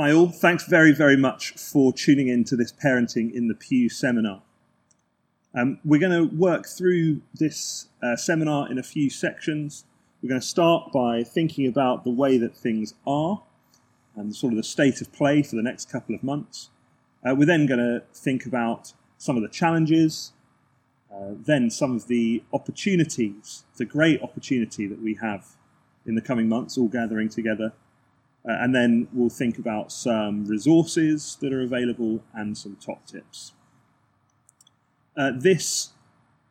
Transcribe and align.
Hi, 0.00 0.12
all. 0.12 0.28
Thanks 0.28 0.64
very, 0.64 0.92
very 0.92 1.16
much 1.16 1.54
for 1.54 1.92
tuning 1.92 2.28
in 2.28 2.44
to 2.44 2.54
this 2.54 2.72
Parenting 2.72 3.34
in 3.34 3.48
the 3.48 3.54
Pew 3.56 3.88
seminar. 3.88 4.42
Um, 5.52 5.80
we're 5.84 5.98
going 5.98 6.12
to 6.12 6.36
work 6.36 6.68
through 6.68 7.22
this 7.34 7.88
uh, 8.00 8.14
seminar 8.14 8.70
in 8.70 8.78
a 8.78 8.84
few 8.84 9.10
sections. 9.10 9.86
We're 10.22 10.28
going 10.28 10.40
to 10.40 10.46
start 10.46 10.92
by 10.92 11.24
thinking 11.24 11.66
about 11.66 12.04
the 12.04 12.12
way 12.12 12.38
that 12.38 12.56
things 12.56 12.94
are 13.08 13.42
and 14.14 14.36
sort 14.36 14.52
of 14.52 14.56
the 14.58 14.62
state 14.62 15.00
of 15.00 15.12
play 15.12 15.42
for 15.42 15.56
the 15.56 15.64
next 15.64 15.90
couple 15.90 16.14
of 16.14 16.22
months. 16.22 16.70
Uh, 17.28 17.34
we're 17.34 17.44
then 17.44 17.66
going 17.66 17.80
to 17.80 18.04
think 18.14 18.46
about 18.46 18.92
some 19.16 19.34
of 19.34 19.42
the 19.42 19.48
challenges, 19.48 20.30
uh, 21.12 21.30
then 21.44 21.70
some 21.70 21.96
of 21.96 22.06
the 22.06 22.44
opportunities, 22.52 23.64
the 23.78 23.84
great 23.84 24.22
opportunity 24.22 24.86
that 24.86 25.02
we 25.02 25.14
have 25.14 25.56
in 26.06 26.14
the 26.14 26.22
coming 26.22 26.48
months, 26.48 26.78
all 26.78 26.86
gathering 26.86 27.28
together 27.28 27.72
and 28.48 28.74
then 28.74 29.08
we'll 29.12 29.28
think 29.28 29.58
about 29.58 29.92
some 29.92 30.46
resources 30.46 31.36
that 31.40 31.52
are 31.52 31.62
available 31.62 32.22
and 32.34 32.56
some 32.56 32.76
top 32.76 33.06
tips. 33.06 33.52
Uh, 35.16 35.32
this 35.36 35.90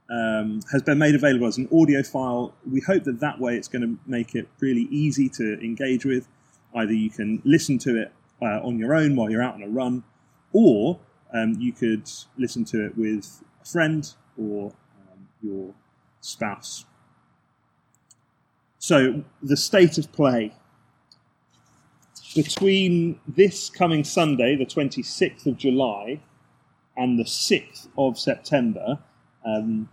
um, 0.10 0.62
has 0.72 0.82
been 0.84 0.98
made 0.98 1.16
available 1.16 1.48
as 1.48 1.58
an 1.58 1.68
audio 1.74 2.04
file. 2.04 2.54
We 2.70 2.82
hope 2.82 3.04
that 3.06 3.20
that 3.20 3.40
way 3.40 3.56
it's 3.56 3.68
going 3.68 3.82
to 3.82 3.98
make 4.06 4.36
it 4.36 4.48
really 4.60 4.88
easy 4.92 5.28
to 5.30 5.60
engage 5.60 6.06
with. 6.06 6.28
Either 6.76 6.94
you 6.94 7.10
can 7.10 7.42
listen 7.44 7.78
to 7.80 8.00
it 8.00 8.12
uh, 8.42 8.62
on 8.62 8.78
your 8.78 8.94
own 8.94 9.16
while 9.16 9.32
you're 9.32 9.42
out 9.42 9.56
on 9.56 9.64
a 9.64 9.68
run, 9.68 10.04
or 10.54 11.00
um, 11.34 11.56
you 11.60 11.72
could 11.72 12.10
listen 12.38 12.64
to 12.66 12.86
it 12.86 12.98
with 12.98 13.42
a 13.62 13.66
friend 13.66 14.14
or 14.38 14.74
um, 15.02 15.28
your 15.42 15.74
spouse. 16.22 16.86
So, 18.78 19.24
the 19.42 19.58
state 19.58 19.98
of 19.98 20.12
play 20.12 20.54
between 22.38 23.20
this 23.28 23.68
coming 23.68 24.04
Sunday, 24.04 24.56
the 24.56 24.64
26th 24.64 25.48
of 25.48 25.58
July, 25.58 26.22
and 26.96 27.18
the 27.18 27.24
6th 27.24 27.88
of 27.98 28.20
September, 28.20 29.00
um, 29.44 29.90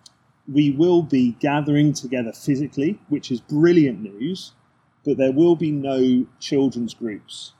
we 0.47 0.71
will 0.71 1.01
be 1.01 1.33
gathering 1.41 1.95
together 1.95 2.33
physically, 2.33 2.99
which 3.09 3.31
is 3.31 3.41
brilliant 3.41 4.03
news, 4.03 4.53
but 5.07 5.17
there 5.17 5.33
will 5.33 5.57
be 5.57 5.71
no 5.71 6.27
children's 6.39 6.93
groups. 6.93 7.55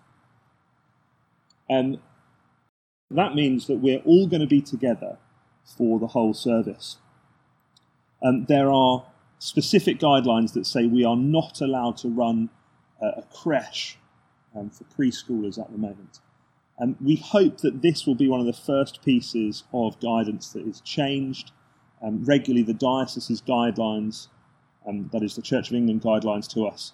And 1.71 1.99
that 3.11 3.35
means 3.35 3.67
that 3.69 3.79
we're 3.79 4.03
all 4.05 4.27
going 4.27 4.43
to 4.43 4.47
be 4.47 4.61
together 4.61 5.17
for 5.65 5.99
the 5.99 6.09
whole 6.09 6.35
service. 6.35 6.99
Um, 8.23 8.45
there 8.51 8.71
are 8.71 9.07
specific 9.39 9.99
guidelines 9.99 10.53
that 10.53 10.67
say 10.67 10.85
we 10.85 11.07
are 11.07 11.17
not 11.17 11.63
allowed 11.63 11.97
to 11.99 12.09
run 12.11 12.51
a, 13.01 13.07
a 13.07 13.23
creche 13.33 13.97
um, 14.57 14.71
for 14.71 14.85
preschoolers 14.85 15.59
at 15.59 15.71
the 15.71 15.79
moment. 15.79 16.21
And 16.79 16.97
we 17.01 17.17
hope 17.17 17.59
that 17.59 17.83
this 17.83 18.07
will 18.07 18.15
be 18.15 18.29
one 18.29 18.41
of 18.41 18.47
the 18.47 18.53
first 18.53 19.05
pieces 19.05 19.65
of 19.73 20.01
guidance 20.01 20.53
that 20.53 20.67
is 20.67 20.81
changed. 20.81 21.53
Um, 22.03 22.25
regularly, 22.25 22.65
the 22.65 22.75
diocese's 22.75 23.41
guidelines, 23.41 24.29
um, 24.87 25.09
that 25.13 25.23
is 25.23 25.37
the 25.37 25.43
Church 25.43 25.71
of 25.71 25.77
England 25.77 26.03
guidelines 26.03 26.49
to 26.55 26.67
us, 26.67 26.93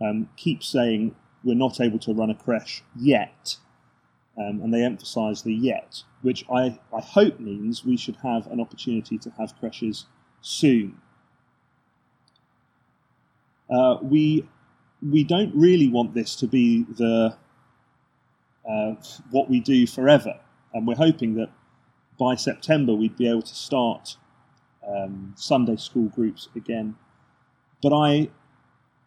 um, 0.00 0.28
keep 0.36 0.62
saying 0.62 1.14
we're 1.44 1.54
not 1.54 1.80
able 1.80 1.98
to 2.00 2.12
run 2.12 2.30
a 2.30 2.34
creche 2.34 2.82
yet. 2.98 3.56
Um, 4.38 4.60
and 4.62 4.74
they 4.74 4.82
emphasise 4.82 5.42
the 5.42 5.54
yet, 5.54 6.02
which 6.20 6.44
I, 6.50 6.78
I 6.94 7.00
hope 7.00 7.40
means 7.40 7.86
we 7.86 7.96
should 7.96 8.16
have 8.16 8.46
an 8.48 8.60
opportunity 8.60 9.16
to 9.16 9.30
have 9.38 9.58
creches 9.58 10.04
soon. 10.42 11.00
Uh, 13.70 13.96
we 14.02 14.46
we 15.10 15.24
don't 15.24 15.54
really 15.54 15.88
want 15.88 16.14
this 16.14 16.36
to 16.36 16.46
be 16.46 16.84
the 16.84 17.36
uh, 18.68 18.94
what 19.30 19.48
we 19.48 19.60
do 19.60 19.86
forever, 19.86 20.40
and 20.74 20.86
we're 20.86 20.96
hoping 20.96 21.34
that 21.34 21.50
by 22.18 22.34
September 22.34 22.94
we'd 22.94 23.16
be 23.16 23.28
able 23.28 23.42
to 23.42 23.54
start 23.54 24.16
um, 24.86 25.34
Sunday 25.36 25.76
school 25.76 26.08
groups 26.08 26.48
again. 26.56 26.96
But 27.82 27.92
I, 27.92 28.28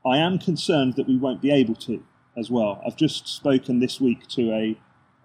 I 0.05 0.17
am 0.17 0.39
concerned 0.39 0.95
that 0.95 1.07
we 1.07 1.17
won't 1.17 1.41
be 1.41 1.51
able 1.51 1.75
to 1.75 2.03
as 2.37 2.49
well. 2.49 2.81
I've 2.85 2.95
just 2.95 3.27
spoken 3.27 3.79
this 3.79 3.99
week 3.99 4.27
to 4.29 4.51
a, 4.51 4.79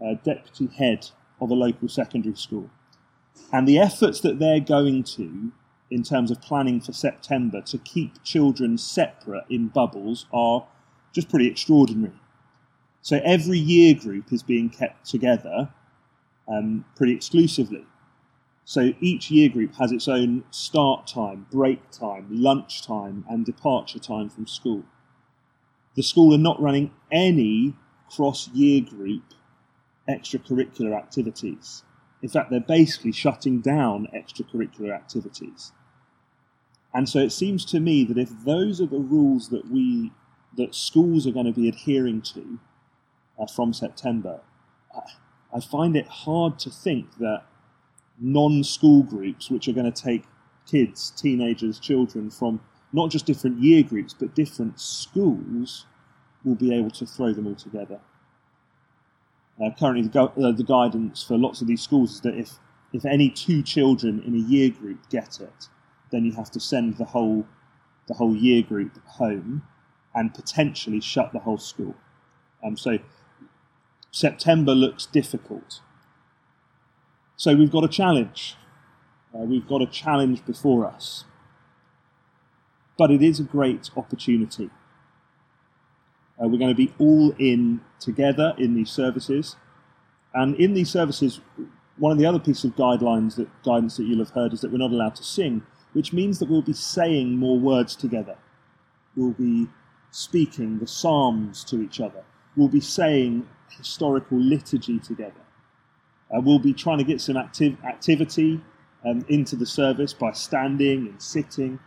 a 0.05 0.15
deputy 0.17 0.69
head 0.77 1.11
of 1.41 1.51
a 1.51 1.55
local 1.55 1.89
secondary 1.89 2.35
school, 2.35 2.71
and 3.53 3.69
the 3.69 3.79
efforts 3.79 4.21
that 4.23 4.41
they're 4.41 4.61
going 4.61 5.05
to 5.05 5.53
in 5.91 6.03
terms 6.03 6.31
of 6.31 6.41
planning 6.41 6.81
for 6.81 6.93
September 6.93 7.61
to 7.61 7.79
keep 7.79 8.23
children 8.25 8.77
separate 8.79 9.45
in 9.49 9.69
bubbles 9.69 10.27
are 10.33 10.67
just 11.15 11.31
pretty 11.31 11.47
extraordinary. 11.47 12.13
So 13.01 13.21
every 13.25 13.59
year 13.59 13.95
group 13.95 14.33
is 14.33 14.43
being 14.43 14.69
kept 14.69 15.07
together 15.07 15.71
um, 16.49 16.85
pretty 16.97 17.15
exclusively. 17.15 17.87
So 18.65 18.95
each 19.01 19.31
year 19.31 19.49
group 19.49 19.75
has 19.77 19.93
its 19.93 20.09
own 20.09 20.45
start 20.51 21.07
time, 21.07 21.47
break 21.51 21.91
time, 21.91 22.27
lunch 22.31 22.83
time, 22.83 23.25
and 23.29 23.45
departure 23.45 23.99
time 23.99 24.29
from 24.29 24.47
school. 24.47 24.85
The 25.95 26.03
school 26.03 26.35
are 26.35 26.39
not 26.39 26.61
running 26.61 26.91
any 27.13 27.75
cross 28.11 28.49
year 28.49 28.81
group 28.81 29.23
extracurricular 30.09 30.97
activities. 30.97 31.85
In 32.23 32.29
fact, 32.29 32.51
they're 32.51 32.61
basically 32.61 33.13
shutting 33.13 33.61
down 33.61 34.09
extracurricular 34.15 34.95
activities. 34.95 35.73
And 36.95 37.09
so 37.09 37.19
it 37.19 37.33
seems 37.33 37.65
to 37.67 37.81
me 37.81 38.05
that 38.05 38.19
if 38.19 38.31
those 38.45 38.81
are 38.81 38.87
the 38.87 38.99
rules 38.99 39.51
that 39.51 39.71
we 39.71 40.11
that 40.57 40.75
schools 40.75 41.27
are 41.27 41.33
going 41.33 41.47
to 41.47 41.53
be 41.53 41.69
adhering 41.69 42.23
to 42.23 42.59
uh, 43.39 43.47
from 43.47 43.73
September, 43.73 44.41
I, 44.95 45.01
I 45.57 45.61
find 45.61 45.97
it 45.97 46.07
hard 46.07 46.59
to 46.61 46.71
think 46.71 47.19
that 47.19 47.45
non-school 48.19 49.03
groups, 49.03 49.51
which 49.51 49.69
are 49.69 49.73
going 49.73 49.91
to 49.91 50.03
take 50.03 50.25
kids, 50.67 51.11
teenagers, 51.11 51.79
children 51.79 52.31
from 52.31 52.61
not 52.93 53.11
just 53.11 53.27
different 53.27 53.59
year 53.59 53.83
groups 53.83 54.15
but 54.15 54.35
different 54.35 54.81
schools, 54.81 55.87
will 56.45 56.55
be 56.55 56.75
able 56.75 56.91
to 56.91 57.07
throw 57.07 57.33
them 57.33 57.47
all 57.47 57.55
together. 57.55 58.01
Uh, 59.63 59.71
currently, 59.79 60.03
the, 60.03 60.09
gu- 60.09 60.43
uh, 60.43 60.53
the, 60.53 60.65
guidance 60.65 61.23
for 61.23 61.39
lots 61.39 61.61
of 61.61 61.67
these 61.67 61.81
schools 61.81 62.15
is 62.15 62.21
that 62.21 62.35
if, 62.35 62.59
if 62.93 63.05
any 63.05 63.31
two 63.31 63.63
children 63.63 64.23
in 64.27 64.35
a 64.35 64.39
year 64.39 64.69
group 64.69 64.99
get 65.11 65.41
it, 65.41 65.69
then 66.11 66.25
you 66.25 66.33
have 66.33 66.51
to 66.51 66.61
send 66.61 66.97
the 66.99 67.05
whole 67.05 67.47
the 68.07 68.15
whole 68.15 68.37
year 68.37 68.63
group 68.63 68.99
home 69.07 69.63
and 70.15 70.33
potentially 70.33 71.01
shut 71.01 71.33
the 71.33 71.41
whole 71.41 71.59
school. 71.59 71.95
Um, 72.65 72.77
so 72.77 72.99
September 74.11 74.75
looks 74.75 75.07
difficult. 75.07 75.81
So 77.37 77.55
we've 77.55 77.71
got 77.71 77.85
a 77.85 77.89
challenge. 77.89 78.57
Uh, 79.35 79.41
we've 79.41 79.67
got 79.67 79.83
a 79.83 79.87
challenge 79.87 80.45
before 80.47 80.87
us. 80.87 81.25
But 82.97 83.11
it 83.11 83.23
is 83.23 83.41
a 83.41 83.43
great 83.43 83.91
opportunity. 83.97 84.71
Uh, 86.41 86.49
we're 86.49 86.59
going 86.59 86.71
to 86.71 86.77
be 86.77 86.93
all 86.99 87.33
in 87.39 87.81
together 87.99 88.55
in 88.57 88.75
these 88.75 88.91
services. 88.91 89.57
And 90.33 90.55
in 90.57 90.75
these 90.75 90.91
services, 90.91 91.41
one 91.97 92.13
of 92.13 92.19
the 92.19 92.27
other 92.27 92.39
pieces 92.39 92.65
of 92.65 92.77
guidelines 92.77 93.37
that 93.37 93.49
guidance 93.65 93.97
that 93.97 94.05
you'll 94.05 94.25
have 94.25 94.31
heard 94.31 94.53
is 94.53 94.61
that 94.61 94.71
we're 94.71 94.79
not 94.79 94.91
allowed 94.91 95.17
to 95.17 95.25
sing 95.25 95.63
which 95.95 96.13
means 96.13 96.39
that 96.39 96.51
we'll 96.51 96.61
be 96.61 96.75
saying 96.75 97.39
more 97.39 97.59
words 97.59 97.97
together. 97.97 98.37
We'll 99.17 99.33
be 99.33 99.69
speaking 100.15 100.79
the 100.79 100.87
Psalms 100.87 101.65
to 101.65 101.83
each 101.83 102.01
other. 102.01 102.23
We'll 102.57 102.69
be 102.69 102.81
saying 102.81 103.49
historical 103.77 104.39
liturgy 104.39 104.99
together. 105.01 105.43
Uh, 106.31 106.41
we'll 106.41 106.59
be 106.59 106.73
trying 106.73 106.99
to 106.99 107.05
get 107.05 107.21
some 107.21 107.37
activ- 107.37 107.83
activity 107.85 108.61
um, 109.05 109.25
into 109.29 109.57
the 109.57 109.67
service 109.67 110.13
by 110.13 110.33
standing 110.33 111.09
and 111.09 111.21
sitting. 111.21 111.81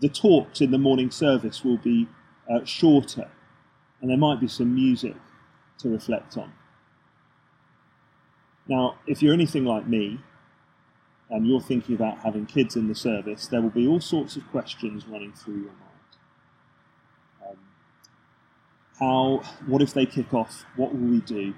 The 0.00 0.08
talks 0.08 0.60
in 0.60 0.70
the 0.70 0.78
morning 0.78 1.10
service 1.10 1.64
will 1.64 1.76
be 1.78 2.08
uh, 2.50 2.64
shorter, 2.64 3.30
and 4.00 4.10
there 4.10 4.16
might 4.16 4.40
be 4.40 4.48
some 4.48 4.74
music 4.74 5.14
to 5.78 5.88
reflect 5.88 6.36
on. 6.36 6.52
Now, 8.66 8.96
if 9.06 9.22
you're 9.22 9.34
anything 9.34 9.66
like 9.66 9.86
me, 9.86 10.20
and 11.30 11.46
you're 11.46 11.60
thinking 11.60 11.94
about 11.94 12.18
having 12.18 12.46
kids 12.46 12.76
in 12.76 12.88
the 12.88 12.94
service, 12.94 13.46
there 13.46 13.60
will 13.60 13.70
be 13.70 13.86
all 13.86 14.00
sorts 14.00 14.36
of 14.36 14.48
questions 14.50 15.06
running 15.06 15.32
through 15.32 15.56
your 15.56 15.64
mind. 15.64 15.90
Um, 17.50 17.56
how? 18.98 19.42
What 19.66 19.82
if 19.82 19.94
they 19.94 20.06
kick 20.06 20.32
off? 20.32 20.64
What 20.76 20.94
will 20.94 21.08
we 21.08 21.20
do? 21.20 21.54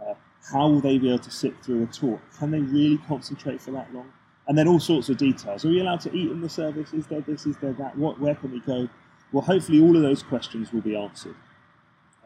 Uh, 0.00 0.14
how 0.52 0.68
will 0.68 0.80
they 0.80 0.98
be 0.98 1.08
able 1.08 1.18
to 1.20 1.30
sit 1.30 1.54
through 1.64 1.82
a 1.82 1.86
talk? 1.86 2.20
Can 2.38 2.50
they 2.50 2.60
really 2.60 2.98
concentrate 3.08 3.60
for 3.60 3.72
that 3.72 3.92
long? 3.92 4.12
And 4.48 4.56
then 4.56 4.68
all 4.68 4.78
sorts 4.78 5.08
of 5.08 5.16
details. 5.16 5.64
Are 5.64 5.68
we 5.68 5.80
allowed 5.80 6.00
to 6.02 6.14
eat 6.14 6.30
in 6.30 6.40
the 6.40 6.48
service? 6.48 6.92
Is 6.92 7.06
there 7.06 7.20
this? 7.20 7.46
Is 7.46 7.56
there 7.56 7.72
that? 7.74 7.96
What? 7.98 8.20
Where 8.20 8.34
can 8.34 8.52
we 8.52 8.60
go? 8.60 8.88
Well, 9.32 9.42
hopefully, 9.42 9.80
all 9.80 9.96
of 9.96 10.02
those 10.02 10.22
questions 10.22 10.72
will 10.72 10.82
be 10.82 10.96
answered 10.96 11.34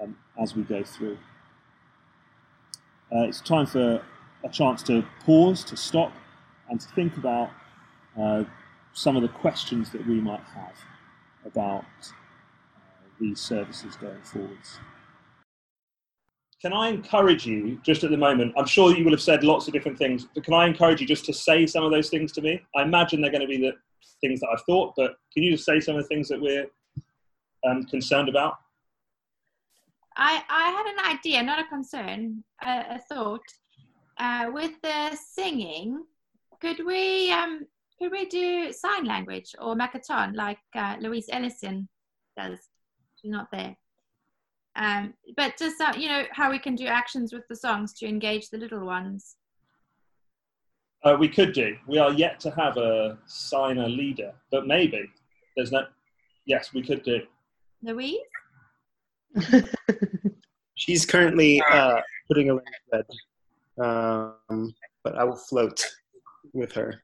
um, 0.01 0.17
as 0.41 0.55
we 0.55 0.63
go 0.63 0.85
through. 0.85 1.19
Uh, 3.13 3.23
it's 3.23 3.41
time 3.41 3.67
for 3.67 4.03
a 4.45 4.49
chance 4.49 4.83
to 4.85 5.05
pause, 5.25 5.65
to 5.65 5.77
stop, 5.77 6.13
and 6.69 6.81
to 6.81 6.89
think 6.89 7.17
about 7.17 7.51
uh, 8.19 8.45
some 8.93 9.17
of 9.17 9.23
the 9.23 9.29
questions 9.29 9.91
that 9.91 10.07
we 10.07 10.21
might 10.21 10.43
have 10.55 10.77
about 11.45 11.85
these 13.21 13.41
services 13.41 13.97
going 13.97 14.23
forwards. 14.23 14.79
can 16.61 16.73
I 16.73 16.89
encourage 16.89 17.47
you 17.47 17.81
just 17.83 18.05
at 18.05 18.11
the 18.11 18.17
moment? 18.17 18.53
I'm 18.57 18.67
sure 18.67 18.95
you 18.95 19.05
will 19.05 19.13
have 19.13 19.23
said 19.23 19.45
lots 19.45 19.67
of 19.67 19.73
different 19.73 19.99
things, 19.99 20.27
but 20.35 20.45
can 20.45 20.55
I 20.55 20.67
encourage 20.67 21.01
you 21.01 21.07
just 21.07 21.25
to 21.27 21.33
say 21.33 21.67
some 21.67 21.85
of 21.85 21.91
those 21.91 22.11
things 22.11 22.33
to 22.33 22.43
me? 22.43 22.61
I 22.77 22.83
imagine 22.83 23.21
they're 23.21 23.31
going 23.31 23.41
to 23.41 23.47
be 23.47 23.59
the 23.59 23.73
things 24.21 24.41
that 24.41 24.49
I've 24.53 24.65
thought, 24.65 24.95
but 24.97 25.17
can 25.33 25.43
you 25.43 25.53
just 25.53 25.65
say 25.65 25.81
some 25.81 25.97
of 25.97 26.03
the 26.03 26.09
things 26.09 26.29
that 26.29 26.41
we're 26.41 26.67
um, 27.67 27.85
concerned 27.85 28.29
about? 28.29 28.59
I, 30.17 30.43
I 30.49 30.71
had 30.71 30.87
an 30.87 31.17
idea, 31.17 31.43
not 31.43 31.59
a 31.65 31.69
concern, 31.69 32.45
a, 32.63 32.97
a 32.97 33.01
thought. 33.09 33.45
Uh, 34.19 34.51
with 34.53 34.73
the 34.83 35.17
singing, 35.17 36.05
could 36.61 36.85
we 36.85 37.33
um, 37.33 37.67
could 37.99 38.13
we 38.13 38.27
do 38.27 38.73
sign 38.73 39.05
language 39.05 39.55
or 39.59 39.75
Makaton 39.75 40.35
like 40.35 40.59
uh, 40.75 40.97
Louise 41.01 41.29
Ellison 41.31 41.89
does? 42.37 42.59
She's 43.21 43.31
not 43.31 43.49
there. 43.53 43.77
Um, 44.77 45.15
but 45.37 45.59
just 45.59 45.81
uh, 45.81 45.93
you 45.99 46.09
know 46.09 46.25
how 46.33 46.51
we 46.51 46.59
can 46.59 46.75
do 46.75 46.87
actions 46.87 47.33
with 47.33 47.43
the 47.49 47.57
songs 47.57 47.93
to 47.95 48.07
engage 48.07 48.51
the 48.51 48.59
little 48.59 48.85
ones. 48.85 49.37
Uh, 51.05 51.17
we 51.19 51.29
could 51.29 51.53
do. 51.53 51.77
We 51.87 51.99
are 51.99 52.13
yet 52.13 52.41
to 52.41 52.51
have 52.53 52.77
a 52.77 53.19
signer 53.27 53.89
leader, 53.89 54.33
but 54.51 54.67
maybe 54.67 55.11
there's 55.57 55.73
no. 55.73 55.87
Yes, 56.47 56.73
we 56.73 56.83
could 56.83 57.03
do. 57.03 57.21
Louise. 57.83 58.19
She's 60.75 61.05
currently 61.05 61.63
uh, 61.71 62.01
putting 62.29 62.51
away 62.51 62.63
bed, 62.91 63.05
um, 63.79 64.75
but 65.05 65.17
I 65.17 65.25
will 65.25 65.37
float 65.37 65.85
with 66.53 66.73
her. 66.73 67.03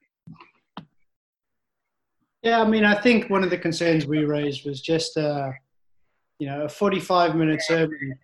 Yeah, 2.43 2.62
I 2.62 2.69
mean, 2.69 2.85
I 2.85 2.95
think 3.01 3.29
one 3.29 3.43
of 3.45 3.51
the 3.51 3.59
concerns 3.59 4.07
we 4.07 4.25
raised 4.25 4.65
was 4.65 4.81
just, 4.81 5.17
uh, 5.17 5.51
you 6.38 6.47
know, 6.47 6.65
a 6.65 6.69
45 6.69 7.37
minute 7.37 7.62
sermon 7.62 8.19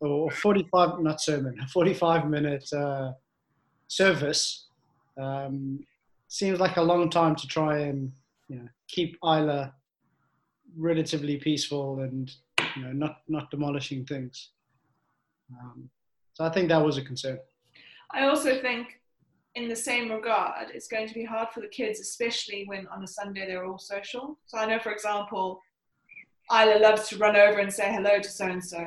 or 0.00 0.30
45, 0.30 1.00
not 1.00 1.20
sermon, 1.20 1.58
a 1.60 1.68
45 1.68 2.28
minute 2.28 2.72
uh, 2.72 3.12
service 3.88 4.66
um, 5.20 5.80
seems 6.28 6.60
like 6.60 6.76
a 6.76 6.82
long 6.82 7.10
time 7.10 7.34
to 7.36 7.46
try 7.46 7.78
and, 7.78 8.12
you 8.48 8.56
know, 8.56 8.68
keep 8.88 9.16
Isla 9.24 9.74
relatively 10.76 11.36
peaceful 11.36 12.00
and, 12.00 12.30
you 12.76 12.82
know, 12.82 12.92
not, 12.92 13.18
not 13.28 13.50
demolishing 13.50 14.06
things. 14.06 14.50
Um, 15.60 15.90
so 16.34 16.44
I 16.44 16.50
think 16.50 16.68
that 16.68 16.84
was 16.84 16.96
a 16.96 17.02
concern. 17.02 17.38
I 18.12 18.26
also 18.26 18.60
think, 18.60 19.00
in 19.56 19.68
the 19.68 19.74
same 19.74 20.10
regard, 20.10 20.68
it's 20.72 20.86
going 20.86 21.08
to 21.08 21.14
be 21.14 21.24
hard 21.24 21.48
for 21.52 21.60
the 21.60 21.68
kids, 21.68 21.98
especially 21.98 22.64
when 22.66 22.86
on 22.86 23.02
a 23.02 23.06
Sunday 23.06 23.46
they're 23.46 23.64
all 23.64 23.78
social. 23.78 24.38
So 24.46 24.58
I 24.58 24.66
know, 24.66 24.78
for 24.78 24.92
example, 24.92 25.60
Isla 26.52 26.78
loves 26.80 27.08
to 27.08 27.18
run 27.18 27.36
over 27.36 27.58
and 27.58 27.72
say 27.72 27.92
hello 27.92 28.18
to 28.18 28.28
so 28.28 28.46
and 28.46 28.64
so. 28.64 28.86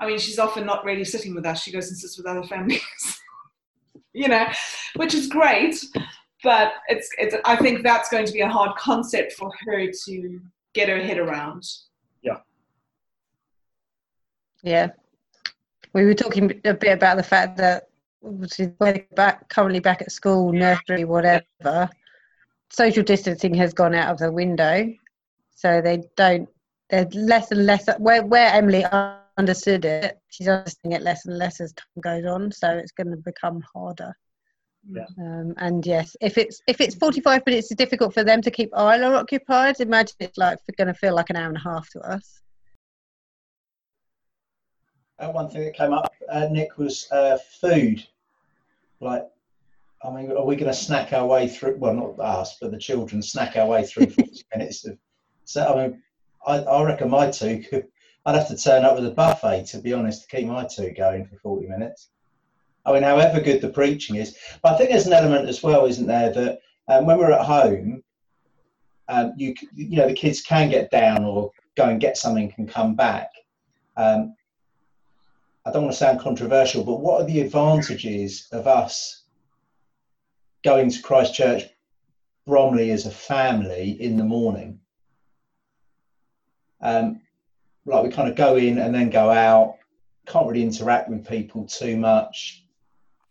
I 0.00 0.06
mean, 0.06 0.18
she's 0.18 0.38
often 0.38 0.64
not 0.64 0.84
really 0.84 1.04
sitting 1.04 1.34
with 1.34 1.46
us, 1.46 1.62
she 1.62 1.72
goes 1.72 1.88
and 1.88 1.96
sits 1.96 2.16
with 2.16 2.26
other 2.26 2.44
families, 2.44 3.20
you 4.12 4.28
know, 4.28 4.46
which 4.96 5.14
is 5.14 5.26
great. 5.26 5.82
But 6.44 6.72
it's, 6.88 7.10
it's, 7.18 7.34
I 7.44 7.56
think 7.56 7.82
that's 7.82 8.08
going 8.08 8.26
to 8.26 8.32
be 8.32 8.42
a 8.42 8.48
hard 8.48 8.76
concept 8.76 9.32
for 9.32 9.50
her 9.66 9.90
to 10.06 10.40
get 10.72 10.88
her 10.88 11.00
head 11.00 11.18
around. 11.18 11.64
Yeah. 12.22 12.38
Yeah. 14.62 14.90
We 15.94 16.04
were 16.04 16.14
talking 16.14 16.60
a 16.64 16.74
bit 16.74 16.92
about 16.92 17.16
the 17.16 17.22
fact 17.24 17.56
that 17.56 17.88
she's 18.52 18.68
back 19.16 19.48
currently 19.48 19.80
back 19.80 20.02
at 20.02 20.12
school, 20.12 20.52
nursery, 20.52 21.04
whatever. 21.04 21.88
Social 22.70 23.02
distancing 23.02 23.54
has 23.54 23.72
gone 23.72 23.94
out 23.94 24.10
of 24.12 24.18
the 24.18 24.30
window, 24.30 24.92
so 25.54 25.80
they 25.80 26.04
don't. 26.16 26.48
There's 26.90 27.14
less 27.14 27.50
and 27.50 27.66
less 27.66 27.86
where 27.98 28.24
where 28.24 28.52
Emily 28.52 28.84
understood 29.36 29.84
it. 29.84 30.18
She's 30.28 30.48
understanding 30.48 31.00
it 31.00 31.02
less 31.02 31.26
and 31.26 31.38
less 31.38 31.60
as 31.60 31.72
time 31.72 32.00
goes 32.02 32.24
on, 32.24 32.52
so 32.52 32.70
it's 32.70 32.92
going 32.92 33.10
to 33.10 33.16
become 33.16 33.62
harder. 33.74 34.14
Yeah. 34.90 35.04
Um, 35.18 35.54
and 35.58 35.84
yes, 35.84 36.16
if 36.20 36.38
it's 36.38 36.62
if 36.66 36.80
it's 36.80 36.94
45 36.94 37.42
minutes 37.46 37.70
is 37.70 37.76
difficult 37.76 38.14
for 38.14 38.24
them 38.24 38.40
to 38.42 38.50
keep 38.50 38.70
Isla 38.74 39.14
occupied, 39.14 39.80
imagine 39.80 40.16
it's 40.20 40.38
like 40.38 40.58
going 40.76 40.88
to 40.88 40.94
feel 40.94 41.14
like 41.14 41.30
an 41.30 41.36
hour 41.36 41.48
and 41.48 41.56
a 41.56 41.60
half 41.60 41.90
to 41.90 42.00
us. 42.00 42.40
Uh, 45.18 45.30
one 45.30 45.50
thing 45.50 45.64
that 45.64 45.74
came 45.74 45.92
up, 45.92 46.12
uh, 46.30 46.46
Nick, 46.50 46.78
was 46.78 47.10
uh, 47.10 47.36
food. 47.60 48.06
Like, 49.00 49.26
I 50.02 50.10
mean, 50.10 50.30
are 50.30 50.44
we 50.44 50.54
going 50.54 50.70
to 50.70 50.78
snack 50.78 51.12
our 51.12 51.26
way 51.26 51.48
through? 51.48 51.76
Well, 51.76 51.94
not 51.94 52.20
us, 52.20 52.56
but 52.60 52.70
the 52.70 52.78
children 52.78 53.20
snack 53.20 53.56
our 53.56 53.66
way 53.66 53.84
through 53.84 54.06
40 54.10 54.42
minutes 54.54 54.86
of. 54.86 54.96
So, 55.44 55.66
I 55.66 55.88
mean, 55.88 56.02
I, 56.46 56.58
I 56.58 56.84
reckon 56.84 57.10
my 57.10 57.30
two 57.30 57.62
could. 57.68 57.86
I'd 58.26 58.34
have 58.34 58.48
to 58.48 58.56
turn 58.56 58.84
up 58.84 58.94
with 58.94 59.06
a 59.06 59.10
buffet, 59.10 59.64
to 59.68 59.78
be 59.78 59.94
honest, 59.94 60.28
to 60.28 60.36
keep 60.36 60.46
my 60.46 60.66
two 60.66 60.90
going 60.90 61.24
for 61.24 61.36
40 61.36 61.66
minutes. 61.66 62.10
I 62.84 62.92
mean, 62.92 63.02
however 63.02 63.40
good 63.40 63.62
the 63.62 63.70
preaching 63.70 64.16
is. 64.16 64.36
But 64.62 64.74
I 64.74 64.76
think 64.76 64.90
there's 64.90 65.06
an 65.06 65.14
element 65.14 65.48
as 65.48 65.62
well, 65.62 65.86
isn't 65.86 66.06
there, 66.06 66.30
that 66.32 66.58
um, 66.88 67.06
when 67.06 67.16
we're 67.16 67.32
at 67.32 67.46
home, 67.46 68.02
um, 69.08 69.32
you 69.36 69.54
you 69.74 69.96
know 69.96 70.08
the 70.08 70.14
kids 70.14 70.42
can 70.42 70.68
get 70.68 70.90
down 70.90 71.24
or 71.24 71.50
go 71.76 71.84
and 71.84 72.00
get 72.00 72.18
something 72.18 72.52
and 72.58 72.68
come 72.68 72.94
back. 72.94 73.30
Um, 73.96 74.34
I 75.64 75.70
don't 75.70 75.82
want 75.82 75.92
to 75.92 75.98
sound 75.98 76.20
controversial, 76.20 76.84
but 76.84 77.00
what 77.00 77.20
are 77.20 77.26
the 77.26 77.40
advantages 77.40 78.48
of 78.52 78.66
us 78.66 79.24
going 80.64 80.90
to 80.90 81.02
Christchurch 81.02 81.64
Bromley 82.46 82.90
as 82.90 83.06
a 83.06 83.10
family 83.10 84.00
in 84.00 84.16
the 84.16 84.24
morning? 84.24 84.80
Um, 86.80 87.20
like 87.86 88.04
we 88.04 88.10
kind 88.10 88.28
of 88.28 88.36
go 88.36 88.56
in 88.56 88.78
and 88.78 88.94
then 88.94 89.10
go 89.10 89.30
out, 89.30 89.76
can't 90.26 90.46
really 90.46 90.62
interact 90.62 91.08
with 91.08 91.26
people 91.26 91.66
too 91.66 91.96
much. 91.96 92.64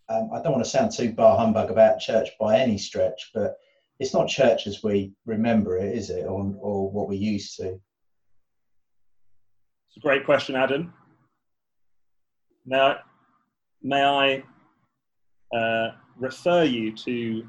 Um, 0.10 0.30
I 0.34 0.42
don't 0.42 0.54
want 0.54 0.64
to 0.64 0.70
sound 0.70 0.92
too 0.92 1.12
bar 1.12 1.38
humbug 1.38 1.70
about 1.70 2.00
church 2.00 2.30
by 2.40 2.58
any 2.58 2.78
stretch, 2.78 3.32
but 3.34 3.58
it's 4.00 4.14
not 4.14 4.28
church 4.28 4.68
as 4.68 4.84
we 4.84 5.14
remember 5.26 5.78
it, 5.78 5.96
is 5.96 6.10
it, 6.10 6.26
or, 6.26 6.54
or 6.60 6.90
what 6.90 7.08
we 7.08 7.18
used 7.18 7.58
to? 7.58 7.80
It's 9.88 9.98
a 9.98 10.00
great 10.00 10.26
question, 10.26 10.56
Adam. 10.56 10.94
Now, 12.66 12.98
may 13.82 14.04
I 14.04 14.44
uh, 15.58 15.92
refer 16.18 16.64
you 16.64 16.96
to 16.96 17.48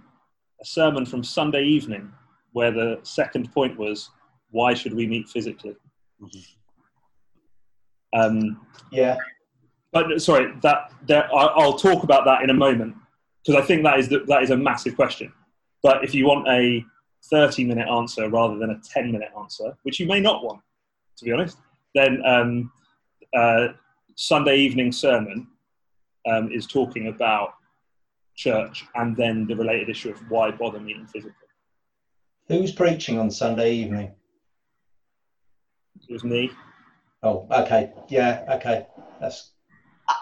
a 0.60 0.64
sermon 0.64 1.06
from 1.06 1.22
Sunday 1.22 1.64
evening 1.64 2.12
where 2.52 2.70
the 2.70 2.98
second 3.02 3.52
point 3.52 3.76
was, 3.78 4.10
why 4.50 4.74
should 4.74 4.94
we 4.94 5.06
meet 5.06 5.28
physically? 5.28 5.76
Mm-hmm. 6.22 6.38
Um, 8.20 8.66
yeah. 8.90 9.16
But 9.92 10.20
sorry, 10.20 10.52
that, 10.62 10.92
that 11.06 11.28
I'll 11.32 11.78
talk 11.78 12.02
about 12.02 12.24
that 12.26 12.42
in 12.42 12.50
a 12.50 12.54
moment 12.54 12.94
because 13.44 13.62
I 13.62 13.66
think 13.66 13.82
that 13.84 13.98
is 13.98 14.08
the, 14.08 14.20
that 14.26 14.42
is 14.42 14.50
a 14.50 14.56
massive 14.56 14.96
question. 14.96 15.32
But 15.82 16.04
if 16.04 16.14
you 16.14 16.26
want 16.26 16.48
a 16.48 16.84
30 17.30 17.64
minute 17.64 17.88
answer 17.88 18.28
rather 18.28 18.58
than 18.58 18.70
a 18.70 18.80
10 18.80 19.12
minute 19.12 19.30
answer, 19.38 19.76
which 19.82 20.00
you 20.00 20.06
may 20.06 20.20
not 20.20 20.44
want, 20.44 20.60
to 21.16 21.24
be 21.24 21.32
honest, 21.32 21.58
then 21.94 22.22
um, 22.26 22.72
uh, 23.34 23.68
Sunday 24.16 24.58
evening 24.58 24.92
sermon 24.92 25.46
um, 26.28 26.50
is 26.52 26.66
talking 26.66 27.08
about 27.08 27.54
church 28.36 28.84
and 28.94 29.16
then 29.16 29.46
the 29.46 29.56
related 29.56 29.88
issue 29.88 30.10
of 30.10 30.18
why 30.30 30.50
bother 30.50 30.80
meeting 30.80 31.06
physically. 31.06 31.34
Who's 32.48 32.72
preaching 32.72 33.18
on 33.18 33.30
Sunday 33.30 33.74
evening? 33.74 34.12
It 36.08 36.12
was 36.12 36.24
me. 36.24 36.50
Oh, 37.22 37.46
okay. 37.50 37.92
Yeah, 38.08 38.44
okay. 38.56 38.86
That's. 39.20 39.52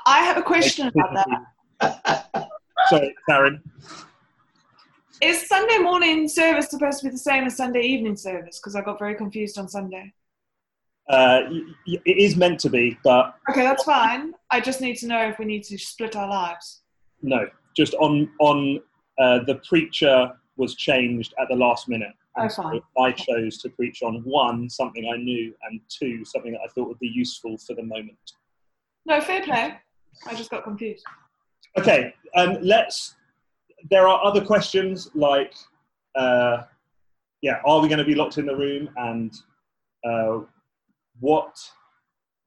I 0.06 0.21
have 0.21 0.37
a 0.37 0.42
question 0.42 0.88
about 0.88 1.26
that. 1.80 2.49
Sorry, 2.88 3.14
Karen. 3.28 3.62
Is 5.21 5.47
Sunday 5.49 5.78
morning 5.78 6.28
service 6.28 6.71
supposed 6.71 7.00
to 7.00 7.06
be 7.06 7.11
the 7.11 7.18
same 7.18 7.45
as 7.45 7.56
Sunday 7.56 7.83
evening 7.83 8.16
service? 8.16 8.59
Because 8.59 8.75
I 8.76 8.83
got 8.83 8.99
very 8.99 9.14
confused 9.14 9.59
on 9.59 9.68
Sunday. 9.68 10.12
Uh, 11.09 11.42
it 11.87 12.18
is 12.18 12.37
meant 12.37 12.59
to 12.61 12.68
be, 12.68 12.99
but 13.04 13.37
okay, 13.49 13.62
that's 13.62 13.85
fine. 13.85 14.33
I 14.50 14.61
just 14.61 14.80
need 14.80 14.97
to 14.97 15.06
know 15.06 15.28
if 15.28 15.38
we 15.38 15.45
need 15.45 15.62
to 15.64 15.78
split 15.78 16.16
our 16.16 16.28
lives. 16.28 16.83
No, 17.23 17.47
just 17.76 17.95
on 17.95 18.28
on 18.40 18.80
uh, 19.18 19.40
the 19.47 19.61
preacher 19.68 20.33
was 20.56 20.75
changed 20.75 21.33
at 21.40 21.49
the 21.49 21.54
last 21.54 21.88
minute. 21.88 22.12
Oh. 22.38 22.49
So 22.49 22.81
I 22.99 23.12
chose 23.12 23.59
to 23.59 23.71
preach 23.71 24.02
on 24.02 24.23
one 24.25 24.69
something 24.69 25.09
I 25.12 25.16
knew, 25.16 25.55
and 25.69 25.81
two 25.88 26.25
something 26.25 26.52
that 26.52 26.61
I 26.64 26.69
thought 26.69 26.88
would 26.88 26.99
be 26.99 27.09
useful 27.09 27.57
for 27.59 27.75
the 27.75 27.83
moment. 27.83 28.19
No, 29.07 29.21
fair 29.21 29.43
play. 29.43 29.75
I 30.26 30.35
just 30.35 30.50
got 30.50 30.64
confused. 30.64 31.05
Okay, 31.78 32.14
um, 32.35 32.59
let's. 32.61 33.14
There 33.90 34.09
are 34.09 34.25
other 34.25 34.45
questions 34.45 35.11
like, 35.14 35.55
uh, 36.16 36.62
yeah, 37.43 37.61
are 37.64 37.81
we 37.81 37.88
going 37.88 37.99
to 37.99 38.05
be 38.05 38.14
locked 38.14 38.38
in 38.38 38.47
the 38.47 38.57
room 38.57 38.88
and 38.97 39.33
uh, 40.05 40.40
what 41.21 41.57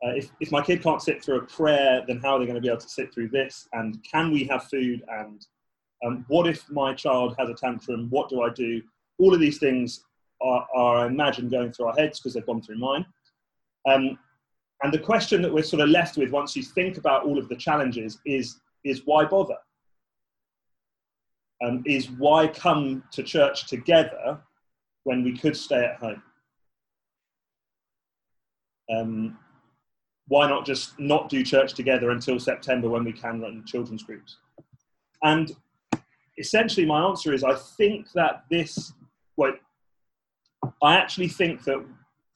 uh, 0.03 0.11
if, 0.11 0.31
if 0.39 0.51
my 0.51 0.61
kid 0.61 0.81
can't 0.81 1.01
sit 1.01 1.23
through 1.23 1.39
a 1.39 1.45
prayer, 1.45 2.03
then 2.07 2.19
how 2.19 2.35
are 2.35 2.39
they 2.39 2.45
going 2.45 2.55
to 2.55 2.61
be 2.61 2.69
able 2.69 2.79
to 2.79 2.89
sit 2.89 3.13
through 3.13 3.27
this? 3.27 3.67
And 3.73 4.01
can 4.09 4.31
we 4.31 4.45
have 4.45 4.63
food? 4.65 5.03
And 5.09 5.45
um, 6.05 6.25
what 6.29 6.47
if 6.47 6.69
my 6.69 6.93
child 6.93 7.35
has 7.37 7.49
a 7.49 7.53
tantrum? 7.53 8.07
What 8.09 8.29
do 8.29 8.41
I 8.41 8.49
do? 8.49 8.81
All 9.19 9.33
of 9.33 9.39
these 9.39 9.57
things 9.57 10.05
are, 10.41 10.67
are 10.75 10.97
I 10.99 11.07
imagine, 11.07 11.49
going 11.49 11.71
through 11.71 11.87
our 11.87 11.95
heads 11.95 12.19
because 12.19 12.33
they've 12.33 12.45
gone 12.45 12.61
through 12.61 12.77
mine. 12.79 13.05
Um, 13.87 14.17
and 14.81 14.93
the 14.93 14.99
question 14.99 15.41
that 15.41 15.53
we're 15.53 15.63
sort 15.63 15.81
of 15.81 15.89
left 15.89 16.17
with 16.17 16.31
once 16.31 16.55
you 16.55 16.63
think 16.63 16.97
about 16.97 17.25
all 17.25 17.37
of 17.37 17.49
the 17.49 17.55
challenges 17.55 18.19
is, 18.25 18.59
is 18.83 19.01
why 19.05 19.25
bother? 19.25 19.57
Um, 21.61 21.83
is 21.85 22.09
why 22.11 22.47
come 22.47 23.03
to 23.11 23.21
church 23.21 23.67
together 23.67 24.39
when 25.03 25.23
we 25.23 25.37
could 25.37 25.57
stay 25.57 25.83
at 25.83 25.97
home? 25.97 26.23
Um, 28.89 29.37
why 30.29 30.47
not 30.47 30.65
just 30.65 30.97
not 30.99 31.27
do 31.27 31.43
church 31.43 31.73
together 31.73 32.11
until 32.11 32.39
September 32.39 32.87
when 32.87 33.03
we 33.03 33.11
can 33.11 33.41
run 33.41 33.63
children's 33.65 34.03
groups? 34.03 34.37
And 35.23 35.51
essentially, 36.37 36.85
my 36.85 37.03
answer 37.03 37.33
is 37.33 37.43
I 37.43 37.55
think 37.55 38.11
that 38.13 38.45
this, 38.49 38.93
well, 39.39 39.53
I 40.83 40.97
actually 40.97 41.29
think 41.29 41.63
that 41.63 41.81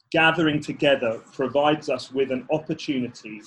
gathering 0.10 0.62
together 0.62 1.20
provides 1.34 1.90
us 1.90 2.10
with 2.14 2.32
an 2.32 2.48
opportunity 2.50 3.42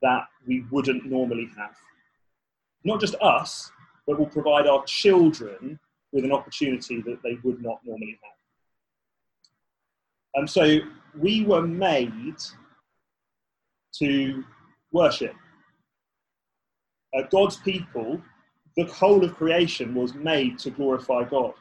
that 0.00 0.24
we 0.46 0.64
wouldn't 0.70 1.04
normally 1.04 1.50
have. 1.58 1.76
Not 2.82 2.98
just 3.00 3.16
us, 3.16 3.70
but 4.06 4.18
will 4.18 4.34
provide 4.38 4.66
our 4.66 4.82
children 4.84 5.78
with 6.12 6.24
an 6.24 6.32
opportunity 6.32 7.02
that 7.02 7.18
they 7.22 7.36
would 7.44 7.62
not 7.62 7.80
normally 7.84 8.18
have. 8.22 8.38
And 10.36 10.48
so 10.48 10.78
we 11.18 11.44
were 11.44 11.66
made 11.66 12.36
to 13.98 14.42
worship. 14.90 15.34
Uh, 17.14 17.24
God's 17.30 17.56
people, 17.58 18.22
the 18.78 18.84
whole 18.84 19.22
of 19.22 19.36
creation 19.36 19.94
was 19.94 20.14
made 20.14 20.58
to 20.60 20.70
glorify 20.70 21.24
God. 21.24 21.52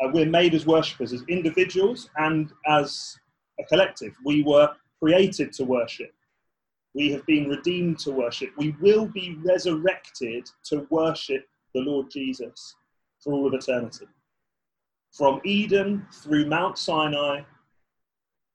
Uh, 0.00 0.08
we're 0.12 0.26
made 0.26 0.54
as 0.54 0.66
worshippers, 0.66 1.12
as 1.12 1.22
individuals 1.28 2.08
and 2.16 2.52
as 2.66 3.16
a 3.60 3.64
collective. 3.64 4.14
We 4.24 4.42
were 4.42 4.70
created 5.00 5.52
to 5.54 5.64
worship. 5.64 6.12
We 6.94 7.10
have 7.12 7.24
been 7.26 7.48
redeemed 7.48 7.98
to 8.00 8.12
worship. 8.12 8.50
We 8.56 8.74
will 8.80 9.06
be 9.06 9.36
resurrected 9.44 10.48
to 10.64 10.86
worship 10.90 11.44
the 11.74 11.80
Lord 11.80 12.10
Jesus 12.10 12.74
for 13.22 13.32
all 13.32 13.46
of 13.46 13.54
eternity. 13.54 14.06
From 15.16 15.40
Eden 15.44 16.06
through 16.12 16.46
Mount 16.46 16.78
Sinai, 16.78 17.42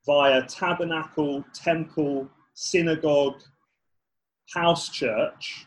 via 0.05 0.43
tabernacle, 0.43 1.43
temple, 1.53 2.29
synagogue, 2.53 3.41
house 4.53 4.89
church, 4.89 5.65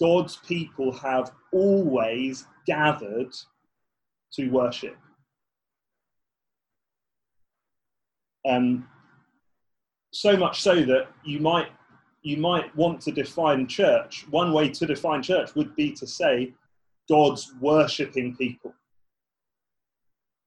God's 0.00 0.36
people 0.36 0.92
have 0.92 1.32
always 1.52 2.46
gathered 2.66 3.32
to 4.34 4.48
worship. 4.48 4.96
Um, 8.48 8.88
so 10.12 10.36
much 10.36 10.60
so 10.60 10.82
that 10.82 11.08
you 11.24 11.40
might 11.40 11.68
you 12.22 12.36
might 12.36 12.74
want 12.76 13.00
to 13.00 13.10
define 13.10 13.66
church. 13.66 14.26
One 14.30 14.52
way 14.52 14.68
to 14.70 14.86
define 14.86 15.22
church 15.22 15.54
would 15.56 15.74
be 15.74 15.92
to 15.92 16.06
say 16.06 16.52
God's 17.08 17.52
worshipping 17.60 18.36
people. 18.36 18.74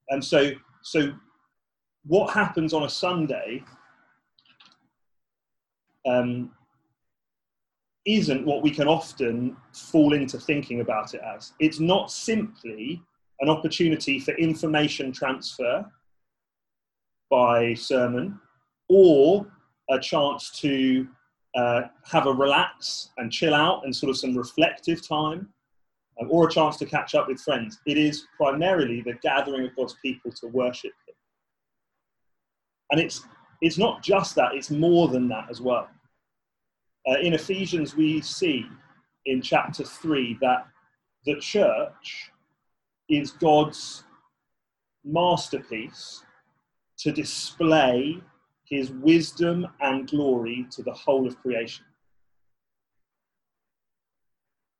And 0.09 0.23
so 0.23 0.51
so 0.81 1.13
what 2.05 2.33
happens 2.33 2.73
on 2.73 2.83
a 2.83 2.89
Sunday 2.89 3.63
um, 6.05 6.51
isn't 8.05 8.45
what 8.45 8.61
we 8.61 8.69
can 8.69 8.87
often 8.87 9.57
fall 9.73 10.13
into 10.13 10.39
thinking 10.39 10.81
about 10.81 11.13
it 11.15 11.21
as. 11.21 11.53
It's 11.59 11.79
not 11.79 12.11
simply 12.11 13.01
an 13.41 13.49
opportunity 13.49 14.19
for 14.19 14.33
information 14.35 15.11
transfer 15.11 15.85
by 17.29 17.73
sermon 17.73 18.39
or 18.89 19.45
a 19.89 19.99
chance 19.99 20.51
to 20.59 21.07
uh, 21.55 21.81
have 22.03 22.27
a 22.27 22.33
relax 22.33 23.09
and 23.17 23.31
chill 23.31 23.53
out 23.53 23.83
and 23.85 23.95
sort 23.95 24.09
of 24.09 24.17
some 24.17 24.37
reflective 24.37 25.05
time 25.05 25.49
um, 26.21 26.27
or 26.29 26.47
a 26.47 26.51
chance 26.51 26.77
to 26.77 26.85
catch 26.85 27.15
up 27.15 27.27
with 27.27 27.39
friends. 27.39 27.79
It 27.85 27.97
is 27.97 28.25
primarily 28.37 29.01
the 29.01 29.13
gathering 29.21 29.65
of 29.65 29.75
God's 29.75 29.95
people 30.01 30.31
to 30.31 30.47
worship 30.47 30.91
Him. 31.07 31.15
And 32.91 33.01
it's, 33.01 33.23
it's 33.61 33.77
not 33.77 34.03
just 34.03 34.35
that, 34.35 34.53
it's 34.53 34.69
more 34.69 35.07
than 35.07 35.27
that 35.29 35.49
as 35.49 35.61
well. 35.61 35.89
Uh, 37.07 37.19
in 37.19 37.33
Ephesians, 37.33 37.95
we 37.95 38.21
see 38.21 38.65
in 39.25 39.41
chapter 39.41 39.83
3 39.83 40.37
that 40.41 40.67
the 41.25 41.35
church 41.35 42.31
is 43.09 43.31
God's 43.31 44.03
masterpiece 45.03 46.23
to 46.99 47.11
display 47.11 48.21
his 48.67 48.91
wisdom 48.91 49.67
and 49.81 50.09
glory 50.09 50.65
to 50.71 50.81
the 50.81 50.93
whole 50.93 51.27
of 51.27 51.39
creation. 51.41 51.85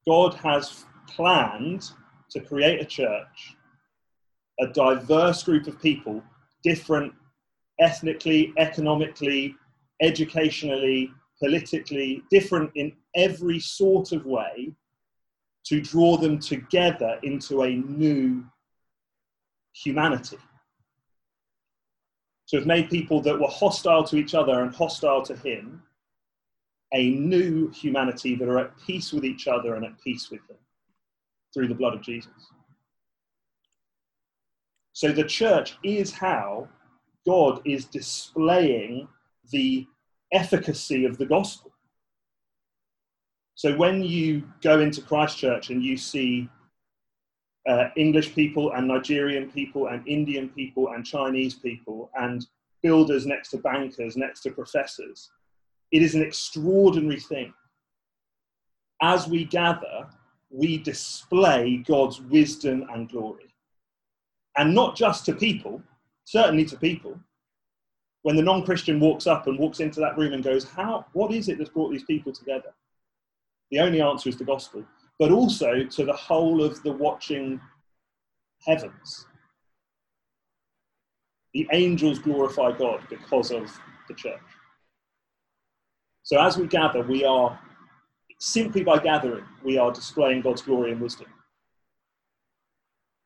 God 0.08 0.34
has 0.36 0.86
planned 1.08 1.92
to 2.32 2.40
create 2.40 2.82
a 2.82 2.86
church, 2.86 3.56
a 4.60 4.68
diverse 4.68 5.44
group 5.44 5.68
of 5.68 5.82
people, 5.82 6.24
different 6.64 7.14
ethnically, 7.80 8.54
economically, 8.58 9.56
educationally, 10.02 11.12
politically, 11.40 12.24
different 12.32 12.72
in 12.76 12.94
every 13.16 13.60
sort 13.60 14.12
of 14.12 14.26
way, 14.26 14.72
to 15.66 15.82
draw 15.82 16.18
them 16.18 16.40
together 16.40 17.20
into 17.24 17.64
a 17.64 17.76
new 17.76 18.46
humanity. 19.74 20.38
So 22.46 22.58
have 22.58 22.68
made 22.68 22.90
people 22.90 23.22
that 23.22 23.40
were 23.40 23.48
hostile 23.50 24.04
to 24.06 24.18
each 24.18 24.36
other 24.36 24.62
and 24.62 24.74
hostile 24.74 25.24
to 25.24 25.36
him 25.36 25.82
a 26.94 27.10
new 27.10 27.70
humanity 27.72 28.36
that 28.36 28.48
are 28.48 28.60
at 28.60 28.78
peace 28.86 29.12
with 29.12 29.26
each 29.26 29.48
other 29.48 29.76
and 29.76 29.86
at 29.86 30.00
peace 30.02 30.30
with 30.30 30.42
him 30.50 30.58
through 31.54 31.68
the 31.68 31.76
blood 31.76 31.96
of 31.96 32.02
Jesus. 32.02 32.32
So 34.94 35.12
the 35.12 35.24
church 35.24 35.78
is 35.84 36.14
how 36.14 36.70
God 37.26 37.62
is 37.66 37.86
displaying 37.86 39.08
the 39.52 39.88
efficacy 40.32 41.06
of 41.06 41.18
the 41.18 41.26
gospel. 41.26 41.72
So 43.56 43.76
when 43.78 44.04
you 44.04 44.44
go 44.62 44.82
into 44.82 45.02
Christchurch 45.02 45.70
and 45.70 45.82
you 45.82 45.96
see 45.96 46.50
uh, 47.68 47.86
English 47.96 48.36
people 48.36 48.74
and 48.74 48.88
Nigerian 48.88 49.50
people 49.50 49.88
and 49.88 50.06
Indian 50.08 50.50
people 50.50 50.90
and 50.90 51.06
Chinese 51.06 51.56
people 51.56 52.12
and 52.16 52.46
builders 52.84 53.26
next 53.26 53.50
to 53.52 53.58
bankers, 53.58 54.18
next 54.18 54.42
to 54.42 54.52
professors, 54.52 55.32
it 55.92 56.02
is 56.02 56.16
an 56.16 56.22
extraordinary 56.22 57.20
thing. 57.20 57.54
As 59.02 59.28
we 59.28 59.46
gather, 59.46 60.10
we 60.50 60.78
display 60.78 61.78
God's 61.78 62.22
wisdom 62.22 62.86
and 62.94 63.10
glory. 63.10 63.54
And 64.58 64.76
not 64.76 64.96
just 64.96 65.26
to 65.26 65.34
people, 65.34 65.82
certainly 66.26 66.66
to 66.66 66.78
people, 66.78 67.18
when 68.24 68.36
the 68.36 68.44
non-Christian 68.44 69.00
walks 69.00 69.28
up 69.28 69.48
and 69.48 69.58
walks 69.58 69.80
into 69.80 70.00
that 70.02 70.18
room 70.18 70.34
and 70.34 70.44
goes, 70.44 70.64
"How? 70.64 71.06
What 71.14 71.32
is 71.32 71.48
it 71.48 71.58
that's 71.58 71.70
brought 71.70 71.92
these 71.92 72.06
people 72.06 72.32
together?" 72.32 72.74
The 73.72 73.80
only 73.80 74.02
answer 74.02 74.30
is 74.30 74.38
the 74.38 74.46
gospel, 74.46 74.84
but 75.20 75.32
also 75.32 75.84
to 75.84 76.06
the 76.06 76.14
whole 76.14 76.64
of 76.64 76.82
the 76.84 76.92
watching 76.92 77.60
heavens. 78.66 79.26
The 81.54 81.68
angels 81.72 82.20
glorify 82.20 82.78
God 82.78 83.02
because 83.10 83.52
of 83.52 83.72
the 84.08 84.14
church. 84.14 84.42
So 86.24 86.42
as 86.42 86.58
we 86.58 86.68
gather, 86.68 87.02
we 87.04 87.24
are 87.24 87.60
simply 88.40 88.84
by 88.84 89.00
gathering, 89.00 89.46
we 89.64 89.78
are 89.78 89.92
displaying 89.92 90.42
God's 90.42 90.62
glory 90.62 90.92
and 90.92 91.02
wisdom. 91.02 91.28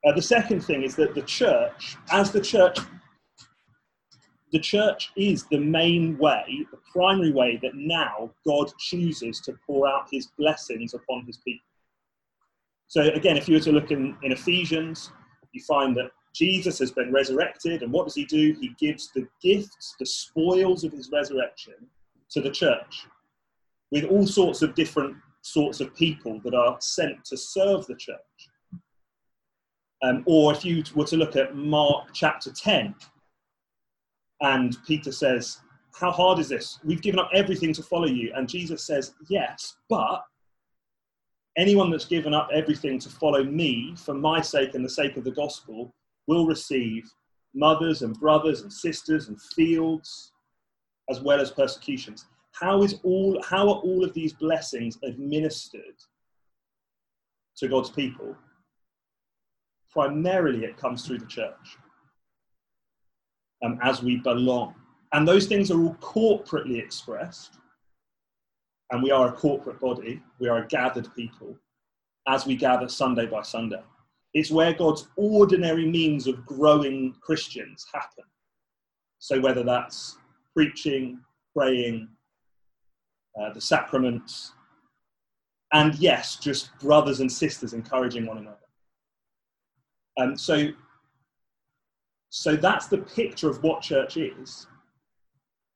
Uh, 0.05 0.13
the 0.13 0.21
second 0.21 0.61
thing 0.61 0.83
is 0.83 0.95
that 0.95 1.15
the 1.15 1.21
church, 1.23 1.97
as 2.11 2.31
the 2.31 2.39
church 2.39 2.77
the 4.51 4.59
church 4.59 5.11
is 5.15 5.45
the 5.45 5.59
main 5.59 6.17
way, 6.17 6.65
the 6.71 6.79
primary 6.91 7.31
way 7.31 7.59
that 7.61 7.75
now 7.75 8.31
God 8.45 8.71
chooses 8.79 9.39
to 9.41 9.57
pour 9.65 9.87
out 9.87 10.07
his 10.11 10.27
blessings 10.37 10.93
upon 10.93 11.25
his 11.25 11.37
people. 11.37 11.65
So, 12.87 13.01
again, 13.01 13.37
if 13.37 13.47
you 13.47 13.55
were 13.55 13.61
to 13.61 13.71
look 13.71 13.91
in, 13.91 14.17
in 14.23 14.31
Ephesians, 14.31 15.11
you 15.51 15.61
find 15.63 15.95
that 15.97 16.11
Jesus 16.33 16.79
has 16.79 16.91
been 16.91 17.11
resurrected, 17.11 17.83
and 17.83 17.91
what 17.91 18.05
does 18.05 18.15
he 18.15 18.25
do? 18.25 18.55
He 18.59 18.75
gives 18.79 19.11
the 19.11 19.27
gifts, 19.41 19.95
the 19.99 20.05
spoils 20.05 20.83
of 20.83 20.91
his 20.91 21.11
resurrection 21.11 21.75
to 22.31 22.41
the 22.41 22.49
church 22.49 23.07
with 23.91 24.05
all 24.05 24.25
sorts 24.25 24.61
of 24.61 24.75
different 24.75 25.15
sorts 25.41 25.79
of 25.79 25.95
people 25.95 26.39
that 26.43 26.53
are 26.53 26.77
sent 26.79 27.23
to 27.25 27.37
serve 27.37 27.85
the 27.87 27.95
church. 27.95 28.17
Um, 30.01 30.23
or 30.25 30.53
if 30.53 30.63
you 30.63 30.83
were 30.95 31.05
to 31.05 31.17
look 31.17 31.35
at 31.35 31.55
Mark 31.55 32.09
chapter 32.13 32.51
10, 32.51 32.95
and 34.41 34.77
Peter 34.85 35.11
says, 35.11 35.59
How 35.93 36.11
hard 36.11 36.39
is 36.39 36.49
this? 36.49 36.79
We've 36.83 37.01
given 37.01 37.19
up 37.19 37.29
everything 37.33 37.73
to 37.73 37.83
follow 37.83 38.07
you. 38.07 38.31
And 38.35 38.47
Jesus 38.47 38.83
says, 38.83 39.13
Yes, 39.29 39.75
but 39.89 40.23
anyone 41.57 41.89
that's 41.89 42.05
given 42.05 42.33
up 42.33 42.49
everything 42.53 42.99
to 42.99 43.09
follow 43.09 43.43
me 43.43 43.93
for 43.97 44.13
my 44.13 44.41
sake 44.41 44.75
and 44.75 44.85
the 44.85 44.89
sake 44.89 45.17
of 45.17 45.23
the 45.23 45.31
gospel 45.31 45.93
will 46.27 46.45
receive 46.45 47.11
mothers 47.53 48.01
and 48.01 48.17
brothers 48.19 48.61
and 48.61 48.71
sisters 48.71 49.27
and 49.27 49.41
fields 49.41 50.31
as 51.09 51.19
well 51.21 51.41
as 51.41 51.51
persecutions. 51.51 52.25
How 52.53 52.83
is 52.83 52.99
all 53.03 53.41
how 53.43 53.67
are 53.69 53.81
all 53.81 54.03
of 54.03 54.13
these 54.13 54.33
blessings 54.33 54.97
administered 55.03 55.97
to 57.57 57.67
God's 57.67 57.89
people? 57.89 58.35
Primarily, 59.91 60.65
it 60.65 60.77
comes 60.77 61.05
through 61.05 61.19
the 61.19 61.25
church 61.25 61.77
um, 63.63 63.79
as 63.81 64.01
we 64.01 64.17
belong. 64.17 64.75
And 65.13 65.27
those 65.27 65.47
things 65.47 65.71
are 65.71 65.81
all 65.81 65.95
corporately 65.95 66.79
expressed. 66.81 67.57
And 68.91 69.03
we 69.03 69.11
are 69.11 69.29
a 69.29 69.33
corporate 69.33 69.79
body, 69.79 70.21
we 70.39 70.47
are 70.47 70.63
a 70.63 70.67
gathered 70.67 71.13
people 71.15 71.55
as 72.27 72.45
we 72.45 72.55
gather 72.55 72.87
Sunday 72.87 73.25
by 73.25 73.41
Sunday. 73.41 73.81
It's 74.33 74.51
where 74.51 74.73
God's 74.73 75.07
ordinary 75.15 75.85
means 75.85 76.27
of 76.27 76.45
growing 76.45 77.15
Christians 77.21 77.85
happen. 77.91 78.23
So, 79.17 79.39
whether 79.39 79.63
that's 79.63 80.17
preaching, 80.55 81.19
praying, 81.55 82.07
uh, 83.39 83.53
the 83.53 83.61
sacraments, 83.61 84.53
and 85.73 85.95
yes, 85.95 86.37
just 86.37 86.77
brothers 86.79 87.19
and 87.19 87.31
sisters 87.31 87.73
encouraging 87.73 88.25
one 88.25 88.37
another. 88.37 88.57
Um, 90.19 90.37
so, 90.37 90.69
so 92.29 92.55
that's 92.55 92.87
the 92.87 92.99
picture 92.99 93.49
of 93.49 93.63
what 93.63 93.81
church 93.81 94.17
is. 94.17 94.67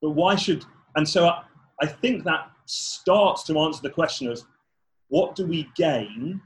But 0.01 0.11
why 0.11 0.35
should, 0.35 0.65
and 0.95 1.07
so 1.07 1.27
I, 1.27 1.43
I 1.81 1.87
think 1.87 2.23
that 2.23 2.51
starts 2.65 3.43
to 3.43 3.59
answer 3.59 3.81
the 3.81 3.89
question 3.89 4.27
of 4.27 4.41
what 5.07 5.35
do 5.35 5.45
we 5.45 5.69
gain 5.75 6.41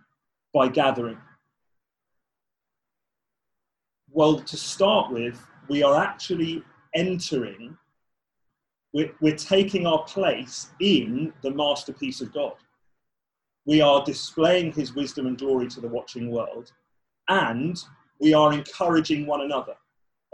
by 0.54 0.70
gathering? 0.70 1.18
Well, 4.12 4.40
to 4.40 4.58
start 4.58 5.12
with, 5.12 5.42
we 5.70 5.84
are 5.84 6.02
actually 6.02 6.64
entering, 6.96 7.78
we're, 8.94 9.14
we're 9.20 9.36
taking 9.36 9.86
our 9.86 10.04
place 10.06 10.70
in 10.80 11.34
the 11.42 11.52
masterpiece 11.52 12.22
of 12.22 12.34
God. 12.34 12.54
We 13.66 13.82
are 13.82 14.04
displaying 14.06 14.72
his 14.72 14.96
wisdom 14.96 15.28
and 15.28 15.38
glory 15.38 15.68
to 15.68 15.82
the 15.82 15.90
watching 15.90 16.32
world, 16.32 16.72
and 17.28 17.78
we 18.20 18.34
are 18.34 18.54
encouraging 18.54 19.26
one 19.26 19.42
another. 19.42 19.76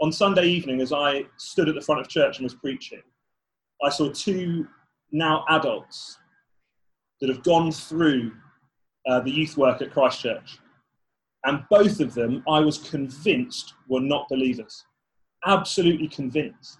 On 0.04 0.12
Sunday 0.12 0.44
evening, 0.44 0.82
as 0.82 0.92
I 0.92 1.24
stood 1.38 1.66
at 1.66 1.74
the 1.74 1.80
front 1.80 2.02
of 2.02 2.08
church 2.08 2.36
and 2.36 2.44
was 2.44 2.52
preaching, 2.52 3.00
I 3.82 3.88
saw 3.88 4.12
two 4.12 4.68
now 5.12 5.46
adults 5.48 6.18
that 7.22 7.30
have 7.30 7.42
gone 7.42 7.72
through 7.72 8.32
uh, 9.08 9.20
the 9.20 9.30
youth 9.30 9.56
work 9.56 9.80
at 9.80 9.94
Christchurch. 9.94 10.58
And 11.46 11.64
both 11.70 12.00
of 12.00 12.12
them, 12.12 12.42
I 12.46 12.60
was 12.60 12.76
convinced, 12.76 13.72
were 13.88 14.02
not 14.02 14.28
believers. 14.28 14.84
Absolutely 15.46 16.08
convinced. 16.08 16.76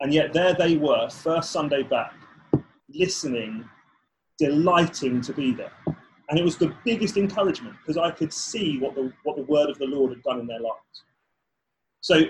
And 0.00 0.12
yet 0.12 0.34
there 0.34 0.52
they 0.52 0.76
were, 0.76 1.08
first 1.08 1.50
Sunday 1.50 1.82
back, 1.82 2.12
listening, 2.90 3.66
delighting 4.38 5.22
to 5.22 5.32
be 5.32 5.54
there. 5.54 5.72
And 6.30 6.38
it 6.38 6.44
was 6.44 6.56
the 6.56 6.72
biggest 6.84 7.16
encouragement 7.16 7.74
because 7.80 7.96
I 7.96 8.12
could 8.12 8.32
see 8.32 8.78
what 8.78 8.94
the, 8.94 9.12
what 9.24 9.36
the 9.36 9.42
word 9.42 9.68
of 9.68 9.78
the 9.78 9.86
Lord 9.86 10.12
had 10.12 10.22
done 10.22 10.38
in 10.38 10.46
their 10.46 10.60
lives. 10.60 11.04
So, 12.00 12.22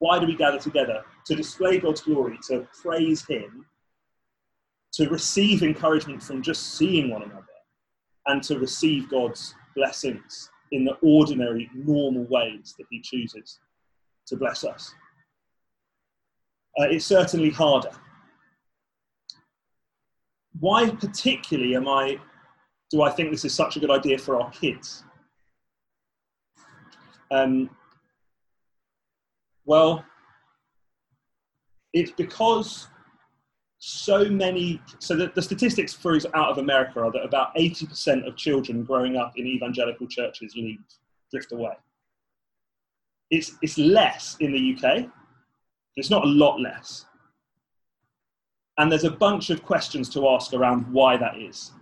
why 0.00 0.18
do 0.18 0.26
we 0.26 0.34
gather 0.34 0.58
together? 0.58 1.04
To 1.26 1.36
display 1.36 1.78
God's 1.78 2.00
glory, 2.00 2.36
to 2.48 2.66
praise 2.82 3.24
Him, 3.24 3.64
to 4.94 5.08
receive 5.08 5.62
encouragement 5.62 6.20
from 6.20 6.42
just 6.42 6.74
seeing 6.74 7.10
one 7.10 7.22
another 7.22 7.46
and 8.26 8.42
to 8.42 8.58
receive 8.58 9.08
God's 9.08 9.54
blessings 9.76 10.50
in 10.72 10.84
the 10.84 10.94
ordinary, 10.94 11.70
normal 11.74 12.24
ways 12.24 12.74
that 12.76 12.86
He 12.90 13.00
chooses 13.00 13.60
to 14.26 14.36
bless 14.36 14.64
us. 14.64 14.92
Uh, 16.78 16.84
it's 16.90 17.06
certainly 17.06 17.50
harder. 17.50 17.92
Why, 20.58 20.90
particularly, 20.90 21.76
am 21.76 21.86
I? 21.86 22.18
Do 22.92 23.02
I 23.02 23.10
think 23.10 23.30
this 23.30 23.44
is 23.44 23.54
such 23.54 23.76
a 23.76 23.80
good 23.80 23.90
idea 23.90 24.18
for 24.18 24.40
our 24.40 24.50
kids? 24.50 25.02
Um, 27.30 27.70
well, 29.64 30.04
it's 31.94 32.12
because 32.12 32.88
so 33.78 34.26
many 34.26 34.80
so 35.00 35.16
the, 35.16 35.32
the 35.34 35.42
statistics 35.42 35.92
for 35.92 36.16
out 36.34 36.50
of 36.50 36.58
america 36.58 37.00
are 37.00 37.10
that 37.10 37.24
about 37.24 37.52
80% 37.56 38.28
of 38.28 38.36
children 38.36 38.84
growing 38.84 39.16
up 39.16 39.32
in 39.34 39.44
evangelical 39.44 40.06
churches 40.06 40.54
leave 40.54 40.78
drift 41.32 41.50
away. 41.50 41.72
It's 43.32 43.56
it's 43.60 43.78
less 43.78 44.36
in 44.38 44.52
the 44.52 44.76
uk 44.76 45.10
it's 45.96 46.10
not 46.10 46.24
a 46.24 46.28
lot 46.28 46.60
less. 46.60 47.06
And 48.78 48.90
there's 48.90 49.04
a 49.04 49.10
bunch 49.10 49.50
of 49.50 49.62
questions 49.62 50.08
to 50.10 50.28
ask 50.28 50.54
around 50.54 50.90
why 50.92 51.16
that 51.16 51.36
is 51.36 51.72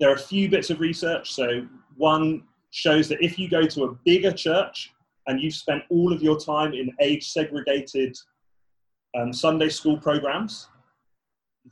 there 0.00 0.10
are 0.10 0.14
a 0.14 0.18
few 0.18 0.48
bits 0.48 0.70
of 0.70 0.80
research. 0.80 1.32
So 1.32 1.66
one 1.96 2.42
shows 2.70 3.08
that 3.08 3.22
if 3.22 3.38
you 3.38 3.48
go 3.48 3.66
to 3.66 3.84
a 3.84 3.92
bigger 4.04 4.32
church 4.32 4.92
and 5.26 5.40
you've 5.40 5.54
spent 5.54 5.82
all 5.90 6.12
of 6.12 6.22
your 6.22 6.38
time 6.38 6.72
in 6.72 6.90
age 7.00 7.28
segregated 7.28 8.16
um, 9.18 9.32
sunday 9.32 9.68
school 9.68 9.98
programs 9.98 10.68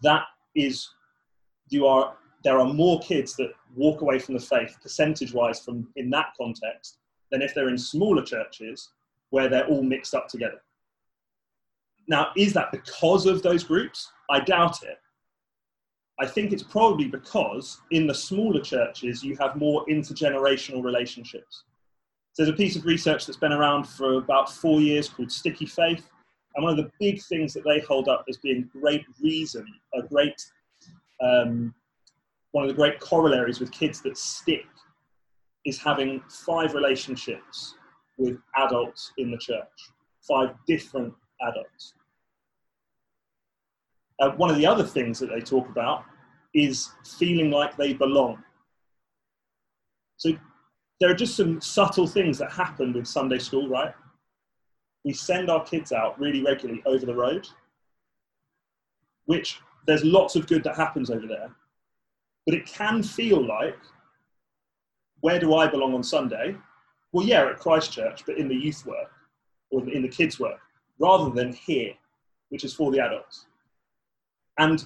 that 0.02 0.22
is 0.54 0.88
you 1.70 1.86
are 1.86 2.16
there 2.44 2.58
are 2.58 2.72
more 2.72 3.00
kids 3.00 3.36
that 3.36 3.50
walk 3.76 4.00
away 4.00 4.18
from 4.18 4.34
the 4.34 4.40
faith 4.40 4.76
percentage 4.82 5.32
wise 5.32 5.60
from 5.60 5.88
in 5.96 6.10
that 6.10 6.26
context 6.36 6.98
than 7.30 7.42
if 7.42 7.54
they're 7.54 7.68
in 7.68 7.78
smaller 7.78 8.22
churches 8.24 8.90
where 9.30 9.48
they're 9.48 9.66
all 9.66 9.82
mixed 9.82 10.14
up 10.14 10.28
together. 10.28 10.62
Now 12.06 12.28
is 12.36 12.52
that 12.54 12.72
because 12.72 13.26
of 13.26 13.42
those 13.42 13.64
groups? 13.64 14.10
I 14.30 14.40
doubt 14.40 14.82
it 14.82 14.98
i 16.20 16.26
think 16.26 16.52
it's 16.52 16.62
probably 16.62 17.06
because 17.06 17.80
in 17.90 18.06
the 18.06 18.14
smaller 18.14 18.60
churches 18.60 19.22
you 19.22 19.36
have 19.36 19.56
more 19.56 19.84
intergenerational 19.86 20.82
relationships 20.82 21.64
so 22.32 22.44
there's 22.44 22.54
a 22.54 22.56
piece 22.56 22.76
of 22.76 22.84
research 22.84 23.26
that's 23.26 23.38
been 23.38 23.52
around 23.52 23.84
for 23.84 24.14
about 24.14 24.50
four 24.50 24.80
years 24.80 25.08
called 25.08 25.30
sticky 25.30 25.66
faith 25.66 26.08
and 26.58 26.64
one 26.64 26.76
of 26.76 26.84
the 26.84 26.90
big 26.98 27.22
things 27.22 27.54
that 27.54 27.62
they 27.62 27.78
hold 27.78 28.08
up 28.08 28.24
as 28.28 28.36
being 28.38 28.68
great 28.72 29.04
reason, 29.22 29.64
a 29.94 30.02
great, 30.02 30.44
um, 31.22 31.72
one 32.50 32.64
of 32.64 32.68
the 32.68 32.74
great 32.74 32.98
corollaries 32.98 33.60
with 33.60 33.70
kids 33.70 34.00
that 34.02 34.18
stick 34.18 34.66
is 35.64 35.78
having 35.78 36.20
five 36.28 36.74
relationships 36.74 37.76
with 38.16 38.38
adults 38.56 39.12
in 39.18 39.30
the 39.30 39.38
church, 39.38 39.68
five 40.26 40.50
different 40.66 41.14
adults. 41.48 41.94
Uh, 44.20 44.30
one 44.30 44.50
of 44.50 44.56
the 44.56 44.66
other 44.66 44.84
things 44.84 45.18
that 45.18 45.30
they 45.30 45.40
talk 45.40 45.68
about 45.68 46.04
is 46.54 46.90
feeling 47.18 47.50
like 47.50 47.76
they 47.76 47.92
belong. 47.92 48.42
So 50.16 50.30
there 51.00 51.10
are 51.10 51.14
just 51.14 51.36
some 51.36 51.60
subtle 51.60 52.06
things 52.06 52.38
that 52.38 52.50
happen 52.50 52.92
with 52.92 53.06
Sunday 53.06 53.38
school, 53.38 53.68
right? 53.68 53.94
we 55.04 55.14
send 55.14 55.48
our 55.48 55.64
kids 55.64 55.90
out 55.90 56.20
really 56.20 56.42
regularly 56.42 56.82
over 56.84 57.06
the 57.06 57.14
road, 57.14 57.48
which 59.24 59.58
there's 59.86 60.04
lots 60.04 60.36
of 60.36 60.46
good 60.46 60.62
that 60.64 60.76
happens 60.76 61.10
over 61.10 61.26
there. 61.26 61.50
But 62.44 62.54
it 62.54 62.66
can 62.66 63.02
feel 63.02 63.42
like, 63.42 63.78
where 65.20 65.40
do 65.40 65.54
I 65.54 65.66
belong 65.66 65.94
on 65.94 66.02
Sunday? 66.02 66.56
Well, 67.12 67.26
yeah, 67.26 67.46
at 67.46 67.58
Christchurch, 67.58 68.24
but 68.26 68.36
in 68.36 68.48
the 68.48 68.54
youth 68.54 68.84
work 68.84 69.10
or 69.70 69.88
in 69.88 70.02
the 70.02 70.08
kids' 70.08 70.38
work, 70.38 70.60
rather 70.98 71.30
than 71.30 71.54
here, 71.54 71.94
which 72.50 72.64
is 72.64 72.74
for 72.74 72.90
the 72.90 73.00
adults. 73.00 73.46
And 74.58 74.84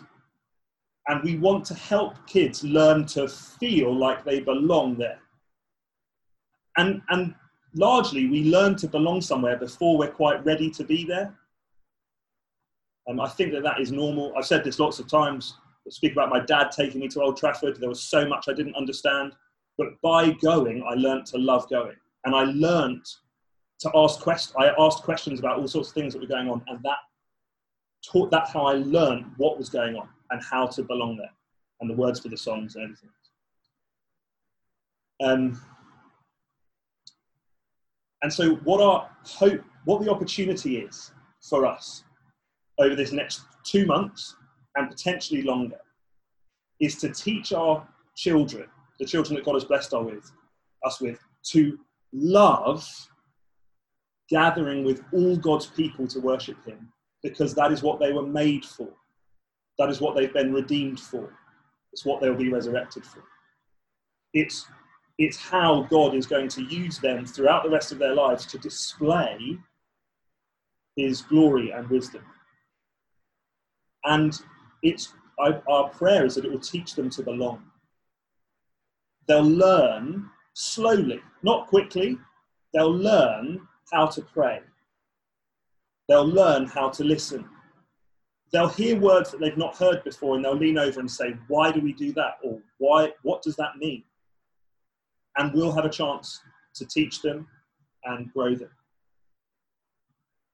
and 1.08 1.22
we 1.24 1.36
want 1.36 1.64
to 1.66 1.74
help 1.74 2.26
kids 2.26 2.62
learn 2.62 3.06
to 3.06 3.26
feel 3.28 3.94
like 3.94 4.24
they 4.24 4.40
belong 4.40 4.96
there. 4.96 5.18
And 6.76 7.02
and 7.08 7.34
largely 7.74 8.28
we 8.28 8.44
learn 8.44 8.76
to 8.76 8.88
belong 8.88 9.20
somewhere 9.20 9.56
before 9.56 9.96
we're 9.98 10.10
quite 10.10 10.44
ready 10.44 10.70
to 10.70 10.84
be 10.84 11.04
there. 11.04 11.34
Um, 13.08 13.20
I 13.20 13.28
think 13.28 13.52
that 13.52 13.64
that 13.64 13.80
is 13.80 13.90
normal. 13.90 14.32
I've 14.36 14.46
said 14.46 14.62
this 14.62 14.78
lots 14.78 15.00
of 15.00 15.08
times. 15.08 15.56
I 15.86 15.90
speak 15.90 16.12
about 16.12 16.30
my 16.30 16.40
dad 16.40 16.70
taking 16.70 17.00
me 17.00 17.08
to 17.08 17.22
Old 17.22 17.36
Trafford. 17.36 17.80
There 17.80 17.88
was 17.88 18.02
so 18.02 18.28
much 18.28 18.46
I 18.48 18.52
didn't 18.52 18.76
understand, 18.76 19.32
but 19.76 19.88
by 20.02 20.30
going, 20.30 20.84
I 20.88 20.94
learned 20.94 21.26
to 21.26 21.38
love 21.38 21.68
going, 21.68 21.96
and 22.24 22.34
I 22.34 22.44
learned 22.44 23.04
to 23.80 23.90
ask 23.96 24.20
questions. 24.20 24.54
I 24.56 24.72
asked 24.78 25.02
questions 25.02 25.40
about 25.40 25.58
all 25.58 25.66
sorts 25.66 25.88
of 25.88 25.94
things 25.94 26.12
that 26.12 26.20
were 26.20 26.28
going 26.28 26.48
on, 26.48 26.62
and 26.68 26.78
that 26.84 26.98
taught. 28.04 28.30
That's 28.30 28.52
how 28.52 28.66
I 28.66 28.74
learned 28.74 29.26
what 29.36 29.58
was 29.58 29.68
going 29.68 29.96
on 29.96 30.08
and 30.30 30.42
how 30.42 30.66
to 30.66 30.82
belong 30.82 31.16
there, 31.16 31.32
and 31.80 31.90
the 31.90 31.94
words 31.94 32.20
for 32.20 32.28
the 32.28 32.36
songs 32.36 32.74
and 32.74 32.84
everything. 32.84 33.10
Um, 35.22 35.60
and 38.22 38.32
so, 38.32 38.54
what 38.56 38.80
our 38.80 39.10
hope, 39.24 39.62
what 39.84 40.02
the 40.02 40.10
opportunity 40.10 40.78
is 40.78 41.12
for 41.42 41.66
us 41.66 42.04
over 42.78 42.94
this 42.94 43.12
next 43.12 43.42
two 43.64 43.86
months 43.86 44.36
and 44.76 44.88
potentially 44.88 45.42
longer, 45.42 45.78
is 46.80 46.96
to 46.96 47.12
teach 47.12 47.52
our 47.52 47.86
children, 48.16 48.66
the 48.98 49.06
children 49.06 49.36
that 49.36 49.44
God 49.44 49.54
has 49.54 49.64
blessed 49.64 49.94
us 49.94 50.04
with, 50.04 50.32
us 50.84 51.00
with, 51.00 51.18
to 51.44 51.78
love 52.12 52.88
gathering 54.28 54.84
with 54.84 55.04
all 55.12 55.36
God's 55.36 55.66
people 55.66 56.06
to 56.08 56.20
worship 56.20 56.64
Him 56.64 56.92
because 57.22 57.54
that 57.54 57.72
is 57.72 57.82
what 57.82 58.00
they 58.00 58.12
were 58.12 58.26
made 58.26 58.64
for. 58.64 58.88
That 59.78 59.88
is 59.88 60.00
what 60.00 60.14
they've 60.14 60.32
been 60.32 60.52
redeemed 60.52 61.00
for. 61.00 61.32
It's 61.92 62.04
what 62.04 62.20
they'll 62.20 62.34
be 62.34 62.48
resurrected 62.48 63.04
for. 63.04 63.22
It's, 64.34 64.66
it's 65.18 65.36
how 65.36 65.82
God 65.90 66.14
is 66.14 66.26
going 66.26 66.48
to 66.48 66.62
use 66.62 66.98
them 66.98 67.26
throughout 67.26 67.64
the 67.64 67.70
rest 67.70 67.92
of 67.92 67.98
their 67.98 68.14
lives 68.14 68.46
to 68.46 68.58
display 68.58 69.58
his 70.96 71.22
glory 71.22 71.70
and 71.70 71.88
wisdom. 71.88 72.22
And 74.04 74.38
it's 74.82 75.12
our 75.38 75.88
prayer 75.90 76.24
is 76.24 76.34
that 76.34 76.44
it 76.44 76.50
will 76.50 76.60
teach 76.60 76.94
them 76.94 77.10
to 77.10 77.22
belong. 77.22 77.64
They'll 79.26 79.42
learn 79.42 80.28
slowly, 80.54 81.20
not 81.42 81.68
quickly. 81.68 82.18
They'll 82.72 82.94
learn 82.94 83.66
how 83.92 84.06
to 84.06 84.22
pray. 84.22 84.60
They'll 86.12 86.28
learn 86.28 86.66
how 86.66 86.90
to 86.90 87.04
listen. 87.04 87.48
They'll 88.52 88.68
hear 88.68 89.00
words 89.00 89.30
that 89.30 89.40
they've 89.40 89.56
not 89.56 89.78
heard 89.78 90.04
before 90.04 90.36
and 90.36 90.44
they'll 90.44 90.54
lean 90.54 90.76
over 90.76 91.00
and 91.00 91.10
say, 91.10 91.34
Why 91.48 91.72
do 91.72 91.80
we 91.80 91.94
do 91.94 92.12
that? 92.12 92.36
Or 92.44 92.60
why 92.76 93.14
what 93.22 93.40
does 93.40 93.56
that 93.56 93.78
mean? 93.78 94.04
And 95.38 95.54
we'll 95.54 95.72
have 95.72 95.86
a 95.86 95.88
chance 95.88 96.38
to 96.74 96.84
teach 96.84 97.22
them 97.22 97.48
and 98.04 98.30
grow 98.34 98.54
them. 98.54 98.68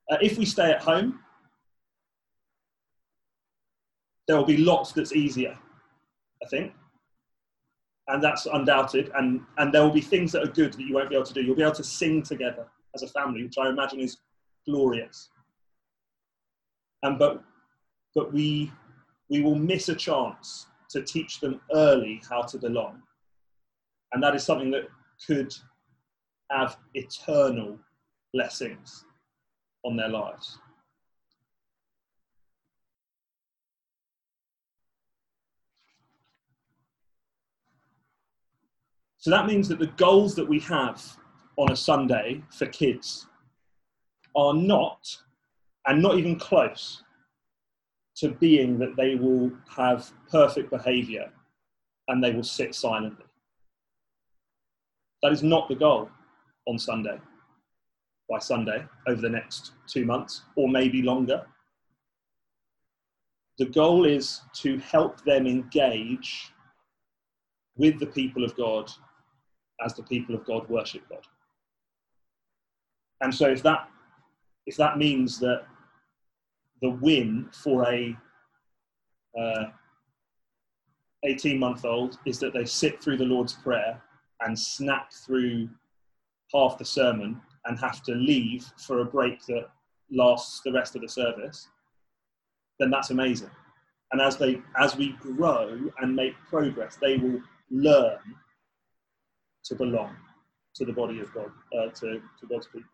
Uh, 0.09 0.19
if 0.23 0.39
we 0.39 0.45
stay 0.45 0.71
at 0.71 0.81
home, 0.81 1.19
there 4.29 4.37
will 4.37 4.45
be 4.45 4.59
lots 4.59 4.93
that's 4.93 5.13
easier, 5.13 5.59
I 6.41 6.47
think. 6.47 6.73
And 8.07 8.23
that's 8.23 8.47
undoubted. 8.47 9.11
And, 9.17 9.41
and 9.57 9.75
there 9.75 9.83
will 9.83 9.91
be 9.91 10.03
things 10.03 10.31
that 10.31 10.45
are 10.45 10.53
good 10.53 10.75
that 10.75 10.87
you 10.87 10.95
won't 10.95 11.09
be 11.09 11.17
able 11.17 11.27
to 11.27 11.35
do. 11.35 11.43
You'll 11.43 11.57
be 11.57 11.65
able 11.65 11.75
to 11.75 11.83
sing 11.83 12.23
together 12.23 12.69
as 12.95 13.03
a 13.03 13.09
family, 13.09 13.43
which 13.43 13.59
I 13.59 13.71
imagine 13.71 13.99
is 13.99 14.19
glorious. 14.65 15.31
And 17.03 17.19
but 17.19 17.43
but 18.15 18.33
we 18.33 18.73
we 19.31 19.43
will 19.43 19.55
miss 19.55 19.89
a 19.89 19.95
chance 19.95 20.67
to 20.91 21.03
teach 21.03 21.41
them 21.41 21.61
early 21.75 22.21
how 22.29 22.43
to 22.43 22.59
belong. 22.59 23.03
And 24.13 24.23
that 24.23 24.35
is 24.35 24.43
something 24.43 24.71
that 24.71 24.89
could 25.27 25.55
have 26.51 26.79
eternal 26.95 27.79
blessings 28.33 29.05
on 29.85 29.97
their 29.97 30.09
lives. 30.09 30.59
So 39.19 39.31
that 39.31 39.47
means 39.47 39.69
that 39.69 39.79
the 39.79 39.93
goals 39.99 40.35
that 40.37 40.49
we 40.49 40.61
have 40.61 41.05
on 41.57 41.73
a 41.73 41.77
Sunday 41.77 42.43
for 42.51 42.67
kids 42.67 43.27
are 44.35 44.55
not, 44.55 45.07
and 45.89 46.03
not 46.03 46.19
even 46.19 46.39
close, 46.39 47.03
to 48.17 48.31
being 48.33 48.79
that 48.79 48.97
they 48.97 49.15
will 49.15 49.51
have 49.75 50.11
perfect 50.31 50.71
behavior 50.71 51.31
and 52.09 52.23
they 52.23 52.33
will 52.33 52.43
sit 52.43 52.75
silently. 52.75 53.25
That 55.23 55.33
is 55.33 55.43
not 55.43 55.69
the 55.69 55.77
goal 55.77 56.11
on 56.67 56.79
Sunday, 56.79 57.19
by 58.29 58.39
Sunday, 58.39 58.85
over 59.07 59.21
the 59.21 59.29
next 59.29 59.73
two 59.87 60.05
months, 60.05 60.43
or 60.57 60.69
maybe 60.69 61.01
longer. 61.03 61.47
The 63.59 63.67
goal 63.67 64.05
is 64.05 64.43
to 64.57 64.79
help 64.79 65.25
them 65.25 65.47
engage 65.47 66.53
with 67.77 67.99
the 67.99 68.07
people 68.07 68.45
of 68.45 68.57
God 68.57 68.91
as 69.85 69.95
the 69.95 70.03
people 70.03 70.35
of 70.35 70.45
God 70.45 70.69
worship 70.69 71.09
God. 71.09 71.25
And 73.21 73.35
so 73.35 73.49
if 73.49 73.63
that 73.63 73.89
if 74.67 74.77
that 74.77 74.99
means 74.99 75.39
that 75.39 75.63
the 76.83 76.91
win 76.91 77.49
for 77.53 77.89
a 77.91 78.17
uh, 79.39 79.65
18 81.25 81.59
month 81.59 81.85
old 81.85 82.19
is 82.27 82.39
that 82.39 82.53
they 82.53 82.65
sit 82.65 83.03
through 83.03 83.17
the 83.17 83.25
Lord's 83.25 83.55
Prayer 83.55 84.01
and 84.41 84.59
snap 84.59 85.13
through 85.13 85.69
half 86.53 86.79
the 86.79 86.85
sermon 86.85 87.41
and 87.65 87.79
have 87.79 88.03
to 88.05 88.13
leave 88.13 88.65
for 88.77 89.01
a 89.01 89.05
break 89.05 89.45
that 89.47 89.69
lasts 90.11 90.61
the 90.65 90.73
rest 90.73 90.97
of 90.97 91.03
the 91.03 91.09
service, 91.09 91.69
then 92.79 92.91
that's 92.91 93.11
amazing. 93.11 93.51
And 94.13 94.23
as 94.23 94.37
they 94.39 94.63
as 94.81 94.97
we 94.97 95.13
grow 95.21 95.79
and 96.01 96.17
make 96.17 96.35
progress, 96.49 96.97
they 96.97 97.19
will 97.19 97.43
learn 97.71 98.19
to 99.65 99.75
belong 99.75 100.17
to 100.77 100.85
the 100.85 100.93
body 100.93 101.21
of 101.21 101.33
God, 101.35 101.51
uh, 101.77 101.89
to, 101.89 102.21
to 102.41 102.47
God's 102.49 102.69
people. 102.69 102.89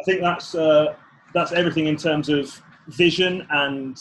I 0.00 0.04
think 0.04 0.20
that's 0.20 0.54
uh, 0.54 0.94
that's 1.32 1.52
everything 1.52 1.86
in 1.86 1.96
terms 1.96 2.28
of 2.28 2.60
vision 2.88 3.46
and 3.50 3.98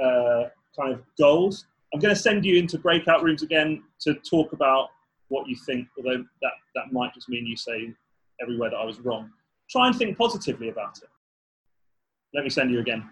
uh, 0.00 0.44
kind 0.78 0.92
of 0.92 1.02
goals. 1.18 1.66
I'm 1.92 2.00
going 2.00 2.14
to 2.14 2.20
send 2.20 2.44
you 2.44 2.56
into 2.56 2.78
breakout 2.78 3.22
rooms 3.22 3.42
again 3.42 3.82
to 4.00 4.14
talk 4.14 4.52
about 4.52 4.88
what 5.28 5.46
you 5.46 5.56
think, 5.66 5.88
although 5.96 6.24
that, 6.40 6.52
that 6.74 6.92
might 6.92 7.12
just 7.14 7.28
mean 7.28 7.46
you 7.46 7.56
say 7.56 7.92
everywhere 8.40 8.70
that 8.70 8.76
I 8.76 8.84
was 8.84 9.00
wrong. 9.00 9.30
Try 9.70 9.88
and 9.88 9.96
think 9.96 10.16
positively 10.16 10.68
about 10.68 10.98
it. 11.02 11.08
Let 12.34 12.44
me 12.44 12.50
send 12.50 12.70
you 12.70 12.80
again. 12.80 13.08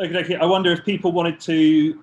Okay, 0.00 0.16
okay. 0.18 0.36
I 0.36 0.44
wonder 0.44 0.72
if 0.72 0.84
people 0.84 1.12
wanted 1.12 1.40
to 1.40 2.02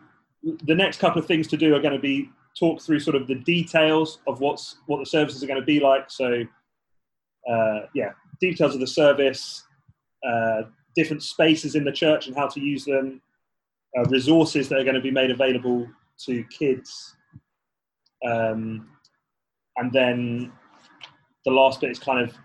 the 0.64 0.76
next 0.76 1.00
couple 1.00 1.22
of 1.22 1.28
things 1.28 1.48
to 1.48 1.58
do 1.58 1.76
are 1.76 1.80
going 1.80 1.94
to 1.94 2.00
be 2.00 2.30
talk 2.58 2.82
through 2.82 3.00
sort 3.00 3.16
of 3.16 3.28
the 3.28 3.36
details 3.36 4.20
of 4.28 4.40
what's 4.40 4.78
what 4.88 5.00
the 5.00 5.06
services 5.06 5.44
are 5.44 5.48
going 5.48 5.60
to 5.60 5.66
be 5.66 5.80
like. 5.80 6.10
So, 6.10 6.44
uh, 7.50 7.82
yeah, 7.94 8.12
details 8.40 8.74
of 8.74 8.80
the 8.80 8.88
service, 8.88 9.66
uh, 10.28 10.64
different 10.96 11.24
spaces 11.24 11.76
in 11.76 11.84
the 11.84 11.92
church 11.92 12.28
and 12.28 12.36
how 12.36 12.48
to 12.48 12.60
use 12.60 12.86
them, 12.86 13.22
uh, 13.98 14.04
resources 14.06 14.70
that 14.70 14.80
are 14.80 14.84
going 14.84 14.96
to 14.96 15.02
be 15.02 15.12
made 15.12 15.32
available 15.32 15.88
to 16.26 16.44
kids, 16.46 17.16
um, 18.26 18.90
and 19.78 19.92
then 19.92 20.52
the 21.46 21.52
last 21.52 21.82
bit 21.82 21.92
is 21.92 22.00
kind 22.00 22.28
of 22.28 22.36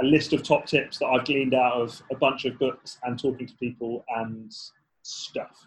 a 0.00 0.04
list 0.04 0.32
of 0.32 0.42
top 0.42 0.66
tips 0.66 0.98
that 0.98 1.06
I've 1.06 1.24
gleaned 1.24 1.54
out 1.54 1.74
of 1.74 2.02
a 2.10 2.16
bunch 2.16 2.44
of 2.44 2.58
books 2.58 2.98
and 3.02 3.18
talking 3.18 3.46
to 3.46 3.54
people 3.56 4.04
and 4.16 4.50
stuff. 5.02 5.66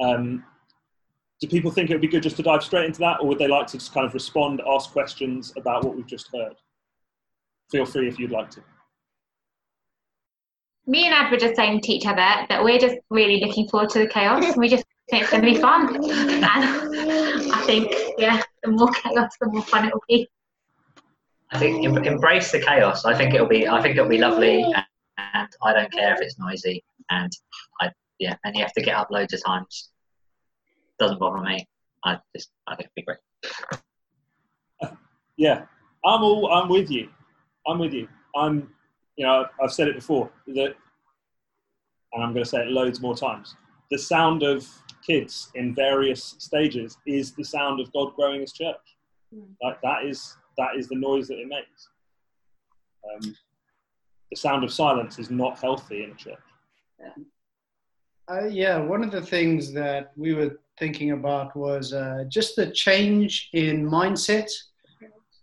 Um, 0.00 0.44
do 1.40 1.48
people 1.48 1.70
think 1.70 1.90
it 1.90 1.94
would 1.94 2.00
be 2.00 2.08
good 2.08 2.22
just 2.22 2.36
to 2.36 2.42
dive 2.42 2.62
straight 2.62 2.86
into 2.86 3.00
that, 3.00 3.20
or 3.20 3.26
would 3.26 3.38
they 3.38 3.48
like 3.48 3.66
to 3.68 3.78
just 3.78 3.92
kind 3.92 4.06
of 4.06 4.14
respond, 4.14 4.62
ask 4.66 4.92
questions 4.92 5.52
about 5.56 5.84
what 5.84 5.96
we've 5.96 6.06
just 6.06 6.28
heard? 6.32 6.54
Feel 7.72 7.86
free 7.86 8.06
if 8.06 8.18
you'd 8.18 8.30
like 8.30 8.50
to. 8.50 8.62
Me 10.86 11.06
and 11.06 11.14
Ad 11.14 11.30
were 11.30 11.38
just 11.38 11.56
saying 11.56 11.80
to 11.80 11.92
each 11.92 12.06
other 12.06 12.46
that 12.48 12.62
we're 12.62 12.78
just 12.78 12.96
really 13.10 13.40
looking 13.44 13.68
forward 13.68 13.88
to 13.90 14.00
the 14.00 14.06
chaos. 14.06 14.56
we 14.56 14.68
just 14.68 14.84
think 15.10 15.22
it's 15.22 15.32
going 15.32 15.42
to 15.42 15.50
be 15.50 15.58
fun. 15.58 15.96
And 16.10 17.52
I 17.52 17.62
think, 17.64 17.92
yeah, 18.18 18.42
the 18.62 18.70
more 18.70 18.90
chaos, 18.92 19.32
the 19.40 19.48
more 19.48 19.62
fun 19.62 19.86
it 19.86 19.94
will 19.94 20.02
be. 20.08 20.28
I 21.50 21.58
think 21.58 21.84
embrace 22.06 22.52
the 22.52 22.60
chaos. 22.60 23.04
I 23.04 23.14
think 23.14 23.34
it'll 23.34 23.46
be. 23.46 23.68
I 23.68 23.82
think 23.82 23.96
it'll 23.96 24.08
be 24.08 24.18
lovely, 24.18 24.62
and, 24.62 24.84
and 25.18 25.48
I 25.62 25.72
don't 25.74 25.92
care 25.92 26.14
if 26.14 26.20
it's 26.20 26.38
noisy. 26.38 26.82
And 27.10 27.30
I, 27.80 27.90
yeah, 28.18 28.36
and 28.44 28.56
you 28.56 28.62
have 28.62 28.72
to 28.72 28.82
get 28.82 28.96
up 28.96 29.10
loads 29.10 29.34
of 29.34 29.44
times 29.44 29.90
doesn't 30.98 31.18
bother 31.18 31.42
me. 31.42 31.66
I 32.04 32.18
just 32.34 32.50
I 32.66 32.76
think 32.76 32.88
it'd 32.88 32.94
be 32.94 33.02
great. 33.02 33.18
yeah, 35.36 35.64
I'm 36.04 36.22
all 36.22 36.50
I'm 36.52 36.68
with 36.68 36.90
you. 36.90 37.08
I'm 37.66 37.78
with 37.78 37.92
you. 37.92 38.08
I'm 38.36 38.70
you 39.16 39.26
know 39.26 39.46
I've 39.62 39.72
said 39.72 39.88
it 39.88 39.96
before 39.96 40.30
that, 40.48 40.74
and 42.12 42.22
I'm 42.22 42.32
going 42.32 42.44
to 42.44 42.48
say 42.48 42.62
it 42.62 42.68
loads 42.68 43.00
more 43.00 43.16
times. 43.16 43.56
The 43.90 43.98
sound 43.98 44.42
of 44.42 44.66
kids 45.06 45.50
in 45.54 45.74
various 45.74 46.36
stages 46.38 46.96
is 47.06 47.32
the 47.32 47.44
sound 47.44 47.80
of 47.80 47.92
God 47.92 48.14
growing 48.14 48.40
His 48.40 48.52
church. 48.52 48.76
Mm. 49.34 49.48
Like 49.62 49.80
that 49.82 50.04
is 50.04 50.36
that 50.58 50.76
is 50.76 50.88
the 50.88 50.96
noise 50.96 51.28
that 51.28 51.38
it 51.38 51.48
makes. 51.48 51.88
Um, 53.04 53.36
the 54.30 54.36
sound 54.36 54.64
of 54.64 54.72
silence 54.72 55.18
is 55.18 55.30
not 55.30 55.58
healthy 55.58 56.04
in 56.04 56.12
a 56.12 56.14
church. 56.14 56.38
Yeah. 56.98 57.24
Uh, 58.28 58.46
yeah, 58.46 58.78
one 58.78 59.02
of 59.02 59.10
the 59.10 59.20
things 59.20 59.72
that 59.72 60.12
we 60.16 60.32
were 60.32 60.58
thinking 60.78 61.10
about 61.10 61.54
was 61.56 61.92
uh, 61.92 62.24
just 62.28 62.56
the 62.56 62.70
change 62.70 63.50
in 63.52 63.88
mindset 63.88 64.50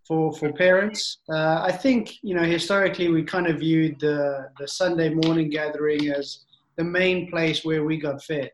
for 0.10 0.34
for 0.34 0.52
parents. 0.52 1.20
Uh, 1.32 1.62
I 1.64 1.72
think 1.72 2.16
you 2.24 2.34
know 2.36 2.44
historically 2.44 3.08
we 3.10 3.24
kind 3.24 3.48
of 3.48 3.60
viewed 3.60 4.00
the 4.00 4.50
the 4.60 4.68
Sunday 4.68 5.14
morning 5.14 5.50
gathering 5.50 6.10
as 6.10 6.46
the 6.78 6.84
main 6.84 7.30
place 7.30 7.64
where 7.64 7.86
we 7.86 7.98
got 7.98 8.24
fed. 8.24 8.52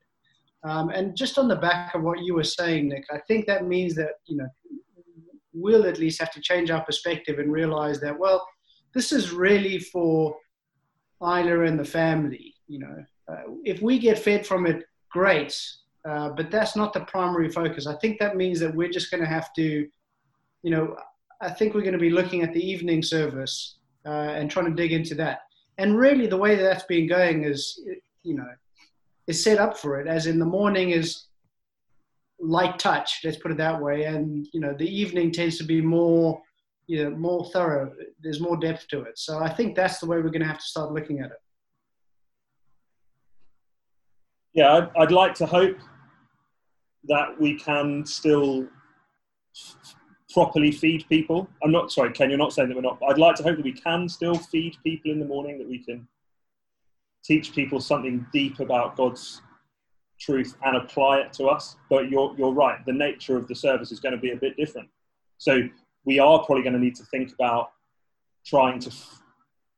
Um, 0.64 0.90
and 0.90 1.16
just 1.16 1.38
on 1.38 1.48
the 1.48 1.56
back 1.56 1.96
of 1.96 2.02
what 2.04 2.20
you 2.20 2.34
were 2.34 2.44
saying, 2.44 2.90
Nick, 2.90 3.06
I 3.12 3.20
think 3.28 3.46
that 3.48 3.66
means 3.66 3.96
that 3.96 4.14
you 4.28 4.38
know 4.38 4.48
we'll 5.54 5.88
at 5.88 5.98
least 5.98 6.20
have 6.20 6.32
to 6.32 6.42
change 6.42 6.70
our 6.70 6.84
perspective 6.84 7.40
and 7.40 7.52
realize 7.52 8.02
that 8.02 8.20
well, 8.20 8.46
this 8.94 9.14
is 9.14 9.32
really 9.32 9.80
for 9.80 10.36
Isla 11.22 11.62
and 11.62 11.80
the 11.80 11.86
family. 11.86 12.54
You 12.68 12.80
know, 12.80 13.06
uh, 13.32 13.44
if 13.64 13.82
we 13.82 13.98
get 13.98 14.20
fed 14.20 14.46
from 14.46 14.68
it, 14.68 14.84
great. 15.10 15.58
Uh, 16.08 16.30
but 16.30 16.52
that's 16.52 16.76
not 16.76 16.94
the 16.94 17.00
primary 17.06 17.50
focus. 17.50 17.88
I 17.88 17.96
think 17.96 18.20
that 18.20 18.36
means 18.36 18.60
that 18.60 18.76
we're 18.76 18.92
just 18.92 19.10
going 19.10 19.24
to 19.24 19.30
have 19.30 19.52
to, 19.54 19.88
you 20.62 20.70
know, 20.70 20.96
I 21.42 21.50
think 21.50 21.74
we're 21.74 21.82
going 21.82 21.94
to 21.94 22.00
be 22.00 22.10
looking 22.10 22.44
at 22.44 22.54
the 22.54 22.66
evening 22.66 23.04
service 23.04 23.78
uh, 24.06 24.10
and 24.10 24.50
trying 24.50 24.68
to 24.68 24.74
dig 24.74 24.92
into 24.92 25.16
that. 25.16 25.40
And 25.78 25.98
really, 25.98 26.28
the 26.28 26.38
way 26.38 26.56
that 26.56 26.64
that's 26.64 26.86
been 26.86 27.08
going 27.08 27.44
is, 27.44 27.82
you 28.24 28.36
know, 28.36 28.48
is 29.28 29.44
set 29.44 29.60
up 29.60 29.78
for 29.78 30.00
it. 30.00 30.08
As 30.08 30.28
in, 30.28 30.40
the 30.40 30.46
morning 30.46 30.92
is 30.92 31.26
light 32.40 32.80
touch, 32.80 33.22
let's 33.24 33.38
put 33.38 33.52
it 33.52 33.58
that 33.58 33.82
way, 33.82 34.04
and 34.04 34.48
you 34.54 34.60
know, 34.60 34.74
the 34.74 34.88
evening 34.88 35.32
tends 35.32 35.58
to 35.58 35.64
be 35.64 35.82
more, 35.82 36.42
you 36.88 37.04
know, 37.04 37.10
more 37.16 37.46
thorough. 37.52 37.92
There's 38.22 38.40
more 38.40 38.58
depth 38.58 38.88
to 38.90 39.02
it. 39.02 39.18
So 39.18 39.40
I 39.40 39.50
think 39.50 39.76
that's 39.76 40.00
the 40.00 40.06
way 40.06 40.18
we're 40.18 40.30
going 40.30 40.42
to 40.42 40.48
have 40.48 40.60
to 40.60 40.66
start 40.66 40.92
looking 40.92 41.20
at 41.20 41.32
it. 41.32 41.42
Yeah, 44.54 44.74
I'd, 44.74 44.90
I'd 44.98 45.12
like 45.12 45.34
to 45.36 45.46
hope 45.46 45.78
that 47.06 47.40
we 47.40 47.60
can 47.60 48.06
still 48.06 48.68
properly 50.36 50.70
feed 50.70 51.06
people. 51.08 51.48
I'm 51.64 51.72
not 51.72 51.94
sorry, 51.94 52.12
Ken. 52.12 52.30
You're 52.30 52.38
not 52.38 52.52
saying 52.52 52.68
that 52.68 52.76
we're 52.76 52.82
not. 52.82 53.00
I'd 53.08 53.18
like 53.18 53.36
to 53.38 53.44
hope 53.44 53.56
that 53.56 53.64
we 53.64 53.72
can 53.72 54.10
still 54.10 54.36
feed 54.36 54.76
people 54.84 55.10
in 55.10 55.18
the 55.18 55.26
morning. 55.26 55.58
That 55.58 55.70
we 55.70 55.80
can 55.80 56.06
teach 57.24 57.56
people 57.56 57.80
something 57.80 58.28
deep 58.34 58.60
about 58.60 58.98
God's 58.98 59.42
truth 60.20 60.58
and 60.64 60.76
apply 60.76 61.20
it 61.20 61.32
to 61.34 61.46
us. 61.46 61.78
But 61.90 62.10
you're 62.10 62.36
you're 62.38 62.52
right. 62.52 62.86
The 62.86 62.92
nature 62.92 63.38
of 63.38 63.48
the 63.48 63.56
service 63.56 63.94
is 63.94 64.02
going 64.02 64.14
to 64.14 64.20
be 64.20 64.32
a 64.32 64.36
bit 64.36 64.58
different. 64.58 64.90
So 65.38 65.62
we 66.04 66.20
are 66.20 66.44
probably 66.44 66.64
going 66.64 66.74
to 66.74 66.80
need 66.80 66.96
to 66.96 67.06
think 67.06 67.32
about 67.32 67.72
trying 68.46 68.80
to 68.80 68.92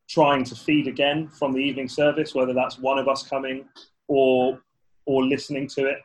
trying 0.10 0.44
to 0.44 0.56
feed 0.56 0.88
again 0.88 1.28
from 1.28 1.54
the 1.54 1.60
evening 1.60 1.88
service, 1.88 2.34
whether 2.34 2.54
that's 2.54 2.80
one 2.80 2.98
of 2.98 3.08
us 3.08 3.22
coming 3.22 3.66
or 4.08 4.60
or 5.06 5.24
listening 5.24 5.68
to 5.68 5.86
it. 5.86 6.00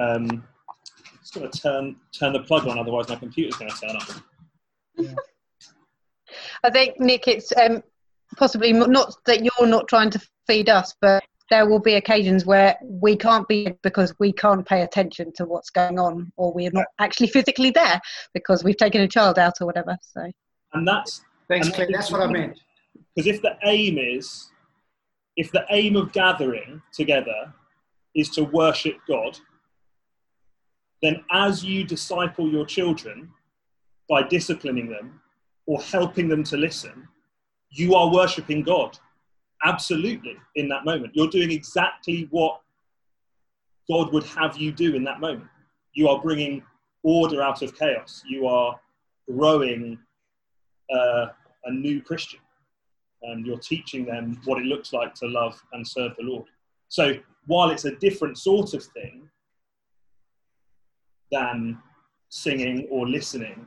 Um, 0.00 0.44
just 1.30 1.40
going 1.40 1.50
to 1.50 1.60
turn 1.60 1.96
turn 2.12 2.32
the 2.32 2.40
plug 2.40 2.66
on, 2.66 2.78
otherwise 2.78 3.08
my 3.08 3.16
computer's 3.16 3.56
going 3.56 3.70
to 3.70 3.76
turn 3.76 3.96
off. 3.96 4.22
I 6.62 6.70
think 6.70 7.00
Nick, 7.00 7.26
it's 7.28 7.52
um, 7.56 7.82
possibly 8.36 8.72
not 8.72 9.16
that 9.26 9.42
you're 9.42 9.68
not 9.68 9.88
trying 9.88 10.10
to 10.10 10.20
feed 10.46 10.68
us, 10.68 10.94
but 11.00 11.24
there 11.50 11.68
will 11.68 11.80
be 11.80 11.94
occasions 11.94 12.46
where 12.46 12.76
we 12.82 13.16
can't 13.16 13.48
be 13.48 13.74
because 13.82 14.14
we 14.20 14.32
can't 14.32 14.64
pay 14.66 14.82
attention 14.82 15.32
to 15.34 15.44
what's 15.44 15.70
going 15.70 15.98
on, 15.98 16.32
or 16.36 16.52
we're 16.52 16.70
not 16.72 16.86
actually 16.98 17.26
physically 17.28 17.70
there 17.70 18.00
because 18.34 18.62
we've 18.62 18.76
taken 18.76 19.00
a 19.00 19.08
child 19.08 19.38
out 19.38 19.54
or 19.60 19.66
whatever. 19.66 19.96
So, 20.02 20.30
and 20.72 20.86
that's 20.86 21.22
thanks, 21.48 21.66
and 21.66 21.74
Claire. 21.74 21.88
That's 21.92 22.10
what 22.10 22.20
I 22.20 22.26
meant. 22.26 22.60
Because 23.14 23.26
if 23.26 23.42
the 23.42 23.56
aim 23.64 23.98
is, 23.98 24.50
if 25.36 25.50
the 25.52 25.64
aim 25.70 25.96
of 25.96 26.12
gathering 26.12 26.80
together 26.92 27.52
is 28.14 28.28
to 28.30 28.44
worship 28.44 28.96
God, 29.08 29.38
then 31.02 31.24
as 31.30 31.64
you 31.64 31.84
disciple 31.84 32.50
your 32.50 32.66
children 32.66 33.30
by 34.08 34.22
disciplining 34.22 34.88
them 34.88 35.20
or 35.66 35.80
helping 35.80 36.28
them 36.28 36.44
to 36.44 36.56
listen, 36.56 37.08
you 37.70 37.94
are 37.94 38.12
worshipping 38.12 38.62
God. 38.62 38.98
Absolutely, 39.64 40.36
in 40.56 40.68
that 40.68 40.84
moment. 40.84 41.14
You're 41.14 41.28
doing 41.28 41.50
exactly 41.50 42.28
what 42.30 42.60
God 43.88 44.12
would 44.12 44.24
have 44.24 44.56
you 44.56 44.72
do 44.72 44.94
in 44.94 45.04
that 45.04 45.20
moment. 45.20 45.48
You 45.92 46.08
are 46.08 46.20
bringing 46.20 46.62
order 47.02 47.42
out 47.42 47.62
of 47.62 47.78
chaos. 47.78 48.22
You 48.28 48.46
are 48.46 48.78
growing 49.30 49.98
uh, 50.92 51.26
a 51.64 51.70
new 51.70 52.02
Christian. 52.02 52.40
And 53.22 53.46
you're 53.46 53.58
teaching 53.58 54.06
them 54.06 54.40
what 54.44 54.58
it 54.58 54.64
looks 54.64 54.92
like 54.92 55.14
to 55.16 55.26
love 55.26 55.60
and 55.72 55.86
serve 55.86 56.12
the 56.16 56.24
Lord. 56.24 56.46
So 56.88 57.14
while 57.46 57.70
it's 57.70 57.84
a 57.84 57.94
different 57.96 58.38
sort 58.38 58.72
of 58.72 58.82
thing, 58.82 59.28
than 61.30 61.78
singing 62.28 62.86
or 62.90 63.08
listening. 63.08 63.66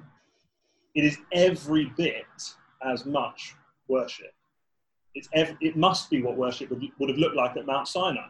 It 0.96 1.06
is 1.06 1.18
every 1.32 1.92
bit 1.98 2.26
as 2.86 3.06
much 3.06 3.56
worship. 3.88 4.34
It's 5.16 5.28
ev- 5.34 5.58
it 5.62 5.76
must 5.76 6.10
be 6.10 6.22
what 6.22 6.38
worship 6.38 6.70
would, 6.70 6.82
would 7.00 7.10
have 7.10 7.18
looked 7.18 7.36
like 7.36 7.56
at 7.58 7.66
Mount 7.66 7.88
Sinai. 7.88 8.28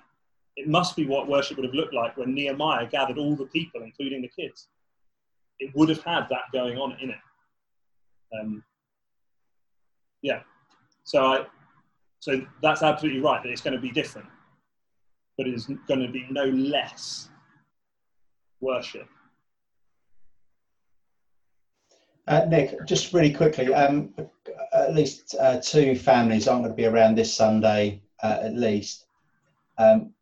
It 0.56 0.68
must 0.68 0.96
be 0.96 1.08
what 1.08 1.28
worship 1.28 1.58
would 1.58 1.66
have 1.66 1.74
looked 1.74 1.94
like 1.94 2.16
when 2.18 2.34
Nehemiah 2.34 2.88
gathered 2.88 3.18
all 3.18 3.36
the 3.36 3.46
people, 3.46 3.82
including 3.82 4.22
the 4.22 4.28
kids. 4.28 4.68
It 5.60 5.72
would 5.76 5.90
have 5.90 6.04
had 6.04 6.28
that 6.30 6.44
going 6.52 6.78
on 6.78 6.98
in 7.02 7.12
it. 7.12 7.20
Um, 8.40 8.64
yeah. 10.22 10.42
So 11.04 11.26
I, 11.26 11.46
so 12.20 12.46
that's 12.62 12.84
absolutely 12.84 13.22
right 13.22 13.42
that 13.44 13.50
it's 13.50 13.62
going 13.62 13.76
to 13.76 13.82
be 13.82 13.92
different, 13.92 14.28
but 15.38 15.48
it 15.48 15.54
is 15.54 15.68
going 15.88 16.02
to 16.02 16.12
be 16.12 16.26
no 16.30 16.46
less 16.46 17.30
worship 18.62 19.08
Uh, 22.28 22.46
Nick, 22.46 22.86
just 22.86 23.14
really 23.14 23.34
quickly, 23.34 23.74
um, 23.74 24.14
at 24.74 24.96
least 24.96 25.36
uh, 25.40 25.60
two 25.62 25.96
families 25.96 26.48
aren't 26.48 26.64
going 26.64 26.72
to 26.72 26.76
be 26.76 26.86
around 26.86 27.16
this 27.16 27.34
Sunday, 27.34 28.02
uh, 28.24 28.40
at 28.42 28.56
least. 28.56 29.06
Um, 29.78 30.14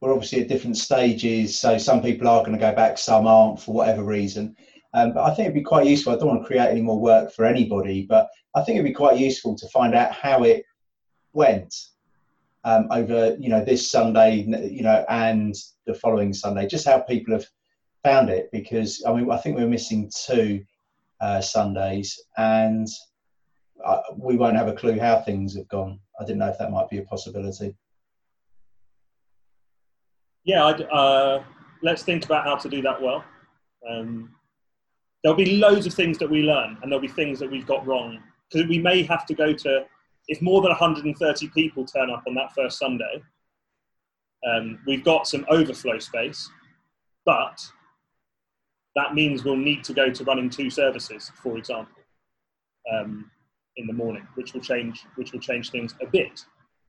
we're 0.00 0.12
obviously 0.12 0.42
at 0.42 0.48
different 0.48 0.76
stages, 0.76 1.56
so 1.56 1.78
some 1.78 2.02
people 2.02 2.28
are 2.28 2.40
going 2.40 2.52
to 2.52 2.58
go 2.58 2.74
back, 2.74 2.98
some 2.98 3.26
aren't 3.26 3.60
for 3.60 3.72
whatever 3.72 4.02
reason. 4.02 4.56
Um, 4.94 5.12
but 5.12 5.24
I 5.24 5.34
think 5.34 5.46
it'd 5.46 5.54
be 5.54 5.62
quite 5.62 5.86
useful. 5.86 6.12
I 6.12 6.16
don't 6.16 6.28
want 6.28 6.42
to 6.42 6.46
create 6.46 6.68
any 6.68 6.82
more 6.82 7.00
work 7.00 7.32
for 7.32 7.44
anybody, 7.44 8.04
but 8.08 8.28
I 8.54 8.62
think 8.62 8.76
it'd 8.76 8.90
be 8.90 8.94
quite 8.94 9.18
useful 9.18 9.54
to 9.56 9.68
find 9.68 9.94
out 9.94 10.12
how 10.12 10.42
it 10.42 10.64
went 11.32 11.74
um, 12.64 12.88
over, 12.90 13.36
you 13.38 13.48
know, 13.48 13.64
this 13.64 13.90
Sunday, 13.90 14.44
you 14.70 14.82
know, 14.82 15.04
and 15.08 15.54
the 15.86 15.94
following 15.94 16.32
Sunday. 16.32 16.66
Just 16.66 16.86
how 16.86 16.98
people 17.00 17.32
have 17.34 17.46
found 18.02 18.28
it, 18.28 18.50
because 18.52 19.02
I 19.06 19.12
mean, 19.12 19.30
I 19.30 19.36
think 19.36 19.56
we're 19.56 19.66
missing 19.68 20.10
two 20.26 20.64
uh, 21.20 21.40
Sundays, 21.40 22.20
and 22.36 22.86
uh, 23.84 24.00
we 24.16 24.36
won't 24.36 24.56
have 24.56 24.68
a 24.68 24.74
clue 24.74 24.98
how 24.98 25.20
things 25.20 25.56
have 25.56 25.68
gone. 25.68 25.98
I 26.20 26.24
didn't 26.24 26.38
know 26.38 26.48
if 26.48 26.58
that 26.58 26.70
might 26.70 26.88
be 26.88 26.98
a 26.98 27.02
possibility. 27.02 27.74
Yeah, 30.44 30.64
uh, 30.64 31.42
let's 31.82 32.02
think 32.02 32.24
about 32.24 32.44
how 32.44 32.56
to 32.56 32.68
do 32.68 32.82
that 32.82 33.00
well. 33.00 33.24
Um, 33.88 34.34
there'll 35.22 35.36
be 35.36 35.56
loads 35.56 35.86
of 35.86 35.94
things 35.94 36.18
that 36.18 36.30
we 36.30 36.42
learn, 36.42 36.78
and 36.82 36.90
there'll 36.90 37.00
be 37.00 37.08
things 37.08 37.38
that 37.38 37.50
we've 37.50 37.66
got 37.66 37.86
wrong 37.86 38.20
because 38.50 38.68
we 38.68 38.78
may 38.78 39.02
have 39.02 39.26
to 39.26 39.34
go 39.34 39.52
to. 39.52 39.84
If 40.26 40.40
more 40.40 40.62
than 40.62 40.70
130 40.70 41.48
people 41.48 41.84
turn 41.84 42.10
up 42.10 42.22
on 42.26 42.34
that 42.34 42.52
first 42.54 42.78
Sunday, 42.78 43.22
um, 44.46 44.78
we've 44.86 45.04
got 45.04 45.26
some 45.26 45.44
overflow 45.50 45.98
space, 45.98 46.50
but 47.24 47.60
that 48.96 49.14
means 49.14 49.44
we'll 49.44 49.56
need 49.56 49.82
to 49.84 49.94
go 49.94 50.10
to 50.10 50.24
running 50.24 50.48
two 50.48 50.70
services, 50.70 51.30
for 51.42 51.58
example, 51.58 52.02
um, 52.92 53.30
in 53.76 53.86
the 53.86 53.92
morning, 53.92 54.26
which 54.34 54.54
will 54.54 54.60
change 54.60 55.04
which 55.16 55.32
will 55.32 55.40
change 55.40 55.70
things 55.70 55.94
a 56.00 56.06
bit. 56.06 56.44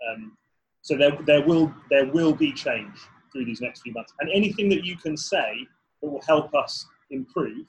Um, 0.09 0.37
so 0.81 0.95
there, 0.95 1.17
there 1.25 1.41
will 1.41 1.73
there 1.89 2.05
will 2.05 2.33
be 2.33 2.51
change 2.51 2.97
through 3.31 3.45
these 3.45 3.61
next 3.61 3.81
few 3.81 3.93
months, 3.93 4.13
and 4.19 4.29
anything 4.33 4.69
that 4.69 4.85
you 4.85 4.97
can 4.97 5.17
say 5.17 5.67
that 6.01 6.09
will 6.09 6.21
help 6.27 6.53
us 6.53 6.85
improve, 7.09 7.65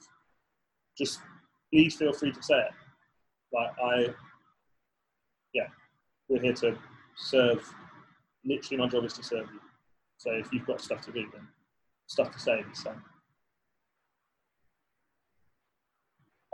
just 0.97 1.19
please 1.73 1.95
feel 1.95 2.13
free 2.13 2.31
to 2.31 2.43
say 2.43 2.59
it. 2.59 2.71
Like 3.53 3.71
I, 3.83 4.13
yeah, 5.53 5.67
we're 6.29 6.41
here 6.41 6.53
to 6.53 6.77
serve. 7.15 7.67
Literally, 8.45 8.77
my 8.77 8.87
job 8.87 9.03
is 9.03 9.13
to 9.13 9.23
serve 9.23 9.47
you. 9.51 9.59
So 10.17 10.31
if 10.31 10.53
you've 10.53 10.65
got 10.65 10.81
stuff 10.81 11.01
to 11.01 11.11
do, 11.11 11.25
then 11.33 11.47
stuff 12.07 12.31
to 12.31 12.39
say, 12.39 12.63
so. 12.73 12.93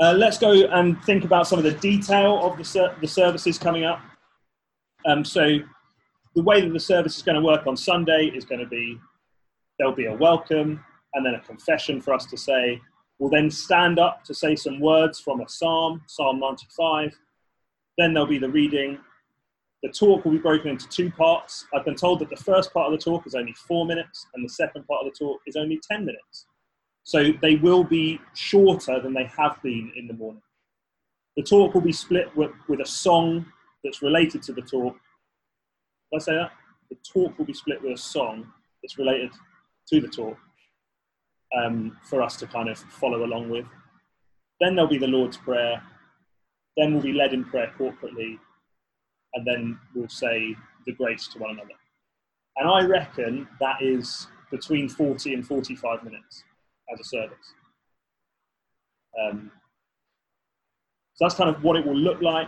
Uh, 0.04 0.12
let's 0.12 0.38
go 0.38 0.52
and 0.52 1.02
think 1.06 1.24
about 1.24 1.48
some 1.48 1.58
of 1.58 1.64
the 1.64 1.72
detail 1.72 2.46
of 2.46 2.58
the, 2.58 2.64
ser- 2.66 2.94
the 3.00 3.08
services 3.08 3.58
coming 3.58 3.86
up. 3.86 4.02
Um, 5.06 5.24
so, 5.24 5.60
the 6.36 6.44
way 6.44 6.60
that 6.60 6.74
the 6.74 6.80
service 6.80 7.16
is 7.16 7.24
going 7.24 7.36
to 7.36 7.42
work 7.42 7.68
on 7.68 7.78
Sunday 7.78 8.26
is 8.36 8.44
going 8.44 8.60
to 8.60 8.68
be 8.68 9.00
there'll 9.80 9.96
be 9.96 10.08
a 10.08 10.14
welcome 10.14 10.84
and 11.14 11.26
then 11.26 11.36
a 11.36 11.40
confession 11.40 12.02
for 12.02 12.14
us 12.14 12.26
to 12.26 12.38
say. 12.38 12.82
We'll 13.18 13.30
then 13.30 13.50
stand 13.50 13.98
up 13.98 14.26
to 14.26 14.34
say 14.34 14.58
some 14.58 14.82
words 14.82 15.22
from 15.22 15.40
a 15.40 15.48
psalm, 15.48 16.02
Psalm 16.08 16.38
95. 16.38 17.18
Then 17.98 18.14
there'll 18.14 18.28
be 18.28 18.40
the 18.40 18.50
reading. 18.50 18.98
The 19.84 19.90
talk 19.90 20.26
will 20.26 20.34
be 20.34 20.38
broken 20.38 20.72
into 20.72 20.90
two 20.90 21.12
parts. 21.12 21.66
I've 21.74 21.86
been 21.86 21.96
told 21.96 22.20
that 22.20 22.30
the 22.30 22.36
first 22.36 22.74
part 22.74 22.92
of 22.92 23.00
the 23.00 23.02
talk 23.02 23.26
is 23.26 23.36
only 23.36 23.54
four 23.54 23.86
minutes 23.86 24.28
and 24.34 24.44
the 24.44 24.50
second 24.50 24.86
part 24.86 25.06
of 25.06 25.14
the 25.14 25.18
talk 25.18 25.40
is 25.48 25.56
only 25.56 25.80
10 25.90 26.04
minutes. 26.04 26.48
So 27.04 27.32
they 27.42 27.56
will 27.56 27.84
be 27.84 28.20
shorter 28.34 29.00
than 29.02 29.14
they 29.14 29.30
have 29.38 29.62
been 29.62 29.92
in 29.96 30.08
the 30.08 30.14
morning. 30.14 30.42
The 31.36 31.44
talk 31.44 31.74
will 31.74 31.82
be 31.82 31.92
split 31.92 32.36
with, 32.36 32.52
with 32.68 32.80
a 32.80 32.86
song 32.86 33.46
that's 33.84 34.02
related 34.02 34.42
to 34.44 34.54
the 34.54 34.62
talk. 34.62 34.94
Did 36.12 36.18
I 36.18 36.20
say 36.20 36.36
that? 36.36 36.52
The 36.90 36.98
talk 37.12 37.38
will 37.38 37.46
be 37.46 37.54
split 37.54 37.82
with 37.82 37.94
a 37.94 38.02
song 38.02 38.48
that's 38.82 38.98
related 38.98 39.32
to 39.90 40.00
the 40.00 40.08
talk 40.08 40.38
um, 41.58 41.98
for 42.04 42.22
us 42.22 42.38
to 42.38 42.48
kind 42.48 42.70
of 42.70 42.78
follow 42.78 43.26
along 43.26 43.50
with. 43.50 43.66
Then 44.62 44.76
there'll 44.76 44.90
be 44.90 44.98
the 44.98 45.08
Lord's 45.08 45.38
Prayer. 45.38 45.84
Then 46.78 46.94
we'll 46.94 47.04
be 47.04 47.14
led 47.14 47.34
in 47.34 47.44
prayer 47.44 47.74
corporately. 47.78 48.40
And 49.34 49.46
then 49.46 49.80
we'll 49.94 50.08
say 50.08 50.56
the 50.86 50.94
grace 50.94 51.28
to 51.30 51.40
one 51.40 51.52
another. 51.52 51.74
And 52.56 52.70
I 52.70 52.86
reckon 52.86 53.48
that 53.60 53.82
is 53.82 54.28
between 54.52 54.88
40 54.88 55.34
and 55.34 55.46
45 55.46 56.04
minutes 56.04 56.44
as 56.92 57.00
a 57.00 57.04
service. 57.04 57.54
Um, 59.22 59.52
so 61.16 61.26
that's 61.26 61.36
kind 61.36 61.56
of 61.56 61.64
what 61.64 61.76
it 61.78 61.86
will 61.86 61.96
look 61.96 62.22
like. 62.22 62.48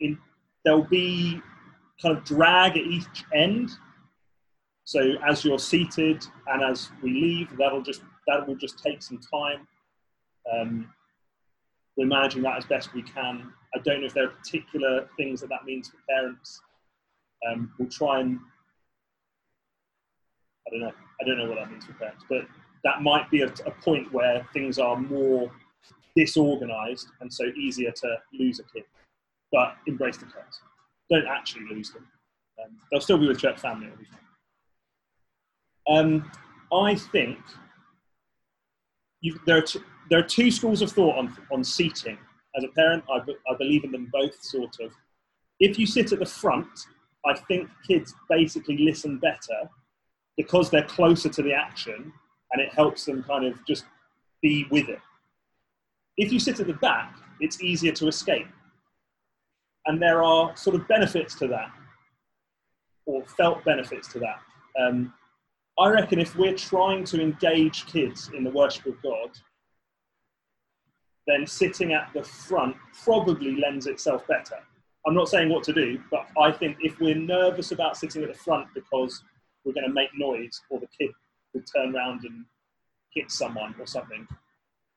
in, 0.00 0.18
there'll 0.64 0.84
be 0.84 1.40
kind 2.00 2.16
of 2.16 2.24
drag 2.24 2.72
at 2.72 2.84
each 2.84 3.24
end. 3.34 3.70
So 4.84 5.14
as 5.28 5.44
you're 5.44 5.58
seated 5.58 6.26
and 6.48 6.62
as 6.62 6.90
we 7.02 7.10
leave, 7.10 7.56
that'll 7.56 7.82
just 7.82 8.02
that 8.26 8.46
will 8.46 8.56
just 8.56 8.82
take 8.82 9.02
some 9.02 9.18
time. 9.18 9.66
Um, 10.52 10.92
we're 11.96 12.06
managing 12.06 12.42
that 12.42 12.56
as 12.56 12.64
best 12.64 12.94
we 12.94 13.02
can. 13.02 13.52
I 13.74 13.78
don't 13.80 14.00
know 14.00 14.06
if 14.06 14.14
there 14.14 14.24
are 14.24 14.28
particular 14.28 15.08
things 15.16 15.40
that 15.40 15.48
that 15.48 15.64
means 15.64 15.88
for 15.88 15.98
parents. 16.08 16.60
Um, 17.48 17.72
we'll 17.78 17.88
try 17.88 18.20
and 18.20 18.38
I 20.66 20.70
don't 20.70 20.80
know. 20.80 20.92
I 21.20 21.24
don't 21.24 21.38
know 21.38 21.48
what 21.48 21.58
that 21.58 21.70
means 21.70 21.84
for 21.84 21.92
parents, 21.94 22.24
but 22.28 22.46
that 22.84 23.02
might 23.02 23.30
be 23.30 23.42
a, 23.42 23.48
a 23.66 23.70
point 23.82 24.12
where 24.12 24.46
things 24.52 24.78
are 24.78 24.96
more 24.96 25.50
disorganized 26.16 27.08
and 27.20 27.32
so 27.32 27.44
easier 27.56 27.90
to 27.90 28.16
lose 28.32 28.60
a 28.60 28.64
kid. 28.64 28.84
But 29.50 29.76
embrace 29.86 30.16
the 30.16 30.26
chaos. 30.26 30.60
Don't 31.10 31.26
actually 31.26 31.66
lose 31.70 31.90
them. 31.90 32.06
Um, 32.62 32.76
they'll 32.90 33.00
still 33.00 33.18
be 33.18 33.28
with 33.28 33.38
church 33.38 33.58
family. 33.58 33.88
Um, 35.88 36.30
I 36.72 36.94
think 36.94 37.38
you, 39.20 39.38
there, 39.46 39.58
are 39.58 39.62
t- 39.62 39.82
there 40.10 40.18
are 40.20 40.24
two 40.24 40.50
schools 40.50 40.82
of 40.82 40.90
thought 40.92 41.16
on, 41.16 41.36
on 41.50 41.64
seating. 41.64 42.18
As 42.56 42.64
a 42.64 42.68
parent, 42.68 43.04
I, 43.12 43.20
be- 43.20 43.36
I 43.50 43.56
believe 43.56 43.84
in 43.84 43.92
them 43.92 44.08
both, 44.12 44.42
sort 44.42 44.76
of. 44.80 44.92
If 45.60 45.78
you 45.78 45.86
sit 45.86 46.12
at 46.12 46.18
the 46.18 46.26
front, 46.26 46.68
I 47.24 47.34
think 47.34 47.68
kids 47.86 48.14
basically 48.28 48.78
listen 48.78 49.18
better 49.18 49.70
because 50.36 50.70
they're 50.70 50.84
closer 50.84 51.28
to 51.28 51.42
the 51.42 51.52
action 51.52 52.12
and 52.52 52.60
it 52.60 52.72
helps 52.72 53.04
them 53.04 53.22
kind 53.22 53.44
of 53.44 53.64
just 53.66 53.84
be 54.42 54.66
with 54.70 54.88
it. 54.88 55.00
If 56.16 56.32
you 56.32 56.38
sit 56.38 56.60
at 56.60 56.66
the 56.66 56.74
back, 56.74 57.16
it's 57.40 57.62
easier 57.62 57.92
to 57.92 58.08
escape. 58.08 58.46
And 59.86 60.00
there 60.00 60.22
are 60.22 60.54
sort 60.56 60.76
of 60.76 60.86
benefits 60.86 61.34
to 61.36 61.48
that, 61.48 61.70
or 63.06 63.24
felt 63.24 63.64
benefits 63.64 64.08
to 64.12 64.20
that. 64.20 64.40
Um, 64.80 65.12
I 65.78 65.88
reckon 65.88 66.18
if 66.18 66.36
we're 66.36 66.54
trying 66.54 67.04
to 67.04 67.20
engage 67.20 67.86
kids 67.86 68.30
in 68.36 68.44
the 68.44 68.50
worship 68.50 68.86
of 68.86 69.02
God, 69.02 69.30
then 71.26 71.46
sitting 71.46 71.92
at 71.92 72.10
the 72.14 72.22
front 72.22 72.76
probably 73.04 73.56
lends 73.56 73.86
itself 73.86 74.26
better. 74.26 74.56
I'm 75.06 75.14
not 75.14 75.28
saying 75.28 75.48
what 75.48 75.64
to 75.64 75.72
do, 75.72 76.00
but 76.10 76.26
I 76.40 76.52
think 76.52 76.76
if 76.80 77.00
we're 77.00 77.16
nervous 77.16 77.72
about 77.72 77.96
sitting 77.96 78.22
at 78.22 78.28
the 78.28 78.38
front 78.38 78.68
because 78.74 79.22
we're 79.64 79.72
going 79.72 79.86
to 79.86 79.92
make 79.92 80.10
noise 80.16 80.60
or 80.70 80.78
the 80.78 80.88
kid 80.98 81.10
turn 81.62 81.94
around 81.94 82.24
and 82.24 82.44
hit 83.14 83.30
someone 83.30 83.74
or 83.78 83.86
something, 83.86 84.26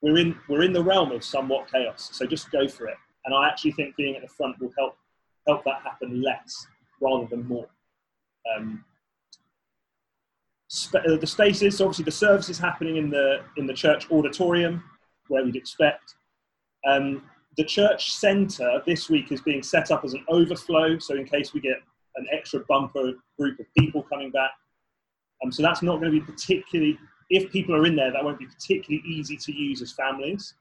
we're 0.02 0.18
in, 0.18 0.38
we're 0.50 0.64
in 0.64 0.74
the 0.74 0.84
realm 0.84 1.12
of 1.12 1.24
somewhat 1.24 1.72
chaos. 1.72 2.10
So 2.14 2.26
just 2.26 2.52
go 2.52 2.68
for 2.68 2.88
it. 2.88 2.98
And 3.26 3.34
I 3.34 3.48
actually 3.48 3.72
think 3.72 3.96
being 3.96 4.16
at 4.16 4.22
the 4.22 4.28
front 4.28 4.60
will 4.60 4.72
help, 4.78 4.98
help 5.48 5.64
that 5.66 5.82
happen 5.84 6.22
less 6.22 6.68
rather 7.02 7.26
than 7.28 7.48
more. 7.48 7.68
Um, 8.56 8.86
sp- 10.70 11.02
uh, 11.08 11.18
the 11.18 11.28
spaces, 11.28 11.82
obviously 11.82 12.06
the 12.06 12.12
service 12.12 12.50
is 12.50 12.60
happening 12.60 12.98
in 12.98 13.10
the, 13.10 13.42
in 13.58 13.66
the 13.66 13.74
church 13.74 14.12
auditorium 14.12 14.84
where 15.28 15.44
we'd 15.44 15.56
expect. 15.56 16.16
Um, 16.88 17.24
the 17.58 17.64
church 17.64 18.14
centre 18.14 18.82
this 18.86 19.10
week 19.10 19.32
is 19.32 19.42
being 19.42 19.64
set 19.64 19.90
up 19.90 20.04
as 20.04 20.14
an 20.14 20.24
overflow, 20.28 21.00
so 21.00 21.16
in 21.16 21.26
case 21.26 21.54
we 21.54 21.62
get 21.62 21.78
an 22.16 22.28
extra 22.32 22.62
bumper 22.68 23.14
group 23.38 23.60
of 23.60 23.66
people 23.78 24.04
coming 24.04 24.32
back. 24.32 24.52
Um, 25.44 25.52
so 25.52 25.62
that's 25.62 25.82
not 25.82 26.00
going 26.00 26.12
to 26.12 26.20
be 26.20 26.26
particularly, 26.26 26.98
if 27.30 27.52
people 27.52 27.76
are 27.76 27.86
in 27.86 27.96
there, 27.96 28.12
that 28.12 28.24
won't 28.24 28.40
be 28.40 28.48
particularly 28.48 29.04
easy 29.08 29.38
to 29.38 29.52
use 29.52 29.82
as 29.82 29.92
families. 29.92 30.54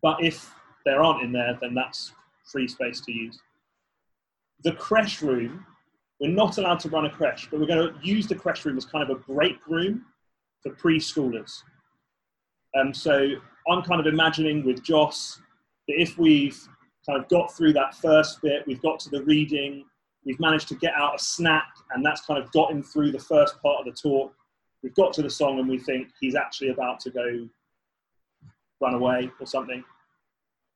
But 0.00 0.22
if 0.22 0.52
there 0.84 1.02
aren't 1.02 1.22
in 1.22 1.32
there, 1.32 1.56
then 1.60 1.74
that's 1.74 2.12
free 2.44 2.68
space 2.68 3.00
to 3.02 3.12
use. 3.12 3.38
The 4.64 4.72
creche 4.72 5.22
room, 5.22 5.64
we're 6.20 6.30
not 6.30 6.58
allowed 6.58 6.80
to 6.80 6.88
run 6.88 7.06
a 7.06 7.10
creche, 7.10 7.48
but 7.50 7.60
we're 7.60 7.66
going 7.66 7.92
to 7.92 7.98
use 8.02 8.26
the 8.26 8.34
creche 8.34 8.64
room 8.64 8.76
as 8.76 8.84
kind 8.84 9.08
of 9.08 9.10
a 9.10 9.20
break 9.20 9.66
room 9.66 10.06
for 10.62 10.72
preschoolers. 10.72 11.62
Um, 12.78 12.94
so 12.94 13.28
I'm 13.68 13.82
kind 13.82 14.00
of 14.00 14.06
imagining 14.06 14.64
with 14.64 14.82
Joss 14.82 15.40
that 15.88 16.00
if 16.00 16.18
we've 16.18 16.58
kind 17.06 17.20
of 17.20 17.28
got 17.28 17.54
through 17.54 17.72
that 17.74 17.94
first 17.94 18.40
bit, 18.40 18.66
we've 18.66 18.82
got 18.82 19.00
to 19.00 19.10
the 19.10 19.22
reading, 19.24 19.84
we've 20.24 20.40
managed 20.40 20.68
to 20.68 20.74
get 20.74 20.94
out 20.94 21.14
a 21.14 21.18
snack, 21.18 21.68
and 21.92 22.04
that's 22.04 22.22
kind 22.22 22.42
of 22.42 22.50
got 22.52 22.70
him 22.70 22.82
through 22.82 23.12
the 23.12 23.18
first 23.18 23.60
part 23.62 23.80
of 23.80 23.86
the 23.86 23.92
talk. 23.92 24.34
We've 24.82 24.94
got 24.94 25.12
to 25.14 25.22
the 25.22 25.30
song, 25.30 25.58
and 25.58 25.68
we 25.68 25.78
think 25.78 26.08
he's 26.20 26.34
actually 26.34 26.70
about 26.70 27.00
to 27.00 27.10
go 27.10 27.48
run 28.80 28.94
away 28.94 29.30
or 29.40 29.46
something, 29.46 29.82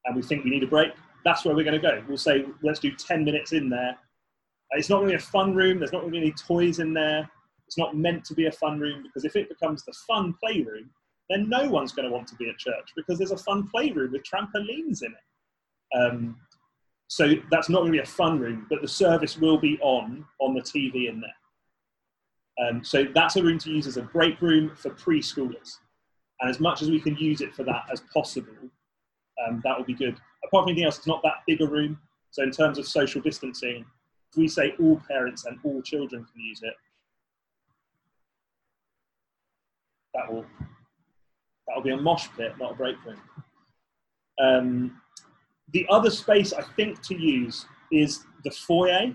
and 0.04 0.16
we 0.16 0.22
think 0.22 0.44
we 0.44 0.50
need 0.50 0.62
a 0.62 0.68
break. 0.68 0.92
That's 1.24 1.44
where 1.44 1.54
we're 1.54 1.64
going 1.64 1.80
to 1.80 1.88
go. 1.88 2.02
We'll 2.08 2.18
say, 2.18 2.44
let's 2.62 2.78
do 2.78 2.92
10 2.92 3.24
minutes 3.24 3.52
in 3.52 3.68
there. 3.68 3.98
It's 4.72 4.90
not 4.90 5.04
be 5.04 5.14
a 5.14 5.18
fun 5.18 5.54
room, 5.54 5.78
there's 5.78 5.92
not 5.92 6.10
be 6.10 6.18
any 6.18 6.32
toys 6.32 6.78
in 6.78 6.92
there. 6.92 7.28
It's 7.66 7.78
not 7.78 7.96
meant 7.96 8.24
to 8.26 8.34
be 8.34 8.46
a 8.46 8.52
fun 8.52 8.78
room 8.78 9.02
because 9.02 9.24
if 9.24 9.34
it 9.34 9.48
becomes 9.48 9.84
the 9.84 9.92
fun 10.06 10.34
playroom, 10.42 10.90
then 11.28 11.48
no 11.48 11.68
one's 11.68 11.92
going 11.92 12.08
to 12.08 12.14
want 12.14 12.28
to 12.28 12.36
be 12.36 12.48
at 12.48 12.58
church 12.58 12.92
because 12.94 13.18
there's 13.18 13.32
a 13.32 13.36
fun 13.36 13.68
playroom 13.68 14.12
with 14.12 14.22
trampolines 14.22 15.02
in 15.02 15.12
it. 15.12 15.98
Um, 15.98 16.36
so 17.08 17.34
that's 17.50 17.68
not 17.68 17.80
going 17.80 17.92
to 17.92 17.98
be 17.98 18.02
a 18.02 18.06
fun 18.06 18.40
room, 18.40 18.66
but 18.68 18.82
the 18.82 18.88
service 18.88 19.38
will 19.38 19.58
be 19.58 19.78
on 19.80 20.24
on 20.40 20.54
the 20.54 20.60
TV 20.60 21.08
in 21.08 21.20
there. 21.20 22.68
Um, 22.68 22.84
so 22.84 23.04
that's 23.14 23.36
a 23.36 23.42
room 23.42 23.58
to 23.60 23.70
use 23.70 23.86
as 23.86 23.96
a 23.96 24.02
break 24.02 24.40
room 24.40 24.72
for 24.74 24.90
preschoolers. 24.90 25.78
And 26.40 26.50
as 26.50 26.60
much 26.60 26.82
as 26.82 26.90
we 26.90 27.00
can 27.00 27.16
use 27.16 27.40
it 27.40 27.54
for 27.54 27.64
that 27.64 27.84
as 27.92 28.02
possible, 28.12 28.52
um, 29.46 29.60
that 29.64 29.76
will 29.76 29.84
be 29.84 29.94
good. 29.94 30.16
Apart 30.44 30.64
from 30.64 30.70
anything 30.70 30.84
else, 30.84 30.98
it's 30.98 31.06
not 31.06 31.22
that 31.22 31.42
big 31.46 31.60
a 31.60 31.66
room. 31.66 31.98
So 32.30 32.42
in 32.42 32.50
terms 32.50 32.78
of 32.78 32.86
social 32.86 33.20
distancing, 33.20 33.84
if 34.30 34.36
we 34.36 34.48
say 34.48 34.74
all 34.80 35.00
parents 35.08 35.44
and 35.44 35.58
all 35.64 35.80
children 35.82 36.24
can 36.24 36.42
use 36.42 36.60
it, 36.62 36.74
that 40.14 40.32
will 40.32 40.44
that'll 41.66 41.82
be 41.82 41.90
a 41.90 41.96
mosh 41.96 42.28
pit, 42.36 42.52
not 42.58 42.72
a 42.72 42.74
break 42.74 42.96
room. 43.04 43.20
Um, 44.38 45.02
the 45.72 45.86
other 45.90 46.10
space 46.10 46.52
I 46.52 46.62
think 46.62 47.02
to 47.02 47.14
use 47.14 47.66
is 47.90 48.24
the 48.44 48.50
foyer, 48.50 49.14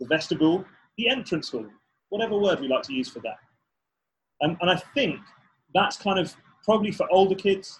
the 0.00 0.06
vestibule, 0.06 0.64
the 0.98 1.08
entrance 1.08 1.50
hall, 1.50 1.66
whatever 2.08 2.38
word 2.38 2.60
we 2.60 2.68
like 2.68 2.82
to 2.84 2.94
use 2.94 3.08
for 3.08 3.20
that. 3.20 3.38
And 4.40 4.56
I 4.62 4.76
think 4.94 5.20
that's 5.74 5.96
kind 5.96 6.18
of 6.18 6.34
probably 6.64 6.90
for 6.90 7.06
older 7.10 7.34
kids. 7.34 7.78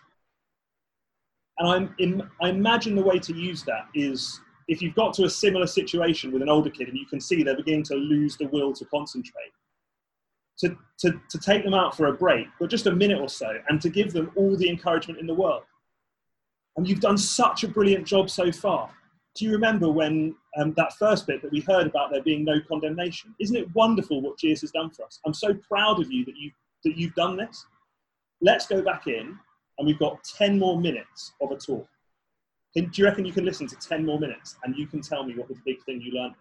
And 1.58 1.68
I'm 1.68 1.94
in, 1.98 2.22
I 2.40 2.50
imagine 2.50 2.94
the 2.94 3.02
way 3.02 3.18
to 3.18 3.34
use 3.34 3.62
that 3.64 3.86
is 3.94 4.40
if 4.68 4.80
you've 4.80 4.94
got 4.94 5.12
to 5.14 5.24
a 5.24 5.30
similar 5.30 5.66
situation 5.66 6.32
with 6.32 6.40
an 6.40 6.48
older 6.48 6.70
kid 6.70 6.88
and 6.88 6.96
you 6.96 7.06
can 7.06 7.20
see 7.20 7.42
they're 7.42 7.56
beginning 7.56 7.82
to 7.84 7.94
lose 7.94 8.36
the 8.36 8.46
will 8.46 8.72
to 8.74 8.84
concentrate, 8.86 9.52
to, 10.58 10.76
to, 11.00 11.20
to 11.28 11.38
take 11.38 11.64
them 11.64 11.74
out 11.74 11.96
for 11.96 12.06
a 12.06 12.12
break, 12.12 12.46
but 12.60 12.70
just 12.70 12.86
a 12.86 12.94
minute 12.94 13.20
or 13.20 13.28
so, 13.28 13.52
and 13.68 13.80
to 13.80 13.90
give 13.90 14.12
them 14.12 14.30
all 14.36 14.56
the 14.56 14.68
encouragement 14.68 15.18
in 15.18 15.26
the 15.26 15.34
world. 15.34 15.62
And 16.76 16.88
you've 16.88 17.00
done 17.00 17.18
such 17.18 17.64
a 17.64 17.68
brilliant 17.68 18.06
job 18.06 18.30
so 18.30 18.50
far. 18.50 18.90
Do 19.34 19.44
you 19.44 19.52
remember 19.52 19.90
when 19.90 20.34
um, 20.58 20.74
that 20.76 20.92
first 20.94 21.26
bit 21.26 21.40
that 21.42 21.52
we 21.52 21.60
heard 21.60 21.86
about 21.86 22.10
there 22.10 22.22
being 22.22 22.44
no 22.44 22.60
condemnation? 22.60 23.34
Isn't 23.40 23.56
it 23.56 23.74
wonderful 23.74 24.20
what 24.20 24.38
Jesus 24.38 24.62
has 24.62 24.70
done 24.72 24.90
for 24.90 25.04
us? 25.04 25.18
I'm 25.26 25.34
so 25.34 25.54
proud 25.54 26.00
of 26.00 26.10
you 26.10 26.24
that, 26.24 26.36
you, 26.36 26.50
that 26.84 26.98
you've 26.98 27.14
done 27.14 27.36
this. 27.36 27.66
Let's 28.40 28.66
go 28.66 28.82
back 28.82 29.06
in, 29.06 29.38
and 29.78 29.86
we've 29.86 29.98
got 29.98 30.22
10 30.36 30.58
more 30.58 30.80
minutes 30.80 31.32
of 31.40 31.50
a 31.50 31.56
talk. 31.56 31.86
Can, 32.74 32.86
do 32.86 33.02
you 33.02 33.08
reckon 33.08 33.24
you 33.24 33.32
can 33.32 33.44
listen 33.44 33.66
to 33.66 33.76
10 33.76 34.04
more 34.04 34.18
minutes 34.18 34.56
and 34.64 34.76
you 34.76 34.86
can 34.86 35.02
tell 35.02 35.24
me 35.24 35.34
what 35.34 35.48
the 35.48 35.56
big 35.64 35.82
thing 35.84 36.00
you 36.00 36.12
learned? 36.12 36.34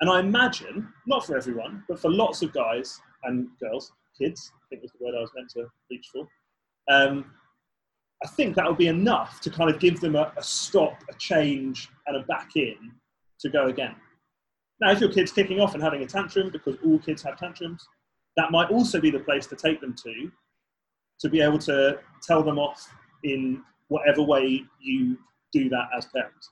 And 0.00 0.08
I 0.08 0.20
imagine, 0.20 0.88
not 1.06 1.26
for 1.26 1.36
everyone, 1.36 1.84
but 1.88 1.98
for 1.98 2.10
lots 2.10 2.42
of 2.42 2.52
guys 2.52 3.00
and 3.24 3.48
girls, 3.60 3.92
kids, 4.18 4.52
I 4.54 4.64
think 4.70 4.82
was 4.82 4.92
the 4.92 5.04
word 5.04 5.14
I 5.16 5.20
was 5.20 5.30
meant 5.34 5.50
to 5.50 5.66
reach 5.90 6.08
for, 6.12 6.28
um, 6.90 7.32
I 8.22 8.26
think 8.26 8.56
that 8.56 8.66
will 8.66 8.74
be 8.74 8.88
enough 8.88 9.40
to 9.42 9.50
kind 9.50 9.70
of 9.70 9.78
give 9.78 10.00
them 10.00 10.16
a, 10.16 10.32
a, 10.36 10.42
stop, 10.42 11.02
a 11.08 11.14
change, 11.18 11.88
and 12.06 12.16
a 12.16 12.22
back 12.26 12.56
in 12.56 12.92
to 13.40 13.48
go 13.48 13.66
again. 13.66 13.94
Now, 14.80 14.90
if 14.92 15.00
your 15.00 15.12
kid's 15.12 15.32
kicking 15.32 15.60
off 15.60 15.74
and 15.74 15.82
having 15.82 16.02
a 16.02 16.06
tantrum, 16.06 16.50
because 16.50 16.76
all 16.84 16.98
kids 16.98 17.22
have 17.22 17.38
tantrums, 17.38 17.86
that 18.36 18.50
might 18.50 18.70
also 18.70 19.00
be 19.00 19.10
the 19.10 19.20
place 19.20 19.46
to 19.48 19.56
take 19.56 19.80
them 19.80 19.94
to, 20.04 20.30
to 21.20 21.28
be 21.28 21.40
able 21.40 21.58
to 21.58 21.98
tell 22.22 22.42
them 22.42 22.58
off 22.58 22.92
in 23.24 23.62
whatever 23.88 24.22
way 24.22 24.64
you 24.80 25.18
do 25.52 25.68
that 25.68 25.88
as 25.96 26.06
parents. 26.06 26.50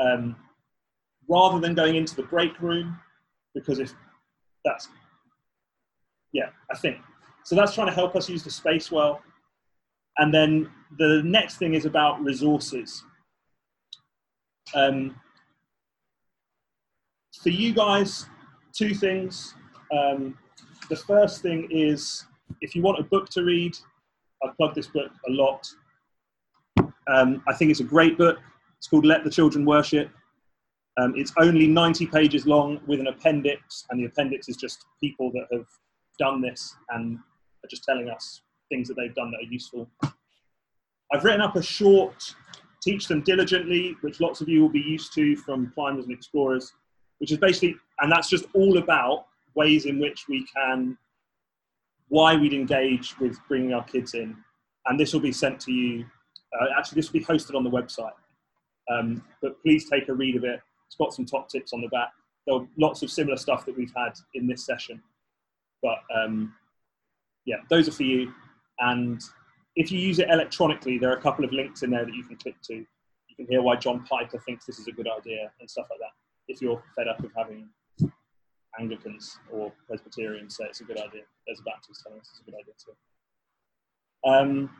Um, 0.00 0.36
rather 1.28 1.60
than 1.60 1.74
going 1.74 1.96
into 1.96 2.16
the 2.16 2.22
break 2.22 2.60
room, 2.60 2.98
because 3.54 3.78
if 3.78 3.94
that's, 4.64 4.88
yeah, 6.32 6.48
I 6.70 6.76
think. 6.76 6.98
So 7.44 7.54
that's 7.54 7.74
trying 7.74 7.88
to 7.88 7.92
help 7.92 8.16
us 8.16 8.28
use 8.28 8.42
the 8.42 8.50
space 8.50 8.90
well. 8.90 9.22
And 10.18 10.32
then 10.32 10.70
the 10.98 11.22
next 11.24 11.56
thing 11.56 11.74
is 11.74 11.86
about 11.86 12.22
resources. 12.22 13.04
Um, 14.74 15.18
for 17.42 17.48
you 17.50 17.74
guys, 17.74 18.26
two 18.72 18.94
things. 18.94 19.54
Um, 19.92 20.38
the 20.88 20.96
first 20.96 21.42
thing 21.42 21.68
is 21.70 22.26
if 22.60 22.74
you 22.74 22.82
want 22.82 22.98
a 22.98 23.02
book 23.02 23.28
to 23.30 23.42
read, 23.42 23.76
I've 24.42 24.56
plugged 24.56 24.76
this 24.76 24.86
book 24.86 25.10
a 25.28 25.32
lot. 25.32 25.66
Um, 27.06 27.42
I 27.48 27.54
think 27.54 27.70
it's 27.70 27.80
a 27.80 27.84
great 27.84 28.16
book 28.16 28.38
It's 28.78 28.88
called 28.88 29.04
Let 29.04 29.24
the 29.24 29.30
Children 29.30 29.64
Worship. 29.64 30.10
Um, 30.96 31.12
it's 31.16 31.32
only 31.38 31.66
90 31.66 32.06
pages 32.06 32.46
long 32.46 32.80
with 32.86 33.00
an 33.00 33.08
appendix, 33.08 33.84
and 33.90 33.98
the 33.98 34.04
appendix 34.04 34.48
is 34.48 34.56
just 34.56 34.84
people 35.00 35.30
that 35.32 35.46
have 35.52 35.66
done 36.18 36.40
this 36.40 36.74
and 36.90 37.18
are 37.18 37.68
just 37.68 37.84
telling 37.84 38.08
us 38.08 38.42
things 38.68 38.88
that 38.88 38.94
they've 38.94 39.14
done 39.14 39.30
that 39.30 39.38
are 39.38 39.50
useful. 39.50 39.88
I've 41.12 41.24
written 41.24 41.40
up 41.40 41.56
a 41.56 41.62
short 41.62 42.34
Teach 42.82 43.08
Them 43.08 43.22
Diligently, 43.22 43.96
which 44.02 44.20
lots 44.20 44.40
of 44.40 44.48
you 44.48 44.60
will 44.60 44.68
be 44.68 44.80
used 44.80 45.14
to 45.14 45.36
from 45.36 45.72
climbers 45.74 46.04
and 46.04 46.12
explorers, 46.12 46.72
which 47.18 47.32
is 47.32 47.38
basically, 47.38 47.76
and 48.00 48.10
that's 48.12 48.28
just 48.28 48.44
all 48.52 48.78
about 48.78 49.26
ways 49.54 49.86
in 49.86 49.98
which 49.98 50.26
we 50.28 50.46
can, 50.54 50.98
why 52.08 52.36
we'd 52.36 52.52
engage 52.52 53.18
with 53.18 53.38
bringing 53.48 53.72
our 53.72 53.84
kids 53.84 54.14
in. 54.14 54.36
And 54.86 55.00
this 55.00 55.14
will 55.14 55.20
be 55.20 55.32
sent 55.32 55.60
to 55.60 55.72
you. 55.72 56.04
Uh, 56.60 56.66
actually, 56.76 56.96
this 56.96 57.10
will 57.10 57.20
be 57.20 57.24
hosted 57.24 57.56
on 57.56 57.64
the 57.64 57.70
website. 57.70 58.12
Um, 58.90 59.24
but 59.40 59.60
please 59.62 59.88
take 59.88 60.08
a 60.08 60.12
read 60.12 60.36
of 60.36 60.44
it. 60.44 60.60
It's 60.86 60.96
got 60.96 61.14
some 61.14 61.24
top 61.24 61.48
tips 61.48 61.72
on 61.72 61.80
the 61.80 61.88
back. 61.88 62.10
There 62.46 62.56
are 62.56 62.66
lots 62.76 63.02
of 63.02 63.10
similar 63.10 63.38
stuff 63.38 63.64
that 63.64 63.76
we've 63.76 63.92
had 63.96 64.12
in 64.34 64.46
this 64.46 64.66
session. 64.66 65.02
But 65.82 65.98
um, 66.14 66.54
yeah, 67.46 67.56
those 67.70 67.88
are 67.88 67.92
for 67.92 68.02
you. 68.02 68.32
And 68.80 69.22
if 69.76 69.90
you 69.90 69.98
use 69.98 70.18
it 70.18 70.28
electronically, 70.30 70.98
there 70.98 71.10
are 71.10 71.16
a 71.16 71.20
couple 71.20 71.44
of 71.44 71.52
links 71.52 71.82
in 71.82 71.90
there 71.90 72.04
that 72.04 72.14
you 72.14 72.24
can 72.24 72.36
click 72.36 72.56
to. 72.62 72.74
You 72.74 73.36
can 73.36 73.46
hear 73.46 73.62
why 73.62 73.76
John 73.76 74.04
Piper 74.04 74.38
thinks 74.38 74.64
this 74.64 74.78
is 74.78 74.86
a 74.86 74.92
good 74.92 75.08
idea 75.08 75.50
and 75.60 75.68
stuff 75.68 75.86
like 75.90 75.98
that. 76.00 76.12
If 76.46 76.60
you're 76.60 76.82
fed 76.94 77.08
up 77.08 77.22
of 77.24 77.30
having 77.36 77.68
Anglicans 78.78 79.38
or 79.50 79.72
Presbyterians 79.86 80.56
say 80.56 80.64
it's 80.64 80.80
a 80.80 80.84
good 80.84 80.98
idea, 80.98 81.22
there's 81.46 81.60
a 81.60 81.64
Baptist 81.64 82.02
telling 82.02 82.20
us 82.20 82.30
it's 82.30 82.40
a 82.40 82.50
good 82.50 82.58
idea 82.60 82.74
too. 82.84 82.92
Um, 84.28 84.70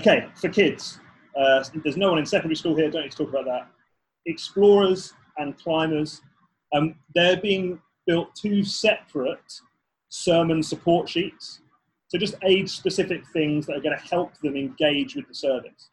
okay, 0.00 0.28
for 0.36 0.48
kids, 0.48 1.00
uh, 1.36 1.64
there's 1.82 1.96
no 1.96 2.10
one 2.10 2.18
in 2.18 2.26
secondary 2.26 2.56
school 2.56 2.76
here, 2.76 2.90
don't 2.90 3.02
need 3.02 3.12
to 3.12 3.16
talk 3.16 3.28
about 3.28 3.44
that. 3.44 3.68
Explorers 4.26 5.14
and 5.38 5.56
climbers, 5.58 6.22
um, 6.74 6.96
they're 7.14 7.36
being 7.36 7.80
built 8.06 8.34
two 8.34 8.64
separate 8.64 9.60
sermon 10.08 10.62
support 10.62 11.08
sheets. 11.08 11.60
So 12.08 12.18
just 12.18 12.34
age 12.42 12.70
specific 12.70 13.22
things 13.32 13.66
that 13.66 13.76
are 13.76 13.80
going 13.80 13.96
to 13.96 14.04
help 14.04 14.32
them 14.38 14.56
engage 14.56 15.14
with 15.14 15.28
the 15.28 15.34
service. 15.34 15.90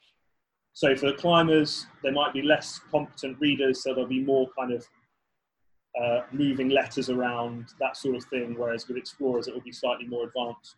So 0.74 0.96
for 0.96 1.08
the 1.08 1.18
climbers, 1.18 1.88
they 2.04 2.12
might 2.12 2.34
be 2.34 2.42
less 2.42 2.80
competent 2.92 3.38
readers, 3.40 3.84
so 3.84 3.94
there'll 3.94 4.10
be 4.10 4.24
more 4.24 4.48
kind 4.58 4.74
of 4.74 4.86
uh, 6.02 6.22
moving 6.32 6.70
letters 6.70 7.10
around, 7.10 7.68
that 7.80 7.96
sort 7.96 8.16
of 8.16 8.24
thing, 8.26 8.56
whereas 8.58 8.88
with 8.88 8.98
explorers, 8.98 9.48
it 9.48 9.54
will 9.54 9.62
be 9.62 9.72
slightly 9.72 10.08
more 10.08 10.26
advanced. 10.26 10.76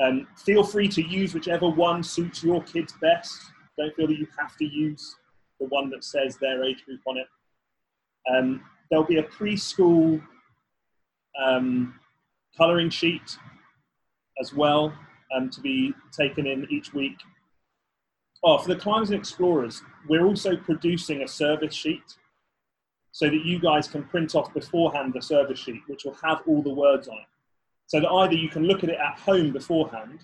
Um, 0.00 0.28
feel 0.36 0.62
free 0.62 0.88
to 0.88 1.02
use 1.02 1.34
whichever 1.34 1.68
one 1.68 2.02
suits 2.02 2.44
your 2.44 2.62
kids 2.62 2.94
best. 3.00 3.36
Don't 3.76 3.94
feel 3.96 4.06
that 4.06 4.18
you 4.18 4.28
have 4.38 4.56
to 4.56 4.64
use 4.64 5.16
the 5.60 5.66
one 5.66 5.90
that 5.90 6.04
says 6.04 6.36
their 6.36 6.64
age 6.64 6.84
group 6.84 7.00
on 7.06 7.16
it. 7.18 7.26
Um, 8.32 8.62
there'll 8.90 9.04
be 9.04 9.18
a 9.18 9.24
preschool 9.24 10.22
um, 11.44 11.98
colouring 12.56 12.90
sheet 12.90 13.36
as 14.40 14.54
well 14.54 14.92
um, 15.34 15.50
to 15.50 15.60
be 15.60 15.92
taken 16.12 16.46
in 16.46 16.66
each 16.70 16.94
week. 16.94 17.16
Oh, 18.44 18.58
for 18.58 18.68
the 18.68 18.76
climbers 18.76 19.10
and 19.10 19.18
explorers, 19.18 19.82
we're 20.08 20.24
also 20.24 20.56
producing 20.56 21.22
a 21.22 21.28
service 21.28 21.74
sheet 21.74 22.16
so 23.10 23.26
that 23.26 23.44
you 23.44 23.58
guys 23.58 23.88
can 23.88 24.04
print 24.04 24.34
off 24.34 24.54
beforehand 24.54 25.12
the 25.12 25.22
service 25.22 25.58
sheet, 25.58 25.82
which 25.88 26.04
will 26.04 26.16
have 26.22 26.42
all 26.46 26.62
the 26.62 26.72
words 26.72 27.08
on 27.08 27.16
it. 27.16 27.26
So 27.86 28.00
that 28.00 28.08
either 28.08 28.34
you 28.34 28.48
can 28.48 28.64
look 28.64 28.84
at 28.84 28.90
it 28.90 28.98
at 28.98 29.18
home 29.18 29.52
beforehand, 29.52 30.20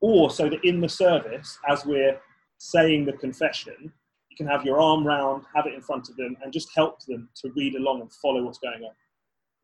or 0.00 0.30
so 0.30 0.48
that 0.50 0.62
in 0.64 0.80
the 0.80 0.88
service, 0.88 1.58
as 1.68 1.86
we're 1.86 2.20
saying 2.58 3.06
the 3.06 3.12
confession, 3.12 3.92
you 4.28 4.36
can 4.36 4.46
have 4.46 4.64
your 4.64 4.80
arm 4.80 5.06
round, 5.06 5.44
have 5.54 5.66
it 5.66 5.74
in 5.74 5.80
front 5.80 6.08
of 6.08 6.16
them, 6.16 6.36
and 6.42 6.52
just 6.52 6.68
help 6.74 7.04
them 7.06 7.28
to 7.36 7.50
read 7.56 7.76
along 7.76 8.00
and 8.02 8.12
follow 8.12 8.42
what's 8.42 8.58
going 8.58 8.82
on. 8.82 8.92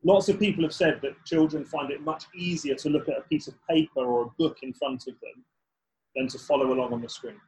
Lots 0.05 0.29
of 0.29 0.39
people 0.39 0.63
have 0.63 0.73
said 0.73 0.99
that 1.01 1.25
children 1.25 1.65
find 1.65 1.89
it 1.89 2.01
much 2.01 2.25
easier 2.35 2.75
to 2.75 2.89
look 2.89 3.09
at 3.09 3.17
a 3.17 3.21
piece 3.21 3.47
of 3.47 3.55
paper 3.67 4.01
or 4.01 4.25
a 4.25 4.29
book 4.37 4.59
in 4.61 4.71
front 4.71 5.07
of 5.07 5.19
them 5.19 5.43
than 6.15 6.27
to 6.27 6.37
follow 6.37 6.71
along 6.71 6.93
on 6.93 7.01
the 7.01 7.09
screen. 7.09 7.41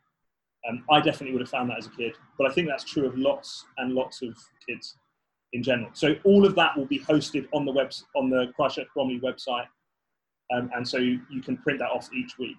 Um, 0.68 0.84
I 0.89 0.99
definitely 0.99 1.34
would 1.34 1.41
have 1.41 1.51
found 1.51 1.70
that 1.70 1.78
as 1.78 1.86
a 1.86 1.91
kid, 1.91 2.14
but 2.36 2.49
I 2.49 2.53
think 2.53 2.68
that's 2.68 2.84
true 2.84 3.05
of 3.05 3.16
lots 3.16 3.64
and 3.78 3.93
lots 3.93 4.24
of 4.24 4.36
kids 4.68 4.97
in 5.53 5.62
general. 5.62 5.91
So 5.93 6.16
all 6.24 6.47
of 6.47 6.55
that 6.55 6.76
will 6.76 6.88
be 6.88 6.99
hosted 6.99 7.47
on 7.53 7.64
the 7.64 7.72
web 7.72 7.91
on 8.16 8.32
the 8.32 8.51
Christchurch 8.55 8.88
Bromley 8.95 9.20
website, 9.20 9.68
um, 10.51 10.72
and 10.76 10.86
so 10.86 10.97
you, 10.97 11.22
you, 11.30 11.43
can 11.43 11.58
print 11.58 11.78
that 11.78 11.91
off 11.91 12.10
each 12.12 12.39
week. 12.39 12.58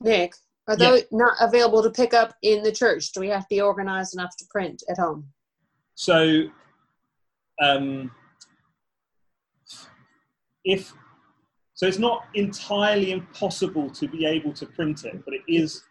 Nick, 0.00 0.34
are 0.66 0.76
Yeah. 0.76 0.90
those 0.90 1.04
not 1.12 1.36
available 1.40 1.84
to 1.84 1.90
pick 1.90 2.14
up 2.14 2.34
in 2.42 2.64
the 2.64 2.72
church? 2.72 3.12
Do 3.12 3.20
we 3.20 3.28
have 3.28 3.42
to 3.42 3.48
be 3.48 3.60
organized 3.60 4.14
enough 4.14 4.36
to 4.38 4.44
print 4.50 4.82
at 4.88 4.98
home? 4.98 5.32
So, 5.94 6.50
um, 7.60 8.10
if 10.64 10.92
so, 11.74 11.86
it's 11.86 11.98
not 11.98 12.26
entirely 12.34 13.10
impossible 13.10 13.90
to 13.90 14.06
be 14.06 14.24
able 14.24 14.52
to 14.52 14.66
print 14.66 15.04
it, 15.04 15.24
but 15.24 15.34
it 15.34 15.42
is. 15.48 15.82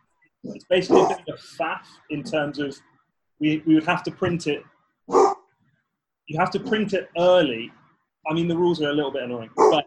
It's 0.43 0.65
basically 0.65 1.01
a 1.01 1.07
bit 1.09 1.19
of 1.27 1.35
a 1.35 1.37
faff 1.63 1.81
in 2.09 2.23
terms 2.23 2.59
of 2.59 2.75
we, 3.39 3.61
we 3.65 3.75
would 3.75 3.83
have 3.85 4.01
to 4.03 4.11
print 4.11 4.47
it. 4.47 4.63
You 5.09 6.39
have 6.39 6.49
to 6.51 6.59
print 6.59 6.93
it 6.93 7.09
early. 7.17 7.71
I 8.29 8.33
mean, 8.33 8.47
the 8.47 8.55
rules 8.55 8.81
are 8.81 8.89
a 8.89 8.93
little 8.93 9.11
bit 9.11 9.23
annoying, 9.23 9.49
but 9.57 9.85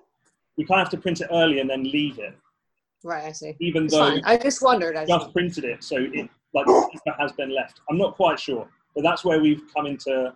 we 0.58 0.64
kind 0.66 0.80
of 0.80 0.86
have 0.86 0.90
to 0.90 0.98
print 0.98 1.20
it 1.22 1.28
early 1.32 1.60
and 1.60 1.70
then 1.70 1.84
leave 1.84 2.18
it, 2.18 2.34
Right, 3.02 3.24
I 3.24 3.32
see. 3.32 3.54
even 3.60 3.84
It's 3.84 3.94
though 3.94 4.00
fine. 4.10 4.22
I 4.24 4.36
just 4.36 4.60
wondered. 4.62 4.96
I 4.96 5.06
just 5.06 5.32
printed 5.32 5.64
it, 5.64 5.82
so 5.82 5.96
it 5.98 6.28
like 6.54 6.66
the 6.66 6.88
paper 6.92 7.16
has 7.18 7.32
been 7.32 7.54
left. 7.54 7.80
I'm 7.90 7.96
not 7.98 8.14
quite 8.14 8.38
sure, 8.38 8.68
but 8.94 9.02
that's 9.02 9.24
where 9.24 9.40
we've 9.40 9.62
come 9.74 9.86
into. 9.86 10.32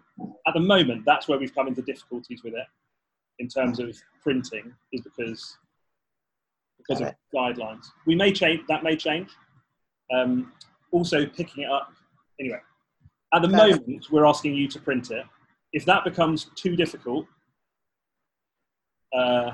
At 0.46 0.54
the 0.54 0.60
moment, 0.60 1.04
that's 1.06 1.28
where 1.28 1.38
we've 1.38 1.54
come 1.54 1.68
into 1.68 1.82
difficulties 1.82 2.42
with 2.42 2.54
it, 2.54 2.66
in 3.38 3.48
terms 3.48 3.78
of 3.78 3.96
printing, 4.22 4.74
is 4.92 5.00
because 5.02 5.56
because 6.78 7.00
of 7.00 7.14
guidelines. 7.34 7.86
We 8.06 8.14
may 8.14 8.32
change. 8.32 8.62
That 8.68 8.82
may 8.82 8.96
change. 8.96 9.30
Um, 10.12 10.52
also, 10.90 11.26
picking 11.26 11.64
it 11.64 11.70
up. 11.70 11.92
Anyway, 12.40 12.60
at 13.34 13.42
the 13.42 13.48
Got 13.48 13.68
it. 13.68 13.86
moment, 13.86 14.06
we're 14.10 14.26
asking 14.26 14.54
you 14.54 14.68
to 14.68 14.80
print 14.80 15.10
it. 15.10 15.24
If 15.72 15.84
that 15.84 16.02
becomes 16.04 16.50
too 16.54 16.76
difficult, 16.76 17.26
uh, 19.14 19.52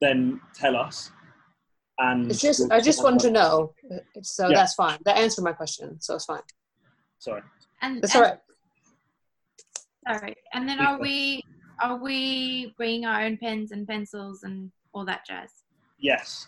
then 0.00 0.40
tell 0.54 0.76
us. 0.76 1.10
And 1.98 2.30
It's 2.30 2.40
just 2.40 2.60
we'll 2.60 2.72
I 2.72 2.80
just 2.80 3.02
wanted 3.02 3.20
to 3.28 3.30
know. 3.30 3.74
So 4.22 4.48
Yeah. 4.48 4.56
that's 4.56 4.74
fine. 4.74 4.98
That 5.04 5.16
answered 5.18 5.42
my 5.42 5.52
question, 5.52 6.00
so 6.00 6.16
it's 6.16 6.24
fine. 6.24 6.42
Sorry. 7.18 7.42
And, 7.82 8.00
That's 8.00 8.14
and 8.14 8.24
all 8.24 8.30
right. 8.30 8.38
Sorry. 10.08 10.36
And 10.52 10.68
then 10.68 10.80
are 10.80 10.98
we 10.98 11.42
are 11.80 11.96
we 11.96 12.74
bringing 12.76 13.04
our 13.04 13.22
own 13.22 13.36
pens 13.36 13.72
and 13.72 13.86
pencils 13.86 14.44
and 14.44 14.70
all 14.92 15.04
that 15.04 15.26
jazz? 15.26 15.50
Yes. 15.98 16.46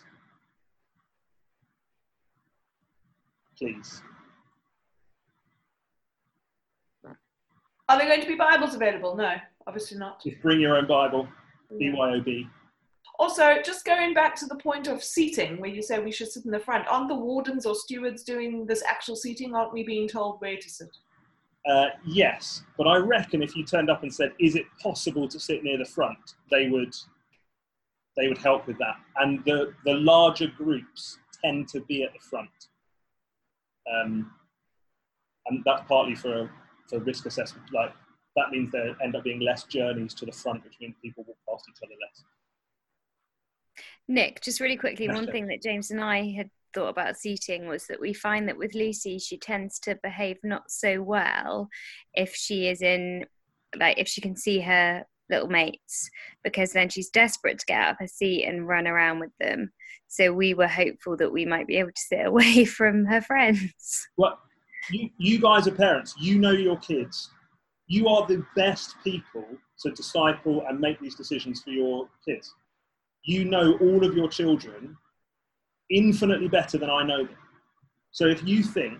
Please. 3.57 4.01
Are 7.87 7.99
there 7.99 8.07
going 8.07 8.21
to 8.21 8.27
be 8.27 8.35
Bibles 8.35 8.73
available? 8.73 9.15
No, 9.15 9.35
obviously 9.67 9.97
not. 9.97 10.21
Just 10.23 10.41
bring 10.41 10.59
your 10.59 10.75
own 10.75 10.87
Bible. 10.87 11.27
BYOB. 11.71 12.49
Also, 13.19 13.61
just 13.63 13.85
going 13.85 14.13
back 14.13 14.35
to 14.35 14.45
the 14.45 14.55
point 14.55 14.87
of 14.87 15.03
seating, 15.03 15.59
where 15.59 15.69
you 15.69 15.81
say 15.81 15.99
we 15.99 16.11
should 16.11 16.29
sit 16.29 16.45
in 16.45 16.51
the 16.51 16.59
front, 16.59 16.85
aren't 16.87 17.07
the 17.07 17.15
wardens 17.15 17.65
or 17.65 17.75
stewards 17.75 18.23
doing 18.23 18.65
this 18.65 18.83
actual 18.83 19.15
seating? 19.15 19.53
Aren't 19.55 19.71
we 19.71 19.83
being 19.83 20.07
told 20.07 20.41
where 20.41 20.57
to 20.57 20.69
sit? 20.69 20.97
Uh, 21.65 21.87
yes, 22.05 22.61
but 22.77 22.87
I 22.87 22.97
reckon 22.97 23.41
if 23.41 23.55
you 23.55 23.65
turned 23.65 23.89
up 23.89 24.03
and 24.03 24.13
said, 24.13 24.33
"Is 24.39 24.55
it 24.55 24.65
possible 24.81 25.27
to 25.27 25.39
sit 25.39 25.63
near 25.63 25.77
the 25.77 25.85
front?" 25.85 26.35
they 26.51 26.69
would 26.69 26.93
they 28.15 28.27
would 28.27 28.37
help 28.37 28.67
with 28.67 28.77
that. 28.77 28.97
And 29.17 29.43
the 29.45 29.73
the 29.83 29.93
larger 29.93 30.47
groups 30.47 31.17
tend 31.43 31.67
to 31.69 31.81
be 31.81 32.03
at 32.03 32.13
the 32.13 32.19
front, 32.19 32.49
um, 33.91 34.31
and 35.47 35.63
that's 35.65 35.83
partly 35.87 36.15
for 36.15 36.51
for 36.87 36.99
risk 36.99 37.25
assessment. 37.25 37.65
Like 37.73 37.93
that 38.35 38.51
means 38.51 38.71
there 38.71 38.95
end 39.03 39.15
up 39.15 39.23
being 39.23 39.39
less 39.39 39.63
journeys 39.63 40.13
to 40.15 40.25
the 40.25 40.31
front, 40.31 40.63
which 40.63 40.75
means 40.79 40.95
people 41.01 41.23
will 41.27 41.37
pass 41.49 41.63
each 41.69 41.81
other 41.83 41.95
less. 41.99 42.23
Nick, 44.07 44.41
just 44.41 44.59
really 44.59 44.77
quickly, 44.77 45.07
one 45.07 45.25
thing 45.31 45.47
that 45.47 45.63
James 45.63 45.89
and 45.89 45.99
I 45.99 46.31
had 46.31 46.49
thought 46.75 46.89
about 46.89 47.17
seating 47.17 47.67
was 47.67 47.87
that 47.87 48.01
we 48.01 48.13
find 48.13 48.47
that 48.47 48.57
with 48.57 48.75
Lucy, 48.75 49.17
she 49.17 49.37
tends 49.37 49.79
to 49.79 49.97
behave 50.03 50.37
not 50.43 50.69
so 50.69 51.01
well 51.01 51.69
if 52.13 52.35
she 52.35 52.67
is 52.67 52.81
in, 52.81 53.25
like, 53.79 53.97
if 53.97 54.07
she 54.07 54.21
can 54.21 54.35
see 54.35 54.59
her 54.59 55.05
little 55.29 55.47
mates, 55.47 56.09
because 56.43 56.73
then 56.73 56.89
she's 56.89 57.09
desperate 57.09 57.57
to 57.57 57.65
get 57.65 57.79
out 57.79 57.91
of 57.91 57.97
her 57.99 58.07
seat 58.07 58.45
and 58.45 58.67
run 58.67 58.87
around 58.87 59.19
with 59.19 59.31
them. 59.39 59.71
So 60.07 60.33
we 60.33 60.53
were 60.53 60.67
hopeful 60.67 61.17
that 61.17 61.31
we 61.31 61.45
might 61.45 61.65
be 61.65 61.77
able 61.77 61.91
to 61.91 62.01
sit 62.01 62.25
away 62.25 62.65
from 62.65 63.05
her 63.05 63.21
friends. 63.21 64.07
Well, 64.17 64.37
you, 64.91 65.09
you 65.17 65.39
guys 65.39 65.67
are 65.67 65.71
parents. 65.71 66.13
You 66.19 66.37
know 66.37 66.51
your 66.51 66.77
kids. 66.77 67.31
You 67.87 68.07
are 68.07 68.27
the 68.27 68.45
best 68.55 68.95
people 69.03 69.45
to 69.79 69.91
disciple 69.91 70.63
and 70.67 70.79
make 70.79 70.99
these 70.99 71.15
decisions 71.15 71.61
for 71.61 71.69
your 71.69 72.07
kids. 72.27 72.53
You 73.23 73.45
know 73.45 73.77
all 73.79 74.05
of 74.05 74.15
your 74.15 74.29
children 74.29 74.95
infinitely 75.89 76.47
better 76.47 76.77
than 76.77 76.89
I 76.89 77.03
know 77.03 77.25
them. 77.25 77.37
So 78.11 78.27
if 78.27 78.43
you 78.47 78.63
think 78.63 78.99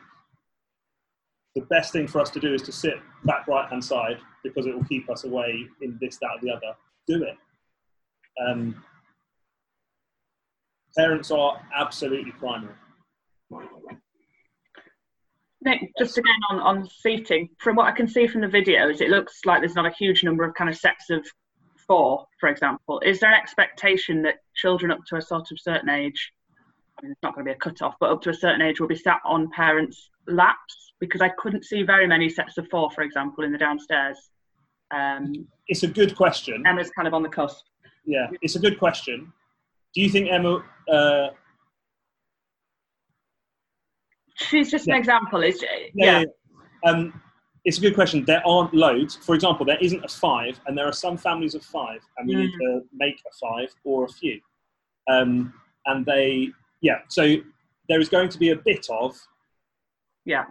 the 1.55 1.61
best 1.61 1.93
thing 1.93 2.07
for 2.07 2.19
us 2.19 2.29
to 2.31 2.39
do 2.39 2.53
is 2.53 2.61
to 2.63 2.71
sit 2.71 2.95
back 3.23 3.47
right 3.47 3.67
hand 3.69 3.83
side 3.83 4.17
because 4.43 4.65
it 4.65 4.75
will 4.75 4.83
keep 4.83 5.09
us 5.09 5.23
away 5.23 5.65
in 5.81 5.97
this, 6.01 6.17
that, 6.17 6.31
or 6.31 6.39
the 6.41 6.51
other. 6.51 6.75
Do 7.07 7.23
it. 7.23 7.37
Um, 8.45 8.83
parents 10.97 11.31
are 11.31 11.61
absolutely 11.75 12.31
primary. 12.33 12.73
Nick, 15.63 15.91
just 15.97 16.17
again 16.17 16.35
on, 16.51 16.59
on 16.59 16.89
seating, 17.01 17.49
from 17.59 17.75
what 17.75 17.87
I 17.87 17.91
can 17.91 18.07
see 18.07 18.27
from 18.27 18.41
the 18.41 18.47
videos, 18.47 19.01
it 19.01 19.09
looks 19.09 19.39
like 19.45 19.61
there's 19.61 19.75
not 19.75 19.85
a 19.85 19.95
huge 19.97 20.23
number 20.23 20.43
of 20.43 20.53
kind 20.53 20.69
of 20.69 20.75
sets 20.75 21.09
of 21.09 21.25
four, 21.87 22.25
for 22.39 22.49
example. 22.49 22.99
Is 22.99 23.19
there 23.19 23.31
an 23.31 23.39
expectation 23.39 24.21
that 24.23 24.35
children 24.55 24.91
up 24.91 24.99
to 25.07 25.15
a 25.15 25.21
sort 25.21 25.51
of 25.51 25.59
certain 25.59 25.89
age, 25.89 26.31
it's 27.03 27.21
not 27.21 27.35
going 27.35 27.45
to 27.45 27.51
be 27.51 27.55
a 27.55 27.59
cut 27.59 27.81
off, 27.81 27.95
but 27.99 28.09
up 28.11 28.21
to 28.23 28.29
a 28.29 28.33
certain 28.33 28.61
age 28.61 28.79
will 28.79 28.87
be 28.87 28.95
sat 28.95 29.19
on 29.25 29.49
parents' 29.51 30.09
laps? 30.27 30.93
Because 30.99 31.21
I 31.21 31.29
couldn't 31.37 31.65
see 31.65 31.83
very 31.83 32.07
many 32.07 32.29
sets 32.29 32.57
of 32.57 32.67
four, 32.69 32.89
for 32.91 33.01
example, 33.01 33.43
in 33.43 33.51
the 33.51 33.57
downstairs. 33.57 34.17
Um, 34.91 35.47
It's 35.67 35.83
a 35.83 35.87
good 35.87 36.15
question. 36.15 36.63
Emma's 36.65 36.89
kind 36.91 37.07
of 37.07 37.13
on 37.13 37.21
the 37.23 37.29
cusp. 37.29 37.65
Yeah, 38.05 38.27
it's 38.41 38.55
a 38.55 38.59
good 38.59 38.79
question. 38.79 39.33
Do 39.93 40.01
you 40.01 40.09
think 40.09 40.29
Emma? 40.31 40.63
Uh, 40.91 41.29
She's 44.35 44.69
just 44.69 44.85
Yeah. 44.87 44.95
an 44.95 44.99
example. 44.99 45.41
Is 45.43 45.61
yeah, 45.61 45.69
yeah. 45.95 46.23
yeah. 46.23 46.89
Um, 46.89 47.21
it's 47.63 47.77
a 47.77 47.81
good 47.81 47.95
question. 47.95 48.23
There 48.25 48.45
aren't 48.45 48.73
loads. 48.73 49.15
For 49.15 49.33
example, 49.33 49.65
there 49.65 49.77
isn't 49.79 50.03
a 50.03 50.07
five, 50.09 50.59
and 50.67 50.77
there 50.77 50.85
are 50.87 50.91
some 50.93 51.17
families 51.17 51.55
of 51.55 51.63
five, 51.63 52.01
and 52.17 52.27
we 52.27 52.35
need 52.35 52.51
Mm. 52.51 52.59
to 52.59 52.81
make 52.93 53.19
a 53.25 53.33
five 53.37 53.73
or 53.85 54.05
a 54.05 54.09
few. 54.09 54.39
Um, 55.07 55.53
and 55.85 56.05
they, 56.05 56.51
yeah. 56.81 56.99
So 57.09 57.35
there 57.89 57.99
is 57.99 58.09
going 58.09 58.29
to 58.29 58.37
be 58.37 58.49
a 58.49 58.55
bit 58.55 58.87
of 58.89 59.15
yeah. 60.25 60.45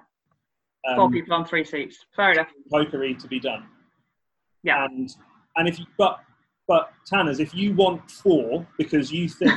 Four 0.94 1.06
um, 1.06 1.12
people 1.12 1.34
on 1.34 1.44
three 1.44 1.64
seats. 1.64 2.04
Fair 2.14 2.32
enough. 2.32 2.48
pokery 2.72 3.18
to 3.18 3.26
be 3.26 3.40
done. 3.40 3.64
Yeah. 4.62 4.84
And 4.84 5.10
and 5.56 5.68
if 5.68 5.78
you, 5.78 5.86
but 5.98 6.20
but 6.68 6.92
Tanners, 7.06 7.40
if 7.40 7.54
you 7.54 7.74
want 7.74 8.10
four 8.10 8.66
because 8.78 9.12
you 9.12 9.28
think 9.28 9.52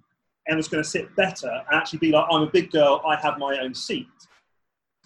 Emma's 0.48 0.68
going 0.68 0.82
to 0.82 0.88
sit 0.88 1.14
better 1.16 1.48
and 1.48 1.80
actually 1.80 1.98
be 1.98 2.12
like, 2.12 2.26
I'm 2.30 2.42
a 2.42 2.50
big 2.50 2.70
girl, 2.70 3.02
I 3.06 3.16
have 3.16 3.38
my 3.38 3.58
own 3.58 3.74
seat, 3.74 4.08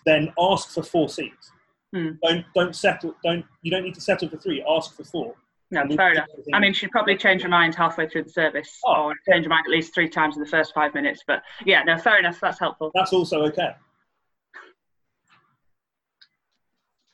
then 0.06 0.32
ask 0.38 0.70
for 0.70 0.82
four 0.82 1.08
seats. 1.08 1.50
Hmm. 1.94 2.10
Don't 2.22 2.44
don't 2.54 2.76
settle. 2.76 3.14
Don't 3.24 3.44
you 3.62 3.70
don't 3.70 3.82
need 3.82 3.94
to 3.94 4.00
settle 4.00 4.28
for 4.28 4.36
three. 4.36 4.64
Ask 4.68 4.96
for 4.96 5.04
four. 5.04 5.34
No, 5.72 5.86
fair 5.96 6.12
enough. 6.12 6.26
I 6.52 6.58
mean, 6.58 6.72
she'd 6.72 6.90
probably 6.90 7.16
change 7.16 7.42
her 7.42 7.48
mind 7.48 7.76
halfway 7.76 8.08
through 8.08 8.24
the 8.24 8.30
service, 8.30 8.78
Oh. 8.84 9.04
or 9.04 9.14
change 9.30 9.44
her 9.44 9.48
mind 9.50 9.66
at 9.66 9.70
least 9.70 9.94
three 9.94 10.08
times 10.08 10.36
in 10.36 10.42
the 10.42 10.48
first 10.48 10.74
five 10.74 10.94
minutes. 10.94 11.22
But 11.26 11.42
yeah, 11.64 11.82
no, 11.84 11.96
fair 11.96 12.18
enough. 12.18 12.40
That's 12.40 12.58
helpful. 12.58 12.90
that's 12.94 13.12
also 13.12 13.42
okay. 13.46 13.70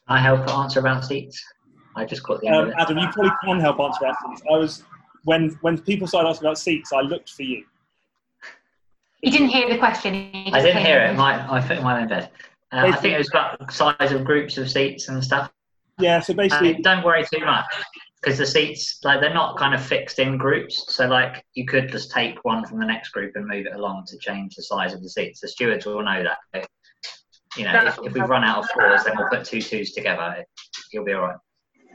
I 0.09 0.19
help 0.19 0.49
answer 0.49 0.81
about 0.81 1.05
seats. 1.05 1.43
I 1.97 2.05
just 2.05 2.23
caught 2.23 2.41
the 2.41 2.47
end 2.49 2.57
Um, 2.57 2.63
of 2.65 2.69
it. 2.71 2.75
Adam, 2.79 2.99
you 2.99 3.09
probably 3.09 3.33
can 3.45 3.61
help 3.61 3.81
answer 3.81 4.05
about 4.05 4.17
seats. 4.21 4.43
I 4.51 4.57
was 4.57 4.85
when 5.25 5.51
when 5.63 5.79
people 5.79 6.07
started 6.07 6.29
asking 6.29 6.47
about 6.47 6.59
seats, 6.59 6.93
I 6.93 7.01
looked 7.01 7.31
for 7.31 7.43
you. 7.43 7.65
You 9.23 9.33
didn't 9.33 9.49
hear 9.49 9.69
the 9.69 9.79
question. 9.79 10.15
I 10.53 10.63
didn't 10.63 10.85
hear 10.85 11.01
it. 11.01 11.17
My, 11.17 11.51
I 11.51 11.61
put 11.61 11.79
in 11.79 11.83
my 11.83 12.01
own 12.03 12.09
bed. 12.09 12.31
Uh, 12.73 12.77
I 12.87 12.93
think 12.93 13.15
it 13.15 13.19
was 13.19 13.29
about 13.31 13.73
size 13.73 14.13
of 14.13 14.25
groups 14.25 14.57
of 14.59 14.71
seats 14.71 15.09
and 15.09 15.23
stuff. 15.25 15.51
Yeah, 15.99 16.21
so 16.21 16.33
Uh, 16.33 16.37
basically, 16.37 16.75
don't 16.75 17.05
worry 17.05 17.25
too 17.25 17.45
much 17.45 17.65
because 18.27 18.41
the 18.41 18.47
seats, 18.47 18.99
like, 19.05 19.21
they're 19.21 19.33
not 19.33 19.57
kind 19.57 19.73
of 19.73 19.81
fixed 19.81 20.19
in 20.19 20.37
groups. 20.37 20.93
So, 20.93 21.07
like, 21.07 21.45
you 21.55 21.65
could 21.65 21.89
just 21.89 22.11
take 22.11 22.45
one 22.45 22.67
from 22.67 22.81
the 22.81 22.85
next 22.85 23.11
group 23.11 23.37
and 23.37 23.47
move 23.47 23.67
it 23.67 23.75
along 23.77 24.07
to 24.09 24.19
change 24.19 24.57
the 24.57 24.65
size 24.65 24.93
of 24.93 25.01
the 25.01 25.09
seats. 25.09 25.39
The 25.39 25.47
stewards 25.47 25.87
will 25.87 26.03
know 26.03 26.25
that. 26.25 26.67
You 27.57 27.67
know, 27.67 27.87
if, 27.87 27.97
if 28.03 28.15
we 28.15 28.21
run 28.23 28.43
out 28.43 28.65
of 28.65 28.71
fours, 28.71 29.05
then 29.05 29.15
we'll 29.17 29.29
put 29.29 29.45
two 29.45 29.63
twos 29.63 29.93
together. 29.93 30.45
You'll 30.93 31.05
be 31.05 31.13
all 31.13 31.23
right. 31.23 31.37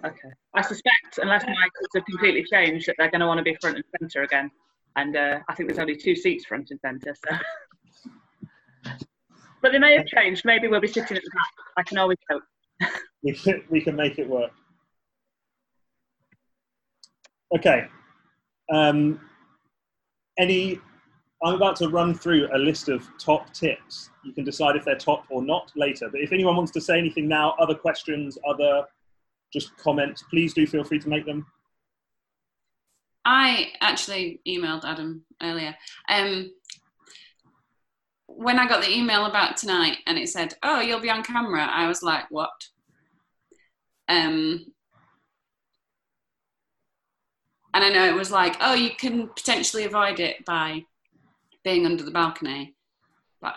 Okay. 0.05 0.29
I 0.55 0.61
suspect, 0.61 1.17
unless 1.17 1.43
my 1.43 1.51
kids 1.51 1.89
have 1.95 2.05
completely 2.05 2.45
changed, 2.49 2.87
that 2.87 2.95
they're 2.97 3.11
going 3.11 3.19
to 3.19 3.27
want 3.27 3.39
to 3.39 3.43
be 3.43 3.57
front 3.59 3.75
and 3.75 3.85
centre 3.99 4.23
again. 4.23 4.49
And 4.95 5.17
uh, 5.17 5.39
I 5.49 5.53
think 5.53 5.67
there's 5.67 5.79
only 5.79 5.97
two 5.97 6.15
seats 6.15 6.45
front 6.45 6.71
and 6.71 6.79
centre. 6.79 7.13
So. 7.13 8.91
but 9.61 9.73
they 9.73 9.79
may 9.79 9.97
have 9.97 10.07
changed. 10.07 10.43
Maybe 10.45 10.69
we'll 10.69 10.79
be 10.79 10.87
sitting 10.87 11.17
at 11.17 11.23
the 11.23 11.29
back. 11.33 11.65
I 11.75 11.83
can 11.83 11.97
always 11.97 12.19
hope. 12.29 12.43
we 13.21 13.33
can, 13.33 13.63
we 13.69 13.81
can 13.81 13.97
make 13.97 14.17
it 14.17 14.29
work. 14.29 14.51
Okay. 17.55 17.87
Um, 18.73 19.19
any? 20.37 20.79
I'm 21.43 21.55
about 21.55 21.75
to 21.77 21.89
run 21.89 22.13
through 22.13 22.47
a 22.53 22.57
list 22.57 22.87
of 22.87 23.07
top 23.17 23.51
tips. 23.53 24.11
You 24.23 24.31
can 24.31 24.43
decide 24.43 24.75
if 24.75 24.85
they're 24.85 24.95
top 24.95 25.25
or 25.29 25.41
not 25.41 25.71
later. 25.75 26.07
But 26.09 26.21
if 26.21 26.31
anyone 26.31 26.55
wants 26.55 26.71
to 26.73 26.81
say 26.81 26.99
anything 26.99 27.27
now, 27.27 27.55
other 27.59 27.73
questions, 27.73 28.37
other 28.47 28.85
just 29.51 29.75
comments, 29.77 30.23
please 30.29 30.53
do 30.53 30.67
feel 30.67 30.83
free 30.83 30.99
to 30.99 31.09
make 31.09 31.25
them. 31.25 31.45
I 33.25 33.73
actually 33.81 34.39
emailed 34.47 34.83
Adam 34.83 35.23
earlier. 35.41 35.75
Um, 36.09 36.51
when 38.27 38.59
I 38.59 38.67
got 38.67 38.81
the 38.81 38.91
email 38.91 39.25
about 39.25 39.57
tonight 39.57 39.97
and 40.07 40.17
it 40.17 40.29
said, 40.29 40.55
"Oh, 40.63 40.79
you'll 40.79 41.01
be 41.01 41.09
on 41.09 41.23
camera," 41.23 41.65
I 41.65 41.87
was 41.87 42.01
like, 42.01 42.29
"What?" 42.31 42.69
Um, 44.07 44.73
and 47.73 47.83
I 47.83 47.89
know 47.89 48.05
it 48.05 48.15
was 48.15 48.31
like, 48.31 48.57
"Oh, 48.61 48.73
you 48.73 48.91
can 48.91 49.27
potentially 49.29 49.85
avoid 49.85 50.19
it 50.19 50.45
by 50.45 50.85
being 51.63 51.85
under 51.85 52.03
the 52.03 52.11
balcony," 52.11 52.75
but 53.41 53.55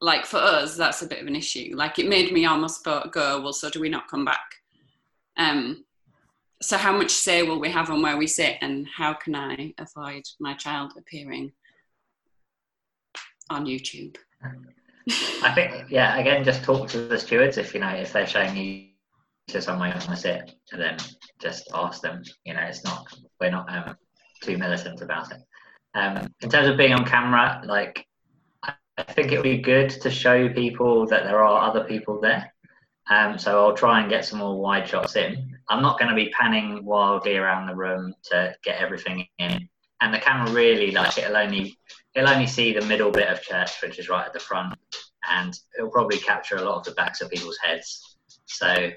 like 0.00 0.26
for 0.26 0.38
us, 0.38 0.76
that's 0.76 1.02
a 1.02 1.06
bit 1.06 1.20
of 1.20 1.26
an 1.26 1.36
issue. 1.36 1.72
Like 1.74 1.98
it 1.98 2.08
made 2.08 2.32
me 2.32 2.46
almost 2.46 2.84
go, 2.84 3.10
"Well, 3.14 3.52
so 3.52 3.70
do 3.70 3.80
we 3.80 3.88
not 3.88 4.08
come 4.08 4.24
back?" 4.24 4.54
Um, 5.36 5.84
so 6.62 6.76
how 6.76 6.96
much 6.96 7.10
say 7.10 7.42
will 7.42 7.60
we 7.60 7.70
have 7.70 7.90
on 7.90 8.02
where 8.02 8.16
we 8.16 8.26
sit 8.26 8.56
and 8.62 8.86
how 8.88 9.12
can 9.12 9.34
i 9.34 9.74
avoid 9.78 10.22
my 10.40 10.54
child 10.54 10.94
appearing 10.96 11.52
on 13.50 13.66
youtube 13.66 14.16
I 15.08 15.52
think, 15.54 15.88
yeah, 15.88 16.18
again, 16.18 16.42
just 16.42 16.64
talk 16.64 16.88
to 16.88 17.06
the 17.06 17.16
stewards 17.16 17.58
if 17.58 17.72
you 17.72 17.78
know 17.78 17.90
if 17.90 18.12
they're 18.12 18.26
showing 18.26 18.56
you 18.56 18.88
to 19.48 19.60
you 19.60 19.76
want 19.76 20.02
to 20.02 20.16
sit, 20.16 20.54
and 20.72 20.80
then 20.80 20.96
just 21.40 21.68
ask 21.74 22.02
them. 22.02 22.22
You 22.44 22.54
know, 22.54 22.62
it's 22.62 22.84
not 22.84 23.06
we're 23.40 23.50
not 23.50 23.72
um, 23.72 23.96
too 24.42 24.58
militant 24.58 25.00
about 25.02 25.32
it. 25.32 25.40
Um, 25.94 26.28
in 26.40 26.50
terms 26.50 26.68
of 26.68 26.76
being 26.76 26.92
on 26.92 27.04
camera, 27.04 27.62
like 27.64 28.06
I 28.62 29.02
think 29.12 29.32
it 29.32 29.36
would 29.36 29.44
be 29.44 29.58
good 29.58 29.90
to 29.90 30.10
show 30.10 30.48
people 30.48 31.06
that 31.06 31.24
there 31.24 31.42
are 31.42 31.68
other 31.68 31.84
people 31.84 32.20
there. 32.20 32.52
Um, 33.08 33.38
so 33.38 33.64
I'll 33.64 33.76
try 33.76 34.00
and 34.00 34.10
get 34.10 34.24
some 34.24 34.40
more 34.40 34.60
wide 34.60 34.88
shots 34.88 35.16
in. 35.16 35.56
I'm 35.68 35.82
not 35.82 35.98
going 35.98 36.08
to 36.08 36.14
be 36.14 36.30
panning 36.30 36.84
wildly 36.84 37.36
around 37.36 37.66
the 37.66 37.74
room 37.74 38.14
to 38.30 38.54
get 38.64 38.80
everything 38.80 39.26
in. 39.38 39.68
And 40.00 40.12
the 40.12 40.18
camera 40.18 40.50
really, 40.52 40.90
like, 40.90 41.16
it'll 41.18 41.36
only 41.36 41.78
it'll 42.14 42.30
only 42.30 42.46
see 42.46 42.72
the 42.72 42.84
middle 42.86 43.10
bit 43.10 43.28
of 43.28 43.42
church, 43.42 43.80
which 43.82 43.98
is 43.98 44.08
right 44.08 44.26
at 44.26 44.32
the 44.32 44.40
front, 44.40 44.74
and 45.30 45.58
it'll 45.78 45.90
probably 45.90 46.18
capture 46.18 46.56
a 46.56 46.62
lot 46.62 46.78
of 46.78 46.84
the 46.84 46.92
backs 46.92 47.20
of 47.20 47.30
people's 47.30 47.58
heads. 47.62 48.16
So, 48.46 48.90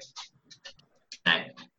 know, 1.26 1.38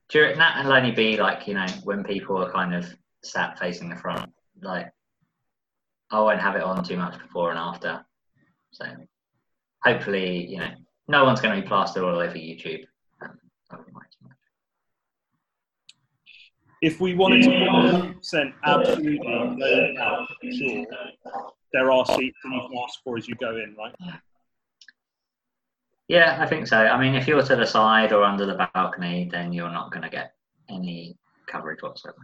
during 0.10 0.38
that, 0.38 0.60
it'll 0.60 0.74
only 0.74 0.92
be 0.92 1.18
like 1.18 1.48
you 1.48 1.54
know 1.54 1.66
when 1.84 2.04
people 2.04 2.38
are 2.38 2.52
kind 2.52 2.74
of 2.74 2.86
sat 3.24 3.58
facing 3.60 3.90
the 3.90 3.96
front. 3.96 4.32
Like, 4.62 4.92
I 6.12 6.20
won't 6.20 6.42
have 6.42 6.56
it 6.56 6.64
on 6.64 6.84
too 6.84 6.98
much 6.98 7.20
before 7.20 7.50
and 7.52 7.60
after. 7.60 8.06
So, 8.72 8.86
hopefully, 9.84 10.46
you 10.46 10.60
know, 10.60 10.72
no 11.08 11.26
one's 11.26 11.42
going 11.42 11.56
to 11.56 11.62
be 11.62 11.68
plastered 11.68 12.04
all 12.04 12.20
over 12.20 12.36
YouTube. 12.36 12.84
Um, 13.22 13.40
I 13.72 13.76
wouldn't 13.78 13.94
mind 13.94 14.08
too 14.12 14.28
much. 14.28 14.38
If 16.82 17.00
we 17.00 17.14
wanted 17.14 17.44
to 17.44 17.50
100% 17.50 18.54
absolutely 18.64 19.20
no 19.20 19.96
out, 20.00 20.28
sure, 20.52 20.86
there 21.74 21.92
are 21.92 22.06
seats 22.06 22.38
that 22.44 22.52
you 22.52 22.62
can 22.68 22.78
ask 22.84 23.00
for 23.04 23.18
as 23.18 23.28
you 23.28 23.36
go 23.36 23.56
in, 23.56 23.76
right? 23.78 23.94
Yeah, 26.12 26.38
I 26.42 26.46
think 26.46 26.68
so. 26.68 26.76
I 26.76 27.00
mean, 27.00 27.16
if 27.16 27.26
you're 27.26 27.42
to 27.42 27.56
the 27.56 27.66
side 27.66 28.12
or 28.12 28.22
under 28.26 28.46
the 28.46 28.70
balcony, 28.74 29.30
then 29.32 29.54
you're 29.54 29.72
not 29.72 29.92
going 29.94 30.02
to 30.04 30.10
get 30.10 30.34
any 30.70 31.16
coverage 31.48 31.82
whatsoever. 31.82 32.18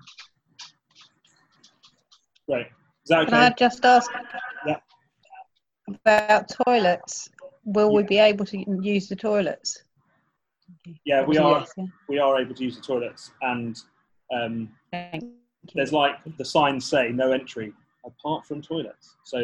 Right. 2.49 2.65
Is 2.65 3.07
that 3.07 3.27
Can 3.29 3.33
I 3.35 3.49
just 3.51 3.85
ask 3.85 4.11
Yeah. 4.65 4.79
about 5.87 6.49
toilets? 6.65 7.29
Will 7.63 7.93
we 7.93 8.03
be 8.03 8.17
able 8.17 8.43
to 8.47 8.57
use 8.81 9.07
the 9.07 9.15
toilets? 9.15 9.81
Yeah, 11.05 11.23
we 11.23 11.37
are. 11.37 11.59
Yes, 11.59 11.71
yeah. 11.77 11.85
We 12.09 12.19
are 12.19 12.41
able 12.41 12.55
to 12.55 12.63
use 12.65 12.75
the 12.75 12.81
toilets, 12.81 13.31
and 13.41 13.77
um, 14.33 14.69
there's 15.73 15.93
like 15.93 16.15
the 16.37 16.43
signs 16.43 16.83
say 16.89 17.09
no 17.13 17.31
entry 17.31 17.71
apart 18.05 18.45
from 18.45 18.61
toilets. 18.61 19.15
So 19.23 19.37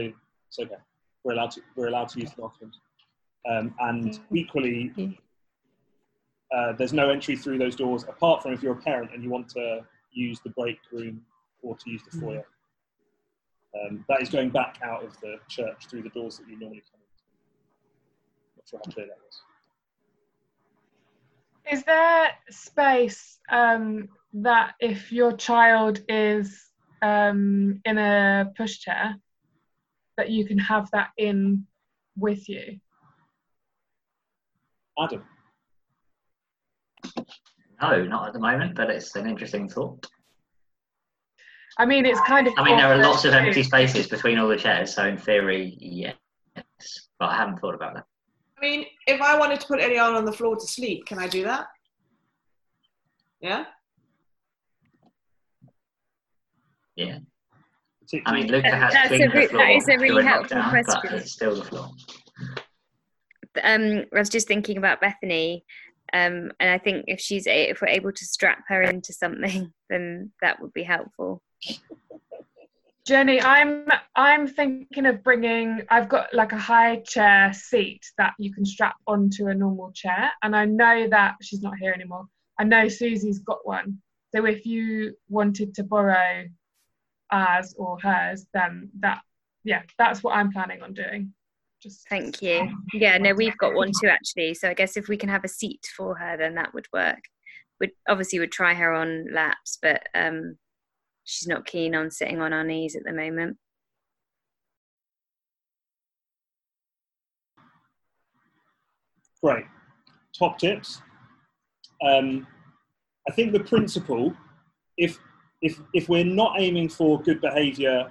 it's 0.49 0.59
okay. 0.59 0.75
We're 1.23 1.33
allowed 1.33 1.51
to. 1.51 1.61
We're 1.77 1.87
allowed 1.87 2.09
to 2.09 2.19
use 2.19 2.31
the 2.31 2.41
bathrooms, 2.41 2.79
um, 3.49 3.73
and 3.79 4.19
equally, 4.33 5.17
uh, 6.55 6.73
there's 6.73 6.93
no 6.93 7.09
entry 7.09 7.35
through 7.35 7.57
those 7.57 7.75
doors 7.75 8.03
apart 8.03 8.41
from 8.41 8.53
if 8.53 8.63
you're 8.63 8.73
a 8.73 8.81
parent 8.81 9.11
and 9.13 9.23
you 9.23 9.29
want 9.29 9.49
to 9.49 9.81
use 10.11 10.39
the 10.43 10.49
break 10.51 10.79
room 10.91 11.21
or 11.61 11.75
to 11.77 11.89
use 11.89 12.01
the 12.09 12.17
foyer. 12.19 12.45
Um, 13.75 14.05
that 14.07 14.21
is 14.21 14.29
going 14.29 14.49
back 14.49 14.79
out 14.83 15.03
of 15.03 15.19
the 15.21 15.37
church 15.47 15.87
through 15.89 16.03
the 16.03 16.09
doors 16.09 16.37
that 16.37 16.47
you 16.47 16.59
normally 16.59 16.83
come 16.91 17.01
in. 17.01 17.07
Not 18.57 18.69
sure 18.69 18.79
how 18.85 18.91
clear 18.91 19.07
that 19.07 19.17
was. 19.25 19.41
Is 21.71 21.83
there 21.83 22.29
space 22.49 23.39
um, 23.49 24.09
that 24.33 24.73
if 24.79 25.11
your 25.11 25.35
child 25.35 26.01
is 26.07 26.69
um, 27.01 27.81
in 27.85 27.97
a 27.97 28.51
pushchair, 28.57 29.15
that 30.17 30.29
you 30.29 30.45
can 30.45 30.59
have 30.59 30.89
that 30.91 31.09
in 31.17 31.65
with 32.15 32.47
you? 32.47 32.79
Adam. 34.99 35.23
No, 37.81 38.03
not 38.05 38.27
at 38.27 38.33
the 38.33 38.39
moment, 38.39 38.75
but 38.75 38.89
it's 38.89 39.15
an 39.15 39.27
interesting 39.27 39.67
thought. 39.67 40.07
I 41.77 41.85
mean, 41.85 42.05
it's 42.05 42.19
kind 42.21 42.47
of. 42.47 42.53
I 42.57 42.63
mean, 42.63 42.77
there 42.77 42.87
are 42.93 42.97
lots 42.97 43.25
of 43.25 43.33
empty 43.33 43.63
spaces 43.63 44.07
between 44.07 44.37
all 44.37 44.47
the 44.47 44.55
chairs, 44.57 44.93
so 44.93 45.05
in 45.05 45.17
theory, 45.17 45.75
yes. 45.79 46.15
But 47.19 47.29
I 47.29 47.35
haven't 47.35 47.57
thought 47.59 47.73
about 47.73 47.95
that. 47.95 48.05
I 48.57 48.61
mean, 48.61 48.85
if 49.07 49.19
I 49.21 49.37
wanted 49.37 49.59
to 49.59 49.67
put 49.67 49.79
Eliana 49.79 50.15
on 50.15 50.25
the 50.25 50.31
floor 50.31 50.55
to 50.55 50.67
sleep, 50.67 51.05
can 51.05 51.17
I 51.19 51.27
do 51.27 51.43
that? 51.43 51.65
Yeah? 53.41 53.65
Yeah. 56.95 57.17
I 58.25 58.33
mean, 58.33 58.47
Luca 58.51 58.69
That- 58.69 58.79
has 58.81 58.93
that's 58.93 59.05
a 59.05 59.17
cleaned 59.17 59.33
re- 59.33 59.41
the 59.45 59.49
floor 59.49 59.65
that 59.65 59.71
is 59.75 59.87
a 59.89 59.97
really 59.97 60.23
helpful 60.23 60.57
lockdown, 60.57 60.69
question. 60.85 61.13
it's 61.15 61.31
still 61.31 61.55
the 61.55 61.63
floor. 61.63 61.89
Um, 63.63 64.05
I 64.13 64.19
was 64.19 64.29
just 64.29 64.47
thinking 64.47 64.77
about 64.77 65.01
Bethany, 65.01 65.65
um, 66.13 66.51
and 66.59 66.69
I 66.69 66.77
think 66.77 67.05
if 67.07 67.19
she's 67.19 67.47
a- 67.47 67.69
if 67.69 67.81
we're 67.81 67.87
able 67.87 68.11
to 68.11 68.25
strap 68.25 68.63
her 68.67 68.81
into 68.81 69.13
something, 69.13 69.73
then 69.89 70.31
that 70.41 70.61
would 70.61 70.73
be 70.73 70.83
helpful. 70.83 71.41
Jenny, 73.05 73.41
I'm 73.41 73.85
I'm 74.15 74.47
thinking 74.47 75.05
of 75.05 75.23
bringing. 75.23 75.81
I've 75.89 76.07
got 76.07 76.33
like 76.33 76.53
a 76.53 76.57
high 76.57 77.01
chair 77.01 77.51
seat 77.53 78.01
that 78.17 78.33
you 78.39 78.53
can 78.53 78.65
strap 78.65 78.95
onto 79.07 79.47
a 79.47 79.53
normal 79.53 79.91
chair, 79.91 80.31
and 80.41 80.55
I 80.55 80.65
know 80.65 81.07
that 81.09 81.35
she's 81.41 81.61
not 81.61 81.77
here 81.77 81.91
anymore. 81.91 82.27
I 82.57 82.63
know 82.63 82.87
Susie's 82.87 83.39
got 83.39 83.65
one. 83.65 84.01
So 84.33 84.45
if 84.45 84.65
you 84.65 85.15
wanted 85.29 85.75
to 85.75 85.83
borrow 85.83 86.45
ours 87.29 87.75
or 87.77 87.99
hers, 87.99 88.45
then 88.53 88.89
that 88.99 89.21
yeah, 89.63 89.81
that's 89.97 90.23
what 90.23 90.35
I'm 90.35 90.51
planning 90.51 90.81
on 90.81 90.93
doing. 90.93 91.33
Just 91.83 92.07
Thank 92.07 92.41
you. 92.41 92.71
Yeah, 92.93 93.17
no, 93.17 93.33
we've 93.33 93.57
got 93.57 93.73
one 93.73 93.91
too 94.01 94.07
actually. 94.07 94.53
So 94.53 94.69
I 94.69 94.73
guess 94.73 94.95
if 94.95 95.09
we 95.09 95.17
can 95.17 95.27
have 95.27 95.43
a 95.43 95.49
seat 95.49 95.85
for 95.97 96.15
her, 96.15 96.37
then 96.37 96.55
that 96.55 96.73
would 96.73 96.87
work. 96.93 97.19
Would 97.81 97.91
obviously 98.07 98.39
would 98.39 98.53
try 98.53 98.73
her 98.73 98.93
on 98.93 99.27
laps, 99.33 99.77
but 99.81 100.01
um, 100.15 100.57
she's 101.25 101.47
not 101.47 101.65
keen 101.65 101.93
on 101.93 102.09
sitting 102.09 102.39
on 102.39 102.53
our 102.53 102.63
knees 102.63 102.95
at 102.95 103.03
the 103.03 103.11
moment. 103.11 103.57
Great. 109.43 109.65
Top 110.39 110.57
tips. 110.57 111.01
Um, 112.01 112.47
I 113.27 113.33
think 113.33 113.51
the 113.51 113.59
principle, 113.59 114.33
if 114.97 115.19
if 115.61 115.81
if 115.93 116.07
we're 116.07 116.23
not 116.23 116.61
aiming 116.61 116.87
for 116.87 117.21
good 117.21 117.41
behaviour, 117.41 118.09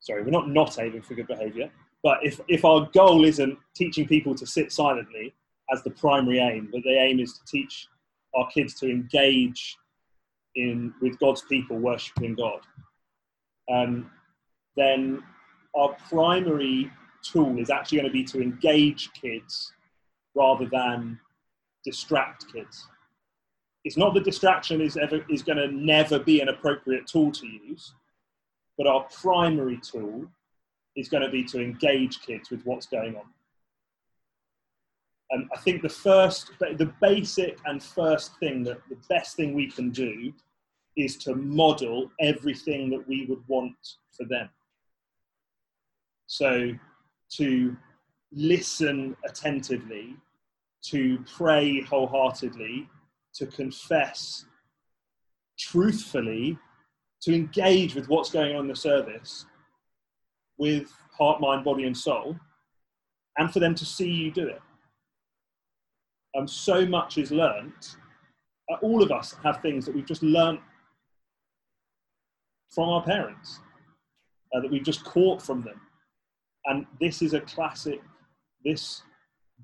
sorry, 0.00 0.22
we're 0.22 0.30
not 0.30 0.50
not 0.50 0.78
aiming 0.78 1.00
for 1.00 1.14
good 1.14 1.28
behaviour, 1.28 1.70
but 2.02 2.18
if 2.22 2.40
if 2.48 2.64
our 2.64 2.88
goal 2.92 3.24
isn't 3.24 3.58
teaching 3.74 4.06
people 4.06 4.34
to 4.34 4.46
sit 4.46 4.72
silently 4.72 5.34
as 5.72 5.82
the 5.82 5.90
primary 5.90 6.38
aim, 6.38 6.68
but 6.72 6.82
the 6.82 6.98
aim 6.98 7.20
is 7.20 7.34
to 7.34 7.44
teach 7.46 7.88
our 8.34 8.48
kids 8.48 8.74
to 8.74 8.90
engage 8.90 9.76
in 10.54 10.92
with 11.00 11.18
God's 11.18 11.42
people, 11.42 11.78
worshiping 11.78 12.34
God, 12.34 12.60
um, 13.70 14.10
then 14.76 15.22
our 15.76 15.96
primary 16.08 16.90
tool 17.22 17.58
is 17.58 17.70
actually 17.70 17.98
going 17.98 18.08
to 18.08 18.12
be 18.12 18.24
to 18.24 18.40
engage 18.40 19.10
kids 19.12 19.72
rather 20.34 20.66
than 20.66 21.18
distract 21.84 22.52
kids. 22.52 22.88
It's 23.84 23.96
not 23.96 24.14
that 24.14 24.24
distraction 24.24 24.80
is 24.80 24.96
ever 24.96 25.24
is 25.28 25.42
going 25.42 25.58
to 25.58 25.68
never 25.68 26.18
be 26.18 26.40
an 26.40 26.48
appropriate 26.48 27.06
tool 27.06 27.30
to 27.32 27.46
use, 27.46 27.94
but 28.76 28.86
our 28.86 29.06
primary 29.22 29.78
tool 29.82 30.26
is 30.96 31.08
going 31.08 31.22
to 31.22 31.30
be 31.30 31.44
to 31.44 31.60
engage 31.60 32.20
kids 32.20 32.50
with 32.50 32.62
what's 32.64 32.86
going 32.86 33.16
on. 33.16 33.24
And 35.30 35.48
I 35.54 35.60
think 35.60 35.82
the 35.82 35.88
first, 35.88 36.50
the 36.58 36.92
basic 37.00 37.58
and 37.64 37.82
first 37.82 38.36
thing 38.38 38.64
that 38.64 38.80
the 38.88 38.98
best 39.08 39.36
thing 39.36 39.54
we 39.54 39.70
can 39.70 39.90
do 39.90 40.32
is 40.96 41.16
to 41.18 41.36
model 41.36 42.10
everything 42.20 42.90
that 42.90 43.06
we 43.06 43.26
would 43.26 43.42
want 43.46 43.76
for 44.16 44.24
them. 44.24 44.48
So 46.26 46.72
to 47.36 47.76
listen 48.32 49.16
attentively, 49.24 50.16
to 50.86 51.24
pray 51.32 51.80
wholeheartedly, 51.80 52.88
to 53.34 53.46
confess 53.46 54.46
truthfully, 55.58 56.58
to 57.22 57.34
engage 57.34 57.94
with 57.94 58.08
what's 58.08 58.30
going 58.30 58.56
on 58.56 58.62
in 58.62 58.68
the 58.68 58.76
service 58.76 59.44
with 60.60 60.92
heart, 61.18 61.40
mind, 61.40 61.64
body, 61.64 61.84
and 61.84 61.96
soul, 61.96 62.36
and 63.38 63.50
for 63.50 63.60
them 63.60 63.74
to 63.74 63.84
see 63.86 64.10
you 64.10 64.30
do 64.30 64.46
it. 64.46 64.60
Um, 66.36 66.46
so 66.46 66.84
much 66.86 67.16
is 67.16 67.32
learnt. 67.32 67.96
Uh, 68.70 68.76
all 68.82 69.02
of 69.02 69.10
us 69.10 69.34
have 69.42 69.62
things 69.62 69.86
that 69.86 69.94
we've 69.94 70.06
just 70.06 70.22
learnt 70.22 70.60
from 72.68 72.90
our 72.90 73.02
parents, 73.02 73.60
uh, 74.54 74.60
that 74.60 74.70
we've 74.70 74.84
just 74.84 75.02
caught 75.02 75.40
from 75.40 75.62
them. 75.62 75.80
And 76.66 76.86
this 77.00 77.22
is 77.22 77.32
a 77.32 77.40
classic, 77.40 78.02
this 78.62 79.02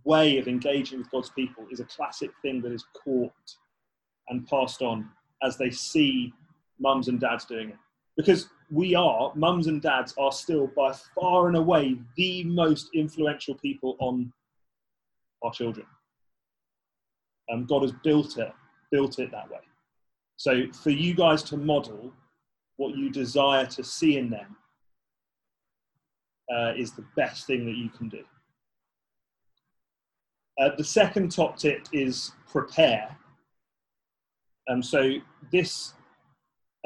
way 0.04 0.38
of 0.38 0.48
engaging 0.48 0.98
with 0.98 1.10
God's 1.10 1.30
people 1.30 1.66
is 1.70 1.80
a 1.80 1.84
classic 1.84 2.30
thing 2.40 2.62
that 2.62 2.72
is 2.72 2.86
caught 3.04 3.32
and 4.30 4.46
passed 4.48 4.80
on 4.80 5.10
as 5.42 5.58
they 5.58 5.70
see 5.70 6.32
mums 6.80 7.08
and 7.08 7.20
dads 7.20 7.44
doing 7.44 7.68
it. 7.68 7.76
Because 8.16 8.48
we 8.70 8.94
are, 8.94 9.32
mums 9.34 9.66
and 9.66 9.80
dads 9.80 10.14
are 10.18 10.32
still 10.32 10.66
by 10.68 10.92
far 11.14 11.48
and 11.48 11.56
away 11.56 11.98
the 12.16 12.44
most 12.44 12.90
influential 12.94 13.54
people 13.54 13.96
on 14.00 14.32
our 15.42 15.52
children. 15.52 15.86
Um, 17.50 17.64
God 17.64 17.82
has 17.82 17.92
built 18.02 18.38
it, 18.38 18.52
built 18.90 19.18
it 19.18 19.30
that 19.30 19.48
way. 19.50 19.60
So 20.36 20.70
for 20.72 20.90
you 20.90 21.14
guys 21.14 21.42
to 21.44 21.56
model 21.56 22.12
what 22.76 22.96
you 22.96 23.10
desire 23.10 23.66
to 23.66 23.84
see 23.84 24.18
in 24.18 24.30
them 24.30 24.56
uh, 26.54 26.72
is 26.76 26.92
the 26.92 27.04
best 27.16 27.46
thing 27.46 27.64
that 27.66 27.76
you 27.76 27.88
can 27.88 28.08
do. 28.08 28.22
Uh, 30.58 30.70
the 30.76 30.84
second 30.84 31.30
top 31.30 31.56
tip 31.56 31.86
is 31.92 32.32
prepare. 32.50 33.16
Um, 34.68 34.82
so 34.82 35.14
this, 35.52 35.92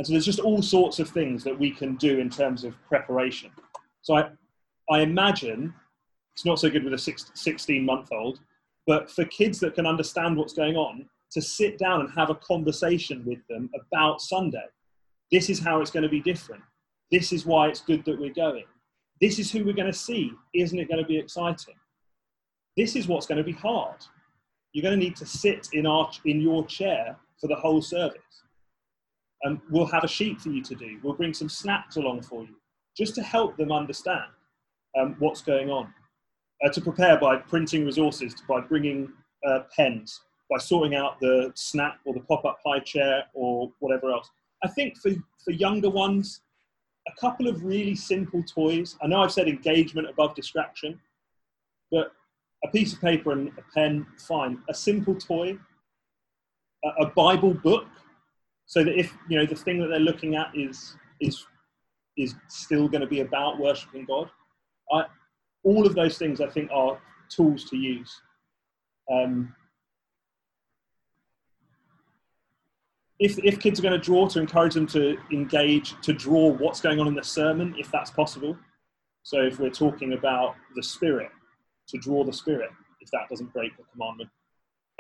and 0.01 0.07
so 0.07 0.15
there's 0.15 0.25
just 0.25 0.41
all 0.41 0.63
sorts 0.63 0.99
of 0.99 1.11
things 1.11 1.45
that 1.45 1.59
we 1.59 1.71
can 1.71 1.95
do 1.97 2.21
in 2.21 2.31
terms 2.31 2.65
of 2.65 2.75
preparation. 2.89 3.51
So 4.01 4.15
I, 4.17 4.31
I 4.91 5.01
imagine 5.01 5.75
it's 6.33 6.47
not 6.47 6.59
so 6.59 6.71
good 6.71 6.85
with 6.85 6.95
a 6.95 6.99
six, 6.99 7.31
16 7.35 7.85
month 7.85 8.09
old, 8.11 8.41
but 8.87 9.11
for 9.11 9.27
kids 9.27 9.61
that 9.61 9.75
can 9.75 9.85
understand 9.85 10.39
what's 10.39 10.55
going 10.55 10.75
on, 10.75 11.05
to 11.33 11.43
sit 11.43 11.77
down 11.77 12.01
and 12.01 12.11
have 12.13 12.31
a 12.31 12.35
conversation 12.37 13.23
with 13.27 13.47
them 13.51 13.69
about 13.75 14.23
Sunday. 14.23 14.65
This 15.31 15.51
is 15.51 15.61
how 15.61 15.83
it's 15.83 15.91
going 15.91 16.05
to 16.05 16.09
be 16.09 16.23
different. 16.23 16.63
This 17.11 17.31
is 17.31 17.45
why 17.45 17.69
it's 17.69 17.83
good 17.83 18.03
that 18.07 18.19
we're 18.19 18.33
going. 18.33 18.65
This 19.21 19.39
is 19.39 19.53
who 19.53 19.67
we're 19.67 19.75
going 19.75 19.93
to 19.93 19.99
see. 19.99 20.33
Isn't 20.55 20.79
it 20.79 20.89
going 20.89 21.03
to 21.03 21.07
be 21.07 21.19
exciting? 21.19 21.75
This 22.75 22.97
is 22.97 23.07
what's 23.07 23.27
going 23.27 23.37
to 23.37 23.45
be 23.45 23.53
hard. 23.53 23.99
You're 24.73 24.83
going 24.83 24.99
to 24.99 25.05
need 25.05 25.17
to 25.17 25.27
sit 25.27 25.69
in, 25.75 25.85
our, 25.85 26.11
in 26.25 26.41
your 26.41 26.65
chair 26.65 27.19
for 27.39 27.49
the 27.49 27.57
whole 27.57 27.83
service. 27.83 28.23
And 29.43 29.61
we'll 29.71 29.87
have 29.87 30.05
a 30.05 30.09
sheet 30.09 30.41
for 30.41 30.51
you 30.51 30.63
to 30.63 30.75
do. 30.75 30.99
We'll 31.03 31.15
bring 31.15 31.35
some 31.35 31.49
snacks 31.49 31.97
along 31.97 32.23
for 32.23 32.43
you, 32.43 32.55
just 32.97 33.15
to 33.15 33.23
help 33.23 33.57
them 33.57 33.73
understand 33.73 34.31
um, 34.99 35.17
what's 35.19 35.43
going 35.43 35.71
on. 35.71 35.93
Uh, 36.63 36.69
to 36.69 36.81
prepare 36.81 37.19
by 37.19 37.37
printing 37.37 37.87
resources, 37.87 38.35
by 38.47 38.61
bringing 38.61 39.11
uh, 39.49 39.61
pens, 39.75 40.21
by 40.51 40.59
sorting 40.59 40.95
out 40.95 41.19
the 41.21 41.51
snap 41.55 41.99
or 42.05 42.13
the 42.13 42.21
pop-up 42.21 42.59
high 42.67 42.81
chair 42.81 43.25
or 43.33 43.73
whatever 43.79 44.11
else. 44.11 44.29
I 44.63 44.69
think 44.69 44.99
for, 44.99 45.11
for 45.43 45.53
younger 45.53 45.89
ones, 45.89 46.43
a 47.09 47.21
couple 47.21 47.49
of 47.49 47.65
really 47.65 47.95
simple 47.95 48.43
toys. 48.43 48.97
I 49.03 49.07
know 49.07 49.23
I've 49.23 49.33
said 49.33 49.49
engagement 49.49 50.11
above 50.11 50.35
distraction, 50.35 51.01
but 51.91 52.13
a 52.63 52.69
piece 52.69 52.93
of 52.93 53.01
paper 53.01 53.33
and 53.33 53.49
a 53.57 53.63
pen, 53.75 54.07
fine. 54.19 54.61
A 54.69 54.75
simple 54.75 55.15
toy, 55.15 55.57
a, 56.85 57.05
a 57.05 57.07
Bible 57.07 57.55
book, 57.55 57.87
so 58.71 58.85
that 58.85 58.97
if 58.97 59.13
you 59.29 59.37
know 59.37 59.45
the 59.45 59.57
thing 59.57 59.81
that 59.81 59.89
they're 59.89 59.99
looking 59.99 60.37
at 60.37 60.47
is 60.55 60.97
is 61.19 61.45
is 62.17 62.37
still 62.47 62.87
going 62.89 63.01
to 63.01 63.07
be 63.07 63.19
about 63.19 63.59
worshiping 63.59 64.05
God. 64.05 64.31
I, 64.93 65.07
all 65.65 65.87
of 65.87 65.97
those 65.97 66.19
things 66.19 66.41
I 66.41 66.49
think 66.49 66.71
are 66.73 67.01
tools 67.29 67.65
to 67.71 67.77
use. 67.77 68.23
Um, 69.13 69.55
if, 73.19 73.39
if 73.41 73.59
kids 73.59 73.81
are 73.81 73.83
going 73.83 73.99
to 73.99 74.05
draw, 74.05 74.29
to 74.29 74.39
encourage 74.39 74.75
them 74.75 74.87
to 74.89 75.19
engage, 75.33 76.01
to 76.03 76.13
draw 76.13 76.49
what's 76.49 76.81
going 76.81 77.01
on 77.01 77.09
in 77.09 77.15
the 77.15 77.25
sermon, 77.25 77.75
if 77.77 77.91
that's 77.91 78.11
possible. 78.11 78.57
So 79.23 79.41
if 79.41 79.59
we're 79.59 79.71
talking 79.71 80.13
about 80.13 80.55
the 80.77 80.83
Spirit, 80.83 81.31
to 81.89 81.99
draw 81.99 82.25
the 82.25 82.33
Spirit, 82.33 82.71
if 83.01 83.11
that 83.11 83.29
doesn't 83.29 83.53
break 83.53 83.77
the 83.77 83.85
commandment. 83.93 84.31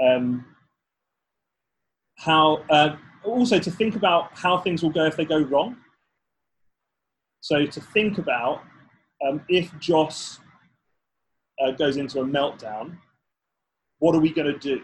Um, 0.04 0.44
how 2.16 2.64
uh, 2.68 2.96
also 3.24 3.58
to 3.58 3.70
think 3.70 3.96
about 3.96 4.30
how 4.34 4.58
things 4.58 4.82
will 4.82 4.90
go 4.90 5.04
if 5.04 5.16
they 5.16 5.24
go 5.24 5.38
wrong. 5.38 5.76
So 7.40 7.66
to 7.66 7.80
think 7.80 8.18
about 8.18 8.62
um, 9.26 9.42
if 9.48 9.76
Joss 9.78 10.40
uh, 11.62 11.72
goes 11.72 11.96
into 11.96 12.20
a 12.20 12.24
meltdown, 12.24 12.96
what 13.98 14.14
are 14.14 14.20
we 14.20 14.32
going 14.32 14.52
to 14.52 14.58
do? 14.58 14.80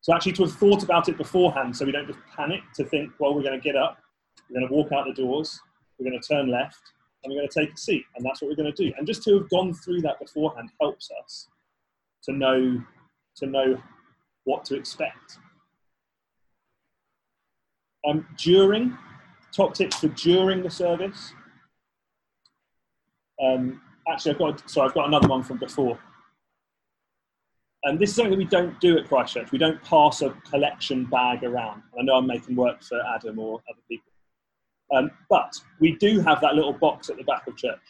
So 0.00 0.14
actually 0.14 0.32
to 0.32 0.44
have 0.44 0.56
thought 0.56 0.82
about 0.82 1.08
it 1.08 1.16
beforehand, 1.16 1.74
so 1.74 1.86
we 1.86 1.92
don't 1.92 2.06
just 2.06 2.18
panic. 2.34 2.60
To 2.74 2.84
think, 2.84 3.12
well, 3.18 3.34
we're 3.34 3.42
going 3.42 3.58
to 3.58 3.64
get 3.64 3.76
up, 3.76 3.98
we're 4.48 4.60
going 4.60 4.68
to 4.68 4.74
walk 4.74 4.92
out 4.92 5.06
the 5.06 5.14
doors, 5.14 5.58
we're 5.98 6.10
going 6.10 6.20
to 6.20 6.28
turn 6.28 6.50
left, 6.50 6.80
and 7.22 7.32
we're 7.32 7.40
going 7.40 7.48
to 7.48 7.60
take 7.60 7.72
a 7.72 7.76
seat, 7.78 8.04
and 8.14 8.24
that's 8.24 8.42
what 8.42 8.48
we're 8.48 8.56
going 8.56 8.72
to 8.72 8.84
do. 8.84 8.92
And 8.98 9.06
just 9.06 9.22
to 9.24 9.38
have 9.38 9.48
gone 9.48 9.72
through 9.72 10.02
that 10.02 10.20
beforehand 10.20 10.70
helps 10.78 11.08
us 11.22 11.48
to 12.24 12.32
know 12.32 12.82
to 13.36 13.46
know 13.46 13.82
what 14.44 14.64
to 14.66 14.76
expect. 14.76 15.38
Um, 18.06 18.26
during, 18.36 18.96
top 19.52 19.74
tips 19.74 20.00
for 20.00 20.08
during 20.08 20.62
the 20.62 20.70
service. 20.70 21.32
Um, 23.42 23.80
actually, 24.08 24.32
I've 24.32 24.38
got 24.38 24.70
sorry, 24.70 24.88
I've 24.88 24.94
got 24.94 25.08
another 25.08 25.28
one 25.28 25.42
from 25.42 25.58
before. 25.58 25.98
And 27.84 27.98
this 27.98 28.10
is 28.10 28.16
something 28.16 28.38
we 28.38 28.46
don't 28.46 28.78
do 28.80 28.98
at 28.98 29.08
Christchurch. 29.08 29.52
We 29.52 29.58
don't 29.58 29.82
pass 29.82 30.22
a 30.22 30.30
collection 30.50 31.04
bag 31.04 31.44
around. 31.44 31.82
I 31.98 32.02
know 32.02 32.14
I'm 32.14 32.26
making 32.26 32.56
work 32.56 32.82
for 32.82 32.98
Adam 33.14 33.38
or 33.38 33.60
other 33.70 33.80
people. 33.88 34.10
Um, 34.94 35.10
but 35.28 35.54
we 35.80 35.96
do 35.96 36.20
have 36.20 36.40
that 36.40 36.54
little 36.54 36.72
box 36.72 37.10
at 37.10 37.16
the 37.16 37.24
back 37.24 37.46
of 37.46 37.56
church. 37.56 37.80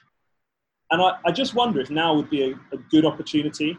And 0.91 1.01
I, 1.01 1.17
I 1.25 1.31
just 1.31 1.55
wonder 1.55 1.81
if 1.81 1.91
now 1.91 2.15
would 2.15 2.29
be 2.29 2.43
a, 2.43 2.55
a 2.75 2.79
good 2.91 3.05
opportunity 3.05 3.79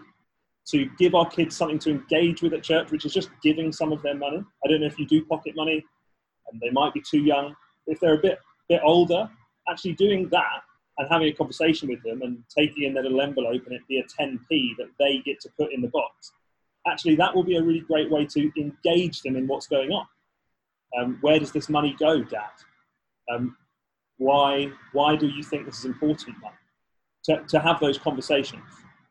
to 0.67 0.89
give 0.97 1.15
our 1.15 1.29
kids 1.29 1.55
something 1.55 1.79
to 1.79 1.91
engage 1.91 2.41
with 2.41 2.53
at 2.53 2.63
church, 2.63 2.91
which 2.91 3.05
is 3.05 3.13
just 3.13 3.29
giving 3.43 3.71
some 3.71 3.91
of 3.91 4.01
their 4.01 4.15
money. 4.15 4.41
I 4.63 4.67
don't 4.69 4.81
know 4.81 4.87
if 4.87 4.97
you 4.97 5.05
do 5.05 5.23
pocket 5.25 5.53
money, 5.55 5.85
and 6.51 6.59
they 6.61 6.69
might 6.69 6.93
be 6.93 7.01
too 7.01 7.19
young. 7.19 7.55
If 7.87 7.99
they're 7.99 8.15
a 8.15 8.21
bit 8.21 8.39
bit 8.67 8.81
older, 8.83 9.29
actually 9.69 9.93
doing 9.93 10.27
that 10.29 10.61
and 10.97 11.07
having 11.11 11.27
a 11.27 11.33
conversation 11.33 11.89
with 11.89 12.01
them 12.03 12.21
and 12.21 12.43
taking 12.55 12.83
in 12.83 12.93
their 12.93 13.03
little 13.03 13.21
envelope 13.21 13.63
and 13.65 13.75
it 13.75 13.81
be 13.87 13.99
a 13.99 14.03
10p 14.03 14.77
that 14.77 14.89
they 14.97 15.21
get 15.25 15.39
to 15.41 15.49
put 15.59 15.71
in 15.73 15.81
the 15.81 15.89
box, 15.89 16.31
actually 16.87 17.15
that 17.15 17.35
will 17.35 17.43
be 17.43 17.57
a 17.57 17.63
really 17.63 17.81
great 17.81 18.09
way 18.09 18.25
to 18.25 18.51
engage 18.59 19.21
them 19.21 19.35
in 19.35 19.47
what's 19.47 19.67
going 19.67 19.91
on. 19.91 20.07
Um, 20.97 21.17
where 21.21 21.39
does 21.39 21.51
this 21.51 21.69
money 21.69 21.95
go, 21.99 22.23
Dad? 22.23 22.49
Um, 23.31 23.57
why 24.17 24.71
why 24.93 25.15
do 25.15 25.27
you 25.27 25.43
think 25.43 25.65
this 25.65 25.79
is 25.79 25.85
important, 25.85 26.37
Mum? 26.41 26.51
To, 27.25 27.43
to 27.49 27.59
have 27.59 27.79
those 27.79 27.97
conversations, 27.97 28.63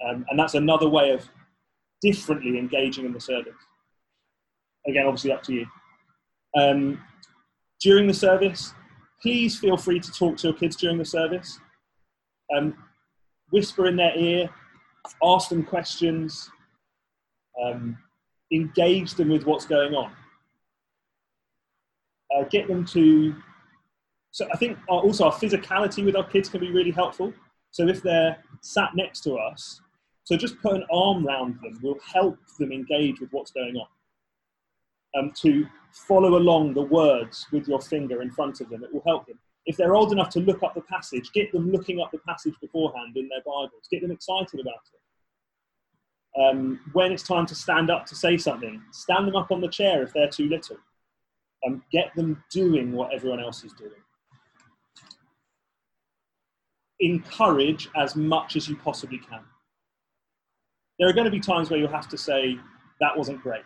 um, 0.09 0.25
and 0.31 0.39
that's 0.39 0.55
another 0.55 0.89
way 0.89 1.11
of 1.11 1.29
differently 2.01 2.59
engaging 2.59 3.05
in 3.05 3.13
the 3.13 3.21
service. 3.21 3.53
Again, 4.87 5.07
obviously 5.07 5.33
up 5.33 5.43
to 5.45 5.53
you. 5.53 5.67
During 7.85 8.07
the 8.07 8.15
service, 8.15 8.73
please 9.21 9.59
feel 9.59 9.77
free 9.77 10.01
to 10.01 10.11
talk 10.11 10.39
to 10.39 10.49
your 10.49 10.57
kids 10.57 10.75
during 10.75 10.97
the 10.97 11.05
service. 11.05 11.61
Um, 12.57 12.75
whisper 13.51 13.87
in 13.87 13.97
their 13.97 14.17
ear, 14.17 14.49
ask 15.23 15.51
them 15.51 15.63
questions, 15.63 16.51
um, 17.63 17.99
engage 18.51 19.13
them 19.13 19.29
with 19.29 19.45
what's 19.45 19.67
going 19.67 19.95
on. 19.95 20.11
Uh, 22.35 22.45
get 22.45 22.69
them 22.69 22.87
to. 22.87 23.37
So 24.31 24.47
I 24.51 24.57
think 24.57 24.79
our, 24.89 25.01
also 25.01 25.27
our 25.27 25.33
physicality 25.33 26.07
with 26.07 26.17
our 26.17 26.27
kids 26.27 26.49
can 26.49 26.61
be 26.61 26.71
really 26.71 26.91
helpful. 26.91 27.35
So 27.71 27.87
if 27.87 28.03
they're 28.03 28.39
sat 28.63 28.93
next 28.95 29.21
to 29.25 29.35
us, 29.35 29.83
so 30.23 30.39
just 30.39 30.59
put 30.63 30.75
an 30.75 30.87
arm 30.91 31.27
round 31.27 31.59
them 31.63 31.79
will 31.83 31.99
help 32.15 32.39
them 32.59 32.73
engage 32.73 33.21
with 33.21 33.31
what's 33.31 33.51
going 33.51 33.77
on. 33.77 33.89
Um, 35.17 35.33
to 35.43 35.67
follow 35.93 36.37
along 36.37 36.75
the 36.75 36.83
words 36.83 37.47
with 37.53 37.69
your 37.69 37.81
finger 37.81 38.21
in 38.21 38.31
front 38.33 38.61
of 38.61 38.69
them, 38.69 38.83
it 38.83 38.93
will 38.93 39.03
help 39.07 39.27
them. 39.27 39.39
If 39.65 39.77
they're 39.77 39.95
old 39.95 40.13
enough 40.13 40.29
to 40.31 40.41
look 40.41 40.63
up 40.63 40.75
the 40.75 40.81
passage, 40.83 41.31
get 41.33 41.53
them 41.53 41.71
looking 41.71 42.01
up 42.01 42.11
the 42.11 42.19
passage 42.19 42.55
beforehand 42.61 43.17
in 43.17 43.29
their 43.29 43.41
Bibles. 43.47 43.87
Get 43.91 44.03
them 44.03 44.11
excited 44.11 44.61
about 44.61 44.83
it. 44.93 45.01
Um, 46.37 46.81
when 46.93 47.13
it's 47.13 47.23
time 47.23 47.47
to 47.47 47.55
stand 47.55 47.91
up 47.91 48.07
to 48.07 48.17
say 48.17 48.37
something, 48.37 48.83
stand 48.91 49.29
them 49.29 49.37
up 49.37 49.53
on 49.53 49.61
the 49.61 49.69
chair 49.69 50.03
if 50.03 50.13
they're 50.13 50.29
too 50.29 50.49
little. 50.49 50.77
Um, 51.65 51.83
get 51.93 52.15
them 52.17 52.43
doing 52.51 52.93
what 52.93 53.15
everyone 53.15 53.41
else 53.41 53.63
is 53.63 53.73
doing. 53.73 53.93
Encourage 57.01 57.89
as 57.97 58.17
much 58.17 58.57
as 58.57 58.69
you 58.69 58.77
possibly 58.77 59.19
can. 59.19 59.41
There 60.99 61.09
are 61.09 61.13
going 61.13 61.25
to 61.25 61.31
be 61.31 61.41
times 61.41 61.71
where 61.71 61.79
you'll 61.79 61.89
have 61.89 62.09
to 62.09 62.19
say, 62.19 62.59
that 63.01 63.17
wasn't 63.17 63.41
great, 63.41 63.63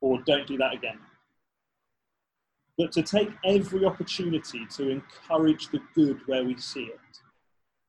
or 0.00 0.20
don't 0.22 0.46
do 0.46 0.56
that 0.58 0.74
again. 0.74 0.98
But 2.78 2.92
to 2.92 3.02
take 3.02 3.30
every 3.44 3.84
opportunity 3.84 4.66
to 4.76 4.88
encourage 4.88 5.68
the 5.68 5.80
good 5.94 6.20
where 6.26 6.44
we 6.44 6.56
see 6.56 6.84
it 6.84 6.98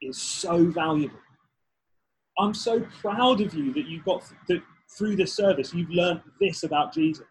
is 0.01 0.18
so 0.18 0.66
valuable. 0.66 1.20
I'm 2.38 2.53
so 2.53 2.82
proud 2.99 3.39
of 3.41 3.53
you 3.53 3.74
that 3.74 3.88
you 3.88 4.01
got 4.03 4.24
that 4.47 4.62
through 4.97 5.16
this 5.16 5.34
service, 5.34 5.74
you've 5.74 5.89
learned 5.89 6.22
this 6.39 6.64
about 6.64 6.93
Jesus. 6.93 7.26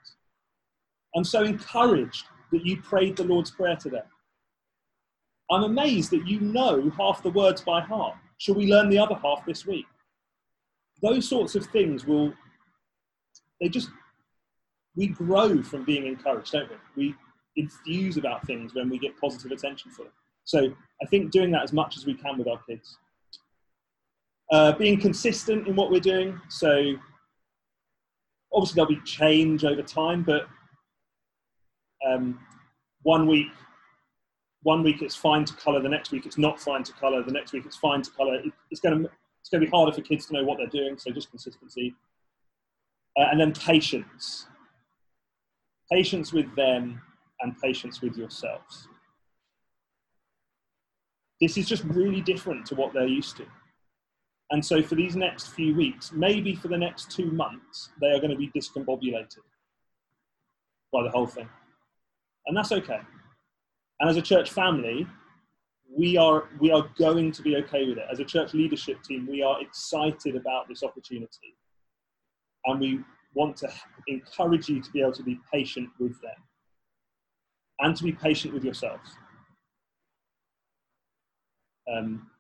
I'm 1.15 1.25
so 1.25 1.43
encouraged 1.43 2.25
that 2.53 2.65
you 2.65 2.81
prayed 2.81 3.17
the 3.17 3.25
Lord's 3.25 3.51
Prayer 3.51 3.77
today. 3.77 4.03
I'm 5.51 5.65
amazed 5.65 6.11
that 6.13 6.27
you 6.27 6.41
know 6.41 6.91
half 6.97 7.23
the 7.23 7.31
words 7.31 7.61
by 7.61 7.81
heart. 7.81 8.15
Shall 8.39 8.55
we 8.55 8.71
learn 8.71 8.89
the 8.89 8.99
other 8.99 9.17
half 9.17 9.45
this 9.45 9.67
week? 9.67 9.87
Those 11.03 11.29
sorts 11.29 11.55
of 11.55 11.67
things 11.67 12.07
will, 12.07 12.33
they 13.61 13.69
just, 13.69 13.91
we 15.01 15.07
grow 15.07 15.63
from 15.63 15.83
being 15.83 16.07
encouraged, 16.07 16.53
don't 16.53 16.69
we? 16.95 17.07
We 17.07 17.15
enthuse 17.57 18.19
about 18.19 18.47
things 18.47 18.75
when 18.75 18.91
we 18.91 18.99
get 18.99 19.19
positive 19.19 19.51
attention 19.51 19.91
for 19.91 20.03
them. 20.03 20.13
So 20.45 20.75
I 21.03 21.07
think 21.07 21.31
doing 21.31 21.51
that 21.53 21.63
as 21.63 21.73
much 21.73 21.97
as 21.97 22.05
we 22.05 22.13
can 22.13 22.37
with 22.37 22.47
our 22.47 22.61
kids. 22.69 22.99
Uh, 24.53 24.73
being 24.73 25.01
consistent 25.01 25.67
in 25.67 25.75
what 25.75 25.91
we're 25.91 26.01
doing. 26.01 26.39
So 26.51 26.97
obviously 28.53 28.75
there'll 28.77 28.91
be 28.91 29.01
change 29.07 29.65
over 29.65 29.83
time, 29.83 30.23
but 30.23 30.49
um, 32.07 32.39
one 33.03 33.27
week 33.27 33.49
one 34.63 34.83
week 34.83 35.01
it's 35.01 35.17
fine 35.17 35.47
to 35.47 35.55
colour, 35.55 35.81
the 35.81 35.89
next 35.89 36.13
week 36.13 36.27
it's 36.27 36.37
not 36.37 36.61
fine 36.61 36.83
to 36.83 36.93
colour, 36.93 37.23
the 37.23 37.33
next 37.33 37.55
week 37.55 37.65
it's 37.65 37.79
fine 37.79 38.03
to 38.03 38.11
colour. 38.11 38.35
It, 38.35 38.53
it's 38.71 38.83
going 38.83 39.03
to 39.03 39.11
it's 39.41 39.49
going 39.49 39.63
to 39.63 39.67
be 39.67 39.71
harder 39.71 39.93
for 39.93 40.03
kids 40.03 40.27
to 40.27 40.35
know 40.35 40.45
what 40.45 40.59
they're 40.59 40.67
doing, 40.67 40.99
so 40.99 41.11
just 41.11 41.31
consistency. 41.31 41.95
Uh, 43.19 43.29
and 43.31 43.41
then 43.41 43.53
patience. 43.53 44.47
Patience 45.93 46.33
with 46.33 46.55
them 46.57 47.01
and 47.41 47.59
patience 47.61 48.01
with 48.01 48.17
yourselves. 48.17 48.89
This 51.41 51.57
is 51.57 51.67
just 51.67 51.85
really 51.85 52.21
different 52.21 52.67
to 52.67 52.75
what 52.75 52.93
they're 52.93 53.07
used 53.07 53.37
to. 53.39 53.47
And 54.51 54.65
so 54.65 54.83
for 54.83 54.95
these 54.95 55.17
next 55.17 55.49
few 55.49 55.75
weeks, 55.75 56.13
maybe 56.13 56.55
for 56.55 56.69
the 56.69 56.77
next 56.77 57.11
two 57.11 57.31
months, 57.31 57.91
they 58.01 58.09
are 58.09 58.19
going 58.19 58.31
to 58.31 58.37
be 58.37 58.51
discombobulated 58.51 59.39
by 60.93 61.03
the 61.05 61.11
whole 61.11 61.27
thing. 61.27 61.49
And 62.47 62.57
that's 62.57 62.73
okay. 62.73 63.01
And 64.01 64.11
as 64.11 64.17
a 64.17 64.23
church 64.23 64.51
family, 64.51 65.07
we 65.97 66.17
are, 66.17 66.49
we 66.59 66.71
are 66.73 66.89
going 66.99 67.33
to 67.33 67.43
be 67.43 67.57
okay 67.57 67.87
with 67.87 67.99
it. 67.99 68.05
As 68.11 68.19
a 68.19 68.25
church 68.25 68.55
leadership 68.55 69.03
team, 69.03 69.27
we 69.31 69.43
are 69.43 69.61
excited 69.61 70.37
about 70.37 70.69
this 70.69 70.83
opportunity. 70.83 71.57
And 72.67 72.81
we 72.81 73.01
want 73.35 73.57
to 73.59 73.71
encourage 74.09 74.69
you 74.69 74.81
to 74.81 74.91
be 74.91 75.01
able 75.01 75.13
to 75.13 75.23
be 75.23 75.39
patient 75.53 75.89
with 75.99 76.21
them 76.21 76.31
and 77.81 77.97
to 77.97 78.05
be 78.05 78.13
patient 78.13 78.53
with 78.53 78.65
yourselves. 78.65 79.11
Um, 81.93 82.31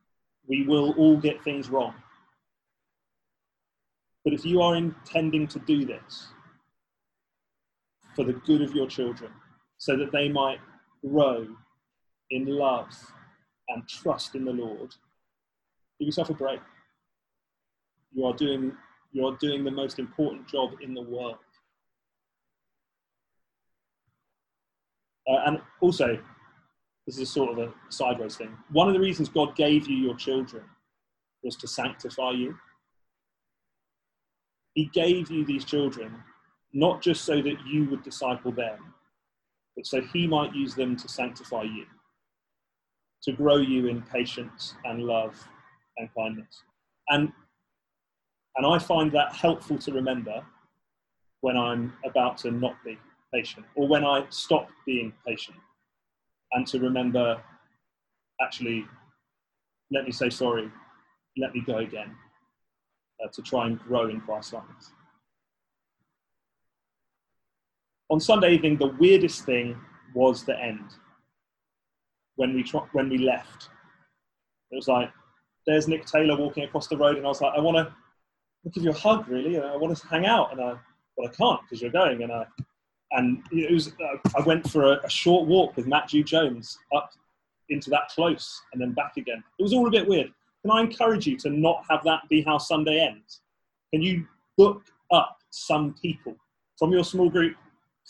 we 0.49 0.66
will 0.66 0.93
all 0.93 1.16
get 1.16 1.43
things 1.43 1.70
wrong. 1.70 1.95
But 4.24 4.34
if 4.34 4.45
you 4.45 4.61
are 4.61 4.76
intending 4.76 5.47
to 5.49 5.59
do 5.61 5.84
this 5.84 6.28
for 8.14 8.24
the 8.24 8.34
good 8.34 8.62
of 8.62 8.74
your 8.74 8.86
children, 8.86 9.32
so 9.78 9.97
that 9.97 10.12
they 10.12 10.28
might 10.28 10.59
grow 11.07 11.47
in 12.30 12.47
love 12.47 12.95
and 13.68 13.88
trust 13.88 14.34
in 14.34 14.45
the 14.45 14.53
Lord, 14.53 14.95
give 15.99 16.07
yourself 16.07 16.28
a 16.30 16.34
break. 16.34 16.61
You 18.12 18.26
are 18.26 18.34
doing, 18.34 18.76
you 19.12 19.26
are 19.26 19.36
doing 19.40 19.64
the 19.64 19.70
most 19.70 19.98
important 19.98 20.46
job 20.48 20.70
in 20.80 20.94
the 20.94 21.02
world. 21.02 21.36
Uh, 25.28 25.42
and 25.46 25.61
also, 25.80 26.18
this 27.06 27.18
is 27.18 27.30
sort 27.30 27.50
of 27.50 27.58
a 27.58 27.72
sideways 27.88 28.36
thing. 28.36 28.56
One 28.72 28.88
of 28.88 28.94
the 28.94 29.00
reasons 29.00 29.28
God 29.28 29.56
gave 29.56 29.88
you 29.88 29.96
your 29.96 30.16
children 30.16 30.64
was 31.42 31.56
to 31.56 31.68
sanctify 31.68 32.32
you. 32.32 32.56
He 34.74 34.86
gave 34.86 35.30
you 35.30 35.44
these 35.44 35.64
children 35.64 36.22
not 36.72 37.02
just 37.02 37.24
so 37.24 37.42
that 37.42 37.56
you 37.66 37.88
would 37.90 38.02
disciple 38.02 38.52
them, 38.52 38.94
but 39.76 39.86
so 39.86 40.00
He 40.12 40.26
might 40.26 40.54
use 40.54 40.74
them 40.74 40.96
to 40.96 41.08
sanctify 41.08 41.62
you, 41.62 41.84
to 43.24 43.32
grow 43.32 43.56
you 43.56 43.88
in 43.88 44.02
patience 44.02 44.74
and 44.84 45.02
love 45.02 45.36
and 45.96 46.08
kindness. 46.16 46.62
And, 47.08 47.32
and 48.57 48.66
I 48.66 48.78
find 48.78 49.12
that 49.12 49.34
helpful 49.34 49.78
to 49.78 49.92
remember 49.92 50.44
when 51.40 51.57
I'm 51.57 51.92
about 52.05 52.36
to 52.38 52.51
not 52.51 52.76
be 52.84 52.98
patient, 53.32 53.64
or 53.74 53.88
when 53.88 54.05
I 54.05 54.24
stop 54.30 54.68
being 54.84 55.12
patient, 55.26 55.57
and 56.53 56.66
to 56.66 56.78
remember, 56.78 57.40
actually, 58.42 58.86
let 59.90 60.05
me 60.05 60.12
say 60.12 60.30
sorry, 60.30 60.70
let 61.38 61.55
me 61.55 61.62
go 61.64 61.78
again, 61.78 62.14
uh, 63.24 63.28
to 63.32 63.42
try 63.42 63.66
and 63.66 63.78
grow 63.78 64.09
in 64.09 64.20
Christ 64.20 64.53
likeness. 64.53 64.92
On 68.11 68.18
Sunday 68.18 68.55
evening, 68.55 68.76
the 68.76 68.88
weirdest 68.98 69.44
thing 69.44 69.78
was 70.14 70.44
the 70.44 70.59
end. 70.61 70.90
When 72.34 72.55
we 72.55 72.64
when 72.92 73.09
we 73.09 73.18
left, 73.18 73.68
it 74.70 74.76
was 74.76 74.88
like 74.88 75.11
there's 75.66 75.86
Nick 75.86 76.07
Taylor 76.07 76.36
walking 76.36 76.64
across 76.64 76.88
the 76.88 76.96
road, 76.96 77.16
and 77.16 77.24
I 77.24 77.28
was 77.28 77.40
like, 77.40 77.53
I 77.57 77.61
want 77.61 77.76
to 77.76 77.94
give 78.68 78.84
you 78.84 78.90
a 78.90 78.94
hug, 78.94 79.28
really, 79.28 79.56
and 79.56 79.64
I 79.64 79.76
want 79.76 79.96
to 79.96 80.06
hang 80.06 80.26
out, 80.26 80.52
and 80.52 80.61
I 80.61 80.74
but 81.16 81.26
I 81.26 81.34
can't 81.34 81.61
because 81.62 81.80
you're 81.80 81.90
going, 81.90 82.22
and 82.22 82.32
I 82.32 82.44
and 83.12 83.42
it 83.50 83.72
was 83.72 83.88
uh, 83.88 84.18
I 84.36 84.42
went 84.42 84.68
for 84.70 84.92
a, 84.92 85.00
a 85.04 85.11
short 85.11 85.48
walk 85.48 85.76
with 85.76 85.86
Matthew 85.86 86.22
Jones 86.22 86.78
up 86.94 87.12
into 87.68 87.90
that 87.90 88.08
close 88.08 88.62
and 88.72 88.80
then 88.80 88.92
back 88.92 89.16
again. 89.16 89.42
It 89.58 89.62
was 89.62 89.72
all 89.72 89.86
a 89.86 89.90
bit 89.90 90.06
weird. 90.06 90.32
Can 90.62 90.70
I 90.70 90.80
encourage 90.80 91.26
you 91.26 91.36
to 91.38 91.50
not 91.50 91.84
have 91.88 92.04
that 92.04 92.28
be 92.28 92.42
how 92.42 92.58
Sunday 92.58 93.00
ends? 93.00 93.40
Can 93.92 94.02
you 94.02 94.26
book 94.56 94.82
up 95.11 95.38
some 95.50 95.94
people 95.94 96.36
from 96.78 96.92
your 96.92 97.04
small 97.04 97.30
group, 97.30 97.56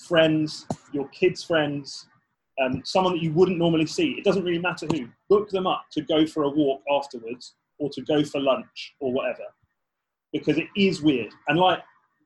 friends, 0.08 0.66
your 0.92 1.08
kids' 1.08 1.44
friends, 1.44 2.06
um, 2.60 2.82
someone 2.84 3.14
that 3.14 3.22
you 3.22 3.32
wouldn't 3.32 3.58
normally 3.58 3.86
see? 3.86 4.12
It 4.12 4.24
doesn't 4.24 4.44
really 4.44 4.58
matter 4.58 4.86
who. 4.90 5.08
Book 5.28 5.48
them 5.50 5.66
up 5.66 5.84
to 5.92 6.02
go 6.02 6.26
for 6.26 6.44
a 6.44 6.48
walk 6.48 6.82
afterwards 6.90 7.54
or 7.78 7.88
to 7.90 8.02
go 8.02 8.24
for 8.24 8.40
lunch 8.40 8.94
or 9.00 9.12
whatever, 9.12 9.44
because 10.32 10.58
it 10.58 10.68
is 10.76 11.02
weird. 11.02 11.32
And 11.48 11.58
like 11.58 11.80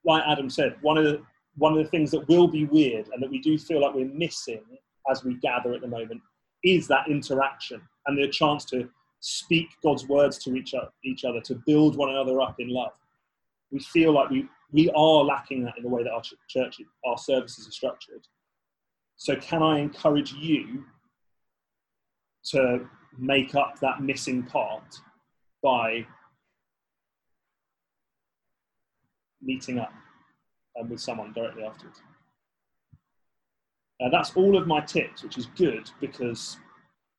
like 0.05 0.23
Adam 0.27 0.51
said, 0.51 0.77
one 0.83 0.99
of 0.99 1.05
the 1.05 1.23
one 1.57 1.73
of 1.73 1.79
the 1.79 1.91
things 1.91 2.11
that 2.11 2.29
will 2.29 2.49
be 2.49 2.65
weird 2.65 3.09
and 3.13 3.23
that 3.23 3.31
we 3.31 3.39
do 3.39 3.57
feel 3.59 3.81
like 3.81 3.95
we're 3.95 4.07
missing 4.07 4.63
as 5.11 5.25
we 5.25 5.35
gather 5.37 5.73
at 5.73 5.81
the 5.81 5.87
moment 5.87 6.21
is 6.65 6.89
that 6.89 7.09
interaction 7.09 7.81
and 8.07 8.19
the 8.19 8.29
chance 8.29 8.65
to 8.65 8.89
speak 9.21 9.69
God's 9.83 10.07
words 10.09 10.39
to 10.39 10.55
each 10.55 10.75
other, 10.75 10.89
each 11.05 11.25
other 11.25 11.41
to 11.43 11.63
build 11.67 11.97
one 11.97 12.11
another 12.11 12.41
up 12.41 12.57
in 12.59 12.69
love. 12.69 12.93
We 13.71 13.81
feel 13.81 14.13
like 14.13 14.31
we, 14.31 14.49
we 14.73 14.91
are 14.91 15.25
lacking 15.25 15.65
that 15.65 15.75
in 15.77 15.83
the 15.83 15.89
way 15.89 16.03
that 16.03 16.11
our 16.11 16.23
church, 16.49 16.81
our 17.07 17.19
services 17.19 17.69
are 17.69 17.73
structured. 17.73 18.27
So, 19.17 19.37
can 19.37 19.63
I 19.63 19.79
encourage 19.79 20.33
you 20.33 20.85
to 22.51 22.87
make 23.17 23.55
up 23.55 23.79
that 23.81 24.03
missing 24.03 24.43
part 24.43 24.95
by 25.63 26.07
meeting 29.45 29.79
up 29.79 29.93
um, 30.81 30.89
with 30.89 31.01
someone 31.01 31.33
directly 31.33 31.65
afterwards. 31.65 32.01
Uh, 34.03 34.09
that's 34.11 34.35
all 34.35 34.57
of 34.57 34.67
my 34.67 34.81
tips, 34.81 35.23
which 35.23 35.39
is 35.39 35.47
good 35.57 35.89
because 36.01 36.59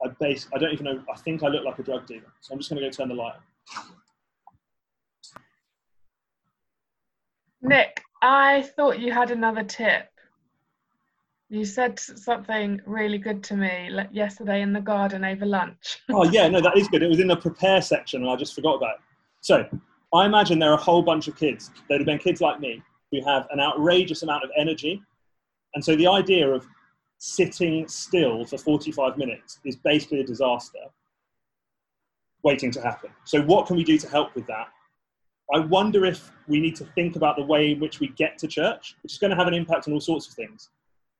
I 0.04 0.10
base. 0.20 0.48
I 0.54 0.58
don't 0.58 0.74
even 0.74 0.86
know. 0.86 1.04
I 1.14 1.18
think 1.18 1.44
I 1.44 1.48
look 1.48 1.64
like 1.64 1.80
a 1.80 1.84
drug 1.84 2.06
dealer, 2.06 2.34
so 2.42 2.54
I'm 2.54 2.60
just 2.60 2.70
going 2.70 2.82
to 2.82 2.88
go 2.88 2.92
turn 2.92 3.08
the 3.08 3.16
light 3.16 3.36
on. 3.36 3.86
Nick, 7.62 8.02
I 8.22 8.62
thought 8.76 9.00
you 9.00 9.12
had 9.12 9.32
another 9.32 9.64
tip. 9.64 10.10
You 11.50 11.64
said 11.64 12.00
something 12.00 12.82
really 12.86 13.18
good 13.18 13.44
to 13.46 13.56
me 13.56 13.90
like 13.92 14.10
yesterday 14.12 14.62
in 14.62 14.74
the 14.74 14.82
garden 14.82 15.24
over 15.24 15.46
lunch. 15.46 16.00
oh 16.10 16.26
yeah, 16.26 16.48
no, 16.50 16.60
that 16.60 16.78
is 16.78 16.88
good. 16.90 17.04
It 17.04 17.08
was 17.08 17.20
in 17.20 17.28
the 17.28 17.38
prepare 17.38 17.82
section, 17.82 18.22
and 18.22 18.30
I 18.30 18.36
just 18.36 18.54
forgot 18.54 18.76
about 18.76 18.96
it. 18.96 19.02
So 19.42 19.66
I 20.16 20.26
imagine 20.26 20.60
there 20.60 20.72
are 20.72 20.78
a 20.78 20.82
whole 20.82 21.02
bunch 21.02 21.28
of 21.28 21.36
kids 21.36 21.72
that 21.90 22.00
have 22.00 22.06
been 22.06 22.18
kids 22.18 22.42
like 22.42 22.60
me 22.60 22.82
who 23.12 23.24
have 23.26 23.48
an 23.52 23.60
outrageous 23.60 24.24
amount 24.24 24.44
of 24.44 24.50
energy. 24.58 25.02
And 25.74 25.84
so 25.84 25.96
the 25.96 26.08
idea 26.08 26.50
of 26.50 26.66
sitting 27.18 27.88
still 27.88 28.46
for 28.46 28.58
45 28.58 29.18
minutes 29.18 29.60
is 29.66 29.76
basically 29.76 30.22
a 30.22 30.24
disaster 30.24 30.80
waiting 32.44 32.72
to 32.72 32.82
happen. 32.82 33.10
So, 33.26 33.42
what 33.42 33.66
can 33.66 33.76
we 33.76 33.84
do 33.84 33.98
to 33.98 34.08
help 34.08 34.36
with 34.36 34.46
that? 34.48 34.68
I 35.54 35.60
wonder 35.60 36.06
if 36.06 36.32
we 36.48 36.60
need 36.60 36.76
to 36.78 36.86
think 36.86 37.16
about 37.16 37.36
the 37.36 37.44
way 37.44 37.72
in 37.72 37.80
which 37.80 38.00
we 38.00 38.08
get 38.10 38.38
to 38.40 38.48
church, 38.48 38.96
which 39.04 39.14
is 39.14 39.20
going 39.20 39.32
to 39.32 39.38
have 39.38 39.48
an 39.48 39.54
impact 39.54 39.88
on 39.88 39.94
all 39.94 40.00
sorts 40.00 40.28
of 40.28 40.34
things. 40.34 40.70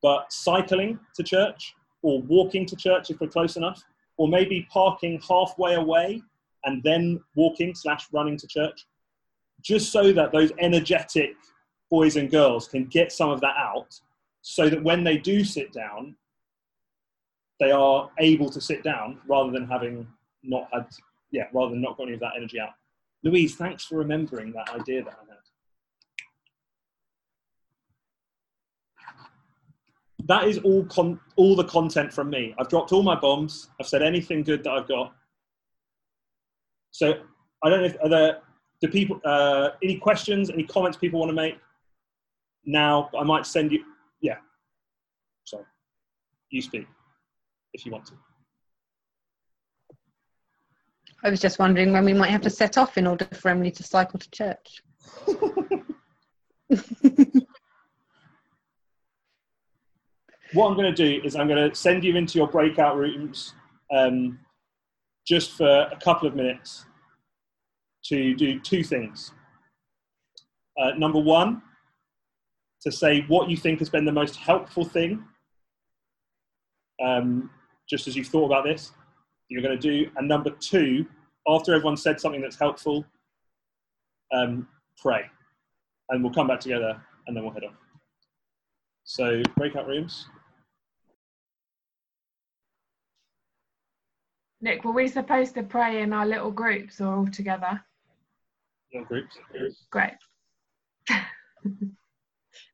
But 0.02 0.32
cycling 0.32 1.00
to 1.16 1.24
church, 1.24 1.76
or 2.02 2.22
walking 2.22 2.66
to 2.68 2.76
church 2.76 3.10
if 3.10 3.20
we're 3.20 3.28
close 3.28 3.58
enough, 3.58 3.84
or 4.18 4.28
maybe 4.28 4.68
parking 4.72 5.22
halfway 5.28 5.76
away 5.76 6.22
and 6.66 6.84
then 6.84 7.20
walking 7.36 7.74
slash 7.74 8.08
running 8.12 8.38
to 8.38 8.48
church, 8.48 8.86
just 9.62 9.92
so 9.92 10.12
that 10.12 10.32
those 10.32 10.52
energetic 10.60 11.36
boys 11.90 12.16
and 12.18 12.30
girls 12.30 12.68
can 12.68 12.86
get 12.86 13.12
some 13.12 13.30
of 13.30 13.42
that 13.42 13.56
out 13.58 14.00
so 14.42 14.70
that 14.70 14.84
when 14.84 15.04
they 15.04 15.18
do 15.18 15.44
sit 15.44 15.72
down, 15.74 16.16
they 17.60 17.72
are 17.72 18.10
able 18.20 18.50
to 18.50 18.60
sit 18.60 18.84
down 18.84 19.20
rather 19.28 19.52
than 19.52 19.68
having 19.68 20.08
not 20.44 20.68
had, 20.72 20.88
yeah, 21.32 21.46
rather 21.54 21.72
than 21.72 21.82
not 21.82 21.98
got 21.98 22.04
any 22.04 22.14
of 22.14 22.20
that 22.20 22.34
energy 22.36 22.60
out. 22.60 22.72
Louise, 23.24 23.56
thanks 23.56 23.86
for 23.86 23.98
remembering 23.98 24.52
that 24.52 24.70
idea 24.70 25.04
that 25.04 25.14
I 25.14 25.26
had. 25.30 25.36
That 30.28 30.48
is 30.48 30.58
all 30.60 30.86
con- 30.86 31.20
all 31.36 31.56
the 31.56 31.66
content 31.66 32.12
from 32.12 32.30
me. 32.30 32.56
I've 32.58 32.70
dropped 32.70 32.92
all 32.92 33.04
my 33.04 33.16
bombs. 33.16 33.70
I've 33.80 33.88
said 33.88 34.02
anything 34.02 34.44
good 34.44 34.64
that 34.64 34.72
I've 34.72 34.88
got. 34.88 35.14
So 36.96 37.14
I 37.62 37.70
don't 37.70 37.82
know 37.82 37.88
if 37.88 37.98
are 38.02 38.08
there 38.08 38.38
do 38.82 38.88
people 38.88 39.20
uh, 39.26 39.72
any 39.84 39.98
questions, 39.98 40.50
any 40.50 40.64
comments 40.64 40.98
people 40.98 41.20
want 41.20 41.30
to 41.30 41.36
make? 41.36 41.58
Now 42.66 43.10
I 43.20 43.24
might 43.24 43.46
send 43.46 43.74
you. 43.74 43.84
Yeah. 44.22 44.38
Sorry. 45.44 45.66
You 46.52 46.62
speak 46.62 46.88
if 47.74 47.86
you 47.86 47.92
want 47.92 48.06
to. 48.06 48.14
I 51.22 51.30
was 51.30 51.42
just 51.42 51.60
wondering 51.60 51.92
when 51.92 52.06
we 52.06 52.14
might 52.14 52.30
have 52.30 52.42
to 52.42 52.50
set 52.50 52.78
off 52.78 52.98
in 52.98 53.08
order 53.08 53.28
for 53.34 53.50
Emily 53.50 53.72
to 53.72 53.84
cycle 53.84 54.18
to 54.18 54.32
church. 54.32 54.82
what 60.54 60.70
I'm 60.70 60.76
going 60.78 60.94
to 60.94 60.94
do 60.94 61.22
is 61.26 61.36
I'm 61.36 61.50
going 61.50 61.70
to 61.70 61.76
send 61.76 62.06
you 62.06 62.16
into 62.16 62.38
your 62.38 62.48
breakout 62.48 62.96
rooms 62.96 63.54
um, 63.92 64.40
just 65.28 65.52
for 65.52 65.90
a 65.92 65.98
couple 66.04 66.28
of 66.28 66.36
minutes 66.36 66.86
to 68.06 68.36
do 68.36 68.60
two 68.60 68.84
things. 68.84 69.32
Uh, 70.80 70.92
number 70.98 71.20
one, 71.20 71.62
to 72.82 72.92
say 72.92 73.22
what 73.28 73.50
you 73.50 73.58
think 73.58 73.80
has 73.80 73.90
been 73.90 74.06
the 74.06 74.12
most 74.12 74.36
helpful 74.36 74.86
thing, 74.86 75.24
um, 77.04 77.50
just 77.90 78.08
as 78.08 78.16
you've 78.16 78.28
thought 78.28 78.46
about 78.46 78.64
this, 78.64 78.92
you're 79.50 79.62
going 79.62 79.78
to 79.78 79.82
do. 79.82 80.10
And 80.18 80.28
number 80.28 80.52
two, 80.52 81.06
after 81.48 81.74
everyone 81.74 81.98
said 81.98 82.20
something 82.20 82.42
that's 82.42 82.60
helpful, 82.60 83.06
um, 84.34 84.68
pray. 84.98 85.22
And 86.10 86.24
we'll 86.24 86.34
come 86.34 86.48
back 86.48 86.60
together 86.60 87.02
and 87.28 87.36
then 87.36 87.44
we'll 87.44 87.54
head 87.54 87.64
off. 87.64 87.74
So, 89.04 89.42
breakout 89.56 89.88
rooms. 89.88 90.28
Nick, 94.66 94.84
were 94.84 94.92
we 94.92 95.08
supposed 95.08 95.54
to 95.54 95.62
pray 95.62 96.02
in 96.02 96.12
our 96.12 96.26
little 96.26 96.50
groups 96.50 97.00
or 97.00 97.14
all 97.14 97.28
together? 97.28 97.80
Little 98.92 99.06
groups. 99.06 99.38
Great. 99.92 100.14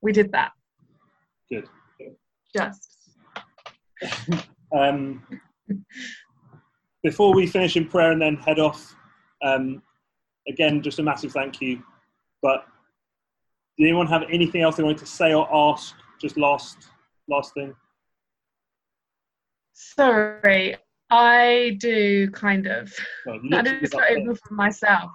we 0.02 0.14
did 0.14 0.32
that. 0.32 0.54
Good. 1.50 1.68
Just. 2.56 3.18
um, 4.74 5.22
before 7.04 7.34
we 7.36 7.46
finish 7.46 7.76
in 7.76 7.86
prayer 7.90 8.14
and 8.14 8.22
then 8.22 8.38
head 8.38 8.60
off, 8.60 8.96
um, 9.44 9.84
again, 10.48 10.82
just 10.82 11.00
a 11.00 11.04
massive 11.04 11.34
thank 11.34 11.60
you. 11.60 11.84
But 12.42 12.66
did 13.78 13.84
anyone 13.84 14.08
have 14.08 14.24
anything 14.32 14.62
else 14.62 14.78
they 14.78 14.84
wanted 14.84 15.00
to 15.00 15.06
say 15.06 15.34
or 15.34 15.46
ask? 15.54 15.94
Just 16.22 16.38
last, 16.38 16.78
last 17.28 17.54
thing. 17.54 17.76
Sorry, 19.74 20.78
I 21.12 21.78
do 21.80 22.32
kind 22.32 22.68
of. 22.68 22.94
Well, 23.26 23.40
that 23.50 23.68
is 23.68 23.94
not 23.94 24.12
even 24.12 24.34
for 24.36 24.54
myself. 24.54 25.12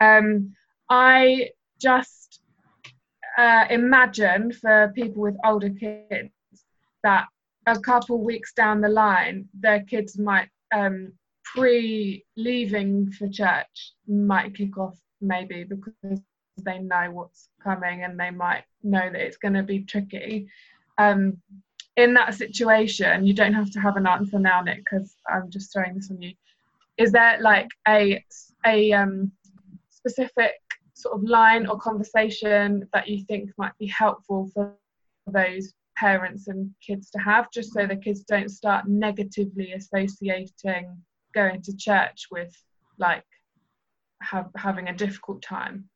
Um, 0.00 0.52
I 0.90 1.50
just 1.80 2.40
uh, 3.38 3.66
imagine 3.70 4.52
for 4.52 4.92
people 4.94 5.22
with 5.22 5.36
older 5.44 5.70
kids 5.70 6.30
that 7.04 7.26
a 7.66 7.78
couple 7.78 8.22
weeks 8.22 8.52
down 8.52 8.80
the 8.80 8.88
line, 8.88 9.48
their 9.54 9.80
kids 9.84 10.18
might 10.18 10.48
um, 10.74 11.12
pre 11.44 12.24
leaving 12.36 13.10
for 13.12 13.28
church 13.28 13.92
might 14.06 14.54
kick 14.54 14.76
off 14.76 14.98
maybe 15.20 15.64
because 15.64 16.20
they 16.64 16.78
know 16.78 17.10
what's 17.12 17.48
coming 17.62 18.02
and 18.02 18.18
they 18.18 18.30
might 18.30 18.64
know 18.82 19.08
that 19.10 19.20
it's 19.20 19.36
going 19.36 19.54
to 19.54 19.62
be 19.62 19.84
tricky. 19.84 20.48
Um, 20.98 21.38
in 21.98 22.14
that 22.14 22.32
situation, 22.32 23.26
you 23.26 23.34
don't 23.34 23.52
have 23.54 23.70
to 23.72 23.80
have 23.80 23.96
an 23.96 24.06
answer 24.06 24.38
now, 24.38 24.62
Nick, 24.62 24.78
because 24.78 25.16
I'm 25.28 25.50
just 25.50 25.72
throwing 25.72 25.96
this 25.96 26.10
on 26.12 26.22
you. 26.22 26.32
Is 26.96 27.10
there 27.10 27.38
like 27.40 27.68
a 27.88 28.24
a 28.64 28.92
um, 28.92 29.32
specific 29.90 30.52
sort 30.94 31.16
of 31.16 31.24
line 31.24 31.66
or 31.66 31.76
conversation 31.78 32.88
that 32.92 33.08
you 33.08 33.24
think 33.24 33.50
might 33.58 33.76
be 33.78 33.88
helpful 33.88 34.48
for 34.54 34.76
those 35.26 35.74
parents 35.96 36.46
and 36.46 36.70
kids 36.80 37.10
to 37.10 37.18
have, 37.18 37.50
just 37.50 37.72
so 37.72 37.84
the 37.84 37.96
kids 37.96 38.20
don't 38.22 38.48
start 38.48 38.86
negatively 38.86 39.72
associating 39.72 40.96
going 41.34 41.60
to 41.62 41.76
church 41.76 42.26
with 42.30 42.54
like 42.98 43.24
have, 44.22 44.50
having 44.56 44.88
a 44.88 44.94
difficult 44.94 45.42
time. 45.42 45.88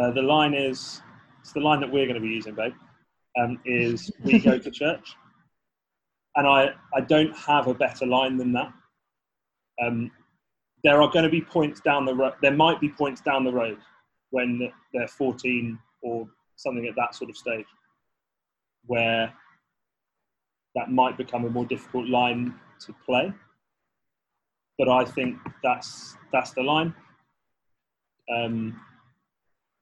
Uh, 0.00 0.12
the 0.12 0.22
line 0.22 0.54
is 0.54 1.02
it's 1.40 1.52
the 1.52 1.60
line 1.60 1.80
that 1.80 1.90
we're 1.90 2.06
going 2.06 2.20
to 2.20 2.20
be 2.20 2.28
using, 2.28 2.54
babe. 2.54 2.72
Um, 3.38 3.60
is 3.66 4.10
we 4.24 4.38
go 4.38 4.58
to 4.58 4.70
church, 4.70 5.14
and 6.36 6.46
I 6.46 6.70
I 6.94 7.00
don't 7.02 7.36
have 7.36 7.66
a 7.66 7.74
better 7.74 8.06
line 8.06 8.36
than 8.36 8.52
that. 8.52 8.72
Um, 9.82 10.10
there 10.82 11.02
are 11.02 11.10
going 11.10 11.24
to 11.24 11.30
be 11.30 11.42
points 11.42 11.80
down 11.80 12.04
the 12.04 12.14
road. 12.14 12.34
There 12.40 12.52
might 12.52 12.80
be 12.80 12.88
points 12.88 13.20
down 13.20 13.44
the 13.44 13.52
road 13.52 13.78
when 14.30 14.72
they're 14.92 15.08
14 15.08 15.78
or 16.02 16.28
something 16.56 16.86
at 16.86 16.94
that 16.96 17.14
sort 17.14 17.30
of 17.30 17.36
stage, 17.36 17.66
where 18.86 19.32
that 20.74 20.90
might 20.90 21.16
become 21.16 21.44
a 21.44 21.50
more 21.50 21.64
difficult 21.64 22.08
line 22.08 22.54
to 22.80 22.94
play. 23.04 23.32
But 24.78 24.88
I 24.88 25.04
think 25.04 25.38
that's 25.62 26.16
that's 26.32 26.52
the 26.52 26.62
line. 26.62 26.94
Um, 28.34 28.80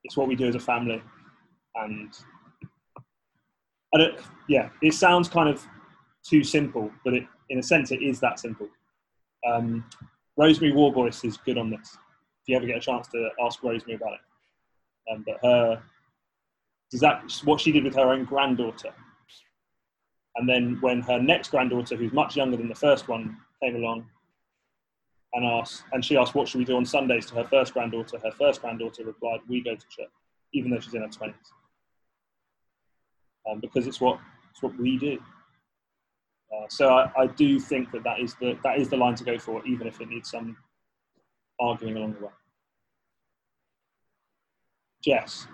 it's 0.05 0.17
what 0.17 0.29
we 0.29 0.37
do 0.37 0.47
as 0.47 0.55
a 0.55 0.61
family, 0.61 1.03
and 1.75 2.15
I 3.95 3.99
don't. 3.99 4.19
Yeah, 4.49 4.71
it 4.83 4.93
sounds 4.95 5.29
kind 5.29 5.49
of 5.49 5.65
too 6.23 6.43
simple, 6.43 6.91
but 7.05 7.15
it, 7.15 7.27
in 7.51 7.59
a 7.59 7.63
sense, 7.63 7.93
it 7.93 8.03
is 8.03 8.21
that 8.21 8.39
simple. 8.39 8.69
Um, 9.47 9.85
Rosemary 10.37 10.75
Warboys 10.75 11.23
is 11.25 11.37
good 11.37 11.59
on 11.59 11.71
this. 11.71 11.97
If 12.43 12.49
you 12.49 12.57
ever 12.57 12.67
get 12.67 12.77
a 12.77 12.81
chance 12.81 13.07
to 13.09 13.29
ask 13.45 13.63
Rosemary 13.63 13.97
about 13.97 14.15
it, 14.15 15.13
um, 15.13 15.25
but 15.27 15.39
her 15.43 15.83
is 16.93 17.01
that 17.01 17.31
what 17.45 17.61
she 17.61 17.73
did 17.73 17.85
with 17.85 17.95
her 17.95 18.13
own 18.13 18.25
granddaughter. 18.25 18.91
And 20.37 20.49
then 20.49 20.79
when 20.81 21.01
her 21.03 21.21
next 21.21 21.51
granddaughter, 21.51 21.97
who's 21.97 22.13
much 22.13 22.37
younger 22.37 22.57
than 22.57 22.69
the 22.69 22.75
first 22.75 23.09
one, 23.09 23.37
came 23.63 23.77
along 23.77 24.07
and 25.33 25.45
asked, 25.45 25.85
and 25.93 26.05
she 26.05 26.17
asked, 26.17 26.35
"What 26.35 26.49
should 26.49 26.59
we 26.59 26.65
do 26.65 26.77
on 26.77 26.85
Sundays?" 26.85 27.27
to 27.27 27.37
her 27.37 27.45
first 27.45 27.73
granddaughter, 27.73 28.19
her 28.19 28.33
first 28.33 28.61
granddaughter 28.61 29.05
replied, 29.05 29.41
"We 29.49 29.63
go 29.63 29.75
to 29.77 29.89
church," 29.89 30.11
even 30.53 30.71
though 30.71 30.81
she's 30.81 30.95
in 30.95 31.03
her 31.03 31.09
twenties, 31.09 31.53
um, 33.51 33.61
because 33.61 33.87
it's 33.87 34.01
what 34.01 34.19
it's 34.51 34.63
what 34.63 34.77
we 34.79 34.99
do. 34.99 35.19
Uh, 36.53 36.67
so 36.69 36.89
I, 36.91 37.11
I, 37.23 37.27
do 37.27 37.59
think 37.59 37.91
that 37.93 38.05
that 38.05 38.21
is 38.21 38.35
the 38.37 38.57
that 38.63 38.79
is 38.79 38.89
the 38.89 38.97
line 38.97 39.15
to 39.17 39.25
go 39.25 39.39
for, 39.39 39.65
even 39.67 39.87
if 39.87 40.01
it 40.01 40.09
needs 40.09 40.31
some 40.31 40.57
arguing 41.61 41.97
along 41.97 42.15
the 42.15 42.27
way. 42.27 42.33
Jess. 45.03 45.47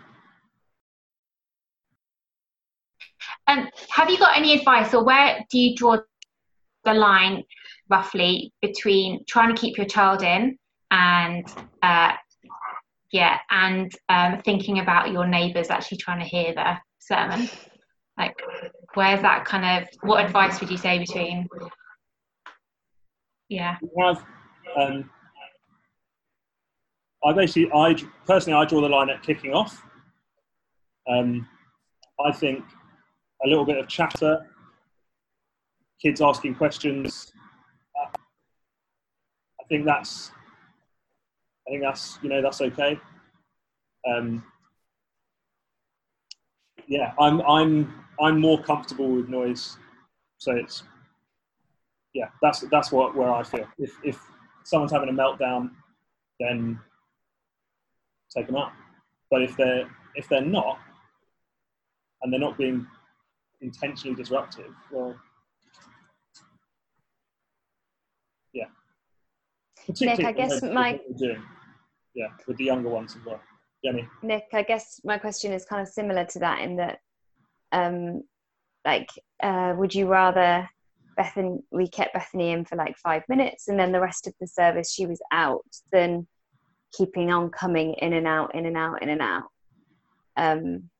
Um, 3.46 3.68
have 3.90 4.10
you 4.10 4.18
got 4.18 4.36
any 4.36 4.54
advice, 4.56 4.94
or 4.94 5.04
where 5.04 5.44
do 5.50 5.58
you 5.58 5.74
draw 5.74 5.98
the 6.84 6.94
line 6.94 7.42
roughly 7.88 8.52
between 8.62 9.24
trying 9.28 9.54
to 9.54 9.60
keep 9.60 9.76
your 9.76 9.86
child 9.86 10.22
in 10.22 10.56
and 10.90 11.46
uh, 11.82 12.12
yeah, 13.12 13.38
and 13.50 13.92
um, 14.08 14.40
thinking 14.44 14.78
about 14.78 15.10
your 15.10 15.26
neighbours 15.26 15.68
actually 15.70 15.98
trying 15.98 16.20
to 16.20 16.26
hear 16.26 16.54
the 16.54 16.76
sermon? 16.98 17.48
Like, 18.20 18.42
where's 18.94 19.22
that 19.22 19.46
kind 19.46 19.82
of? 19.82 19.88
What 20.02 20.22
advice 20.22 20.60
would 20.60 20.70
you 20.70 20.76
say 20.76 20.98
between? 20.98 21.48
Yeah. 23.48 23.78
We 23.80 23.88
have. 24.04 24.22
Um, 24.76 25.10
I 27.24 27.32
basically, 27.32 27.70
I 27.72 27.96
personally, 28.26 28.58
I 28.58 28.66
draw 28.66 28.82
the 28.82 28.88
line 28.88 29.08
at 29.08 29.22
kicking 29.22 29.54
off. 29.54 29.82
Um, 31.08 31.48
I 32.24 32.30
think 32.30 32.62
a 33.42 33.48
little 33.48 33.64
bit 33.64 33.78
of 33.78 33.88
chatter, 33.88 34.46
kids 36.00 36.20
asking 36.20 36.56
questions. 36.56 37.32
I 37.98 39.64
think 39.68 39.86
that's, 39.86 40.30
I 41.66 41.70
think 41.70 41.82
that's, 41.82 42.18
you 42.22 42.28
know, 42.28 42.42
that's 42.42 42.60
okay. 42.60 42.98
Um, 44.06 44.44
yeah, 46.86 47.12
I'm, 47.18 47.40
I'm, 47.42 47.94
I'm 48.20 48.40
more 48.40 48.62
comfortable 48.62 49.08
with 49.08 49.28
noise, 49.28 49.76
so 50.38 50.52
it's, 50.52 50.82
yeah, 52.14 52.28
that's 52.42 52.60
that's 52.70 52.92
what 52.92 53.16
where 53.16 53.32
I 53.32 53.42
feel. 53.42 53.66
If 53.78 53.92
if 54.04 54.20
someone's 54.64 54.92
having 54.92 55.08
a 55.08 55.12
meltdown, 55.12 55.70
then 56.38 56.78
take 58.34 58.46
them 58.46 58.56
out. 58.56 58.72
But 59.30 59.42
if 59.42 59.56
they're 59.56 59.88
if 60.16 60.28
they're 60.28 60.40
not, 60.40 60.78
and 62.22 62.32
they're 62.32 62.40
not 62.40 62.58
being 62.58 62.86
intentionally 63.60 64.16
disruptive, 64.16 64.74
well, 64.90 65.14
yeah. 68.52 68.64
Nick, 70.00 70.24
I 70.24 70.32
guess 70.32 70.62
my 70.62 71.00
yeah 72.14 72.28
with 72.46 72.56
the 72.56 72.64
younger 72.64 72.88
ones 72.88 73.16
as 73.18 73.24
well. 73.24 73.40
Jenny. 73.84 74.06
Nick, 74.22 74.48
I 74.52 74.62
guess 74.62 75.00
my 75.04 75.16
question 75.16 75.52
is 75.52 75.64
kind 75.64 75.80
of 75.80 75.88
similar 75.88 76.24
to 76.26 76.38
that 76.40 76.60
in 76.60 76.76
that, 76.76 76.98
um, 77.72 78.22
like, 78.84 79.10
uh, 79.42 79.74
would 79.76 79.94
you 79.94 80.06
rather 80.06 80.68
Bethany 81.16 81.58
we 81.70 81.88
kept 81.88 82.14
Bethany 82.14 82.50
in 82.50 82.64
for 82.64 82.76
like 82.76 82.96
five 82.96 83.22
minutes 83.28 83.68
and 83.68 83.78
then 83.78 83.92
the 83.92 84.00
rest 84.00 84.26
of 84.26 84.34
the 84.40 84.46
service 84.46 84.92
she 84.92 85.06
was 85.06 85.20
out 85.32 85.64
than 85.92 86.26
keeping 86.92 87.30
on 87.30 87.50
coming 87.50 87.94
in 87.94 88.12
and 88.14 88.26
out, 88.26 88.54
in 88.54 88.66
and 88.66 88.76
out, 88.76 89.02
in 89.02 89.08
and 89.10 89.20
out. 89.20 89.44
Um, 90.36 90.90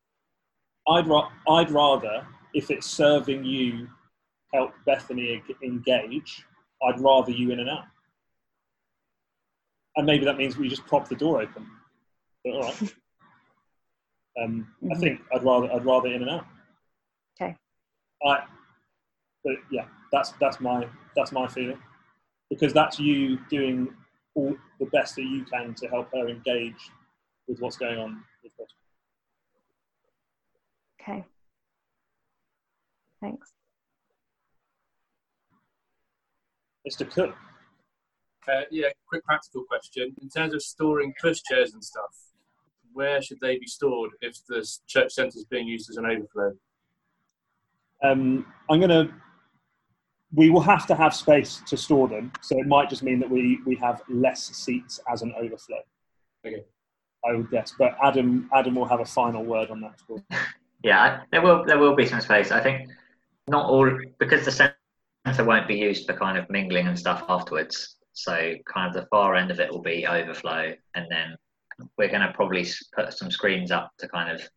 I'd 0.87 1.07
ra- 1.07 1.31
I'd 1.47 1.71
rather 1.71 2.25
if 2.53 2.71
it's 2.71 2.87
serving 2.87 3.45
you, 3.45 3.87
help 4.53 4.71
Bethany 4.85 5.41
engage, 5.63 6.43
I'd 6.83 6.99
rather 6.99 7.31
you 7.31 7.51
in 7.51 7.59
and 7.59 7.69
out. 7.69 7.85
And 9.95 10.05
maybe 10.05 10.25
that 10.25 10.37
means 10.37 10.57
we 10.57 10.69
just 10.69 10.85
prop 10.85 11.07
the 11.07 11.15
door 11.15 11.41
open. 11.41 11.67
But 12.43 12.53
all 12.53 12.61
right. 12.63 12.93
Um, 14.41 14.65
mm-hmm. 14.81 14.93
I 14.93 14.95
think 14.97 15.21
I'd 15.35 15.43
rather 15.43 15.69
I'd 15.73 15.85
rather 15.85 16.07
in 16.07 16.21
and 16.21 16.31
out. 16.31 16.45
Okay. 18.25 18.33
I, 18.33 18.43
but 19.43 19.53
yeah, 19.71 19.85
that's 20.11 20.33
that's 20.39 20.59
my 20.59 20.87
that's 21.15 21.31
my 21.31 21.47
feeling, 21.47 21.79
because 22.49 22.73
that's 22.73 22.99
you 22.99 23.39
doing 23.49 23.93
all 24.35 24.55
the 24.79 24.85
best 24.87 25.15
that 25.15 25.23
you 25.23 25.43
can 25.45 25.73
to 25.75 25.87
help 25.87 26.09
her 26.13 26.27
engage 26.29 26.89
with 27.47 27.59
what's 27.59 27.77
going 27.77 27.97
on 27.97 28.23
with 28.43 28.53
her. 28.59 28.65
Okay. 31.01 31.25
Thanks. 33.19 33.51
Mr. 36.87 37.09
Cook. 37.09 37.35
Uh, 38.47 38.61
yeah, 38.71 38.87
quick 39.07 39.23
practical 39.23 39.63
question. 39.63 40.15
In 40.21 40.29
terms 40.29 40.53
of 40.53 40.61
storing 40.63 41.13
pushchairs 41.23 41.73
and 41.73 41.83
stuff, 41.83 42.15
where 42.93 43.21
should 43.21 43.39
they 43.39 43.57
be 43.57 43.67
stored 43.67 44.11
if 44.21 44.35
the 44.47 44.67
church 44.87 45.13
centre 45.13 45.37
is 45.37 45.45
being 45.45 45.67
used 45.67 45.89
as 45.89 45.97
an 45.97 46.05
overflow? 46.05 46.53
Um, 48.03 48.45
I'm 48.69 48.79
going 48.79 48.89
to. 48.89 49.13
We 50.33 50.49
will 50.49 50.61
have 50.61 50.87
to 50.87 50.95
have 50.95 51.13
space 51.13 51.61
to 51.67 51.75
store 51.75 52.07
them, 52.07 52.31
so 52.41 52.57
it 52.57 52.65
might 52.65 52.89
just 52.89 53.03
mean 53.03 53.19
that 53.19 53.29
we 53.29 53.59
we 53.65 53.75
have 53.75 54.01
less 54.07 54.43
seats 54.55 54.99
as 55.11 55.21
an 55.23 55.33
overflow. 55.37 55.79
Okay. 56.45 56.63
I 57.25 57.35
would 57.35 57.51
guess, 57.51 57.73
but 57.77 57.95
Adam 58.03 58.49
Adam 58.53 58.75
will 58.75 58.87
have 58.87 59.01
a 59.01 59.05
final 59.05 59.43
word 59.43 59.69
on 59.69 59.81
that. 59.81 59.99
yeah, 60.83 61.21
there 61.31 61.41
will 61.41 61.65
there 61.65 61.77
will 61.77 61.95
be 61.95 62.05
some 62.05 62.21
space. 62.21 62.51
I 62.51 62.61
think 62.61 62.89
not 63.47 63.69
all 63.69 63.91
because 64.19 64.45
the 64.45 64.51
centre 64.51 65.45
won't 65.45 65.67
be 65.67 65.75
used 65.75 66.07
for 66.07 66.13
kind 66.13 66.37
of 66.37 66.49
mingling 66.49 66.87
and 66.87 66.97
stuff 66.97 67.23
afterwards. 67.29 67.97
So 68.13 68.55
kind 68.65 68.87
of 68.87 68.93
the 68.93 69.07
far 69.09 69.35
end 69.35 69.51
of 69.51 69.59
it 69.59 69.71
will 69.71 69.81
be 69.81 70.07
overflow, 70.07 70.73
and 70.95 71.07
then 71.09 71.35
we're 71.97 72.09
going 72.09 72.21
to 72.21 72.33
probably 72.33 72.65
put 72.95 73.13
some 73.13 73.31
screens 73.31 73.71
up 73.71 73.91
to 73.99 74.07
kind 74.07 74.31
of 74.31 74.47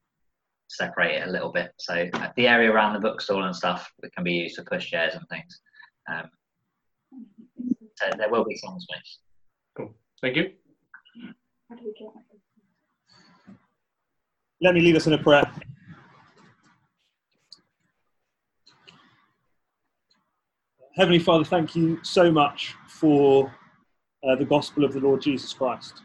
separate 0.69 1.17
it 1.17 1.29
a 1.29 1.31
little 1.31 1.53
bit. 1.53 1.73
So 1.79 2.09
uh, 2.15 2.29
the 2.37 2.49
area 2.49 2.71
around 2.71 2.95
the 2.95 3.01
bookstall 3.01 3.45
and 3.45 3.55
stuff 3.55 3.91
that 4.01 4.13
can 4.15 4.25
be 4.25 4.33
used 4.33 4.57
for 4.57 4.65
push 4.65 4.91
chairs 4.91 5.15
and 5.15 5.29
things. 5.29 5.61
Um, 6.11 6.31
so 7.97 8.11
there 8.19 8.31
will 8.31 8.45
be 8.45 8.57
some 8.57 8.79
space. 8.81 9.19
Cool. 9.77 9.95
Thank 10.21 10.37
you. 10.37 10.51
Let 14.61 14.75
me 14.75 14.81
lead 14.81 14.97
us 14.97 15.07
in 15.07 15.13
a 15.13 15.19
prayer. 15.19 15.51
Heavenly 20.97 21.19
Father, 21.19 21.45
thank 21.45 21.75
you 21.75 21.99
so 22.05 22.31
much 22.31 22.75
for 22.87 23.53
uh, 24.27 24.37
the 24.37 24.45
gospel 24.45 24.85
of 24.85 24.93
the 24.93 25.01
Lord 25.01 25.23
Jesus 25.23 25.53
Christ, 25.53 26.03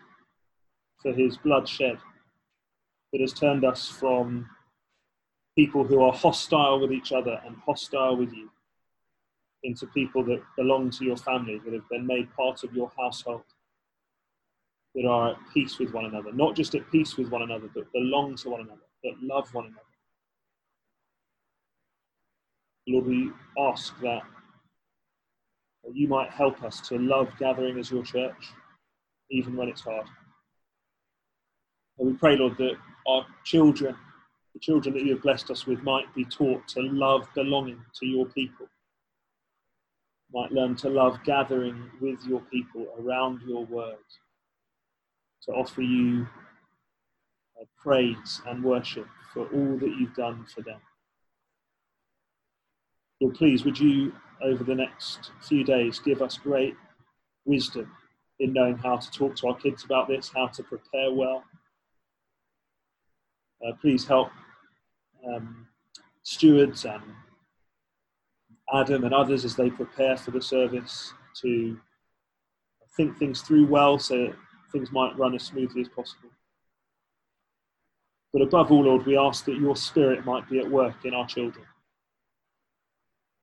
for 1.02 1.14
his 1.14 1.38
blood 1.38 1.70
shed 1.70 2.00
that 3.12 3.22
has 3.22 3.34
turned 3.34 3.66
us 3.66 3.88
from 3.88 4.48
people 5.58 5.84
who 5.84 6.02
are 6.02 6.14
hostile 6.14 6.80
with 6.80 6.92
each 6.92 7.12
other 7.12 7.42
and 7.46 7.56
hostile 7.66 8.16
with 8.16 8.32
you 8.34 8.50
into 9.64 9.88
people 9.88 10.24
that 10.24 10.42
belong 10.56 10.90
to 10.90 11.04
your 11.04 11.18
family, 11.18 11.60
that 11.66 11.74
have 11.74 11.90
been 11.90 12.08
made 12.08 12.34
part 12.34 12.64
of 12.64 12.74
your 12.74 12.92
household, 12.98 13.44
that 14.96 15.06
are 15.06 15.32
at 15.32 15.38
peace 15.54 15.80
with 15.80 15.94
one 15.94 16.06
another, 16.06 16.32
not 16.32 16.56
just 16.56 16.76
at 16.76 16.90
peace 16.92 17.18
with 17.18 17.30
one 17.30 17.42
another, 17.42 17.70
but 17.74 17.92
belong 17.92 18.36
to 18.38 18.50
one 18.50 18.62
another, 18.62 18.82
that 19.04 19.14
love 19.22 19.54
one 19.54 19.66
another. 19.66 19.82
Lord, 22.88 23.06
we 23.06 23.32
ask 23.60 24.00
that 24.02 24.22
you 25.94 26.08
might 26.08 26.30
help 26.30 26.64
us 26.64 26.82
to 26.88 26.98
love 26.98 27.28
gathering 27.40 27.78
as 27.78 27.92
your 27.92 28.04
church, 28.04 28.54
even 29.30 29.56
when 29.56 29.68
it's 29.68 29.82
hard. 29.82 30.08
And 31.98 32.08
we 32.08 32.14
pray, 32.14 32.38
Lord, 32.38 32.58
that 32.58 32.76
our 33.10 33.26
children, 33.44 33.96
the 34.54 34.60
children 34.60 34.94
that 34.94 35.04
you 35.04 35.14
have 35.14 35.24
blessed 35.24 35.50
us 35.52 35.66
with, 35.66 35.82
might 35.84 36.14
be 36.14 36.26
taught 36.26 36.68
to 36.70 36.82
love 36.82 37.28
belonging 37.36 37.84
to 38.00 38.06
your 38.06 38.26
people, 38.28 38.68
might 40.34 40.52
learn 40.52 40.76
to 40.76 40.90
love 40.90 41.20
gathering 41.24 41.90
with 42.02 42.20
your 42.26 42.42
people 42.52 42.88
around 43.00 43.42
your 43.48 43.66
word, 43.66 43.98
to 45.44 45.52
offer 45.52 45.82
you 45.82 46.28
uh, 47.60 47.66
praise 47.82 48.42
and 48.48 48.64
worship 48.64 49.08
for 49.34 49.46
all 49.48 49.78
that 49.78 49.96
you've 50.00 50.16
done 50.16 50.46
for 50.54 50.62
them. 50.62 50.80
Lord, 53.22 53.36
please, 53.36 53.66
would 53.66 53.80
you, 53.80 54.14
over 54.42 54.64
the 54.64 54.76
next 54.76 55.32
few 55.42 55.64
days, 55.64 56.00
give 56.00 56.22
us 56.22 56.38
great 56.38 56.76
wisdom 57.46 57.92
in 58.40 58.54
knowing 58.54 58.78
how 58.78 58.96
to 58.98 59.12
talk 59.12 59.36
to 59.36 59.48
our 59.48 59.56
kids 59.56 59.84
about 59.84 60.08
this, 60.08 60.32
how 60.34 60.48
to 60.48 60.64
prepare 60.64 61.12
well. 61.12 61.44
Uh, 63.66 63.74
please 63.82 64.06
help 64.06 64.30
um, 65.28 65.68
stewards 66.24 66.86
and 66.86 67.04
Adam 68.74 69.04
and 69.04 69.14
others 69.14 69.44
as 69.46 69.56
they 69.56 69.70
prepare 69.70 70.16
for 70.16 70.32
the 70.32 70.42
service 70.42 71.14
to 71.42 71.78
think 72.96 73.18
things 73.18 73.42
through 73.42 73.66
well 73.66 73.98
so 73.98 74.34
things 74.72 74.92
might 74.92 75.18
run 75.18 75.36
as 75.36 75.44
smoothly 75.44 75.82
as 75.82 75.90
possible. 75.90 76.30
But 78.32 78.44
above 78.44 78.72
all, 78.72 78.84
Lord, 78.84 79.06
we 79.06 79.18
ask 79.18 79.46
that 79.46 79.58
your 79.58 79.76
spirit 79.76 80.26
might 80.26 80.48
be 80.50 80.60
at 80.60 80.70
work 80.70 81.04
in 81.04 81.14
our 81.14 81.26
children, 81.26 81.66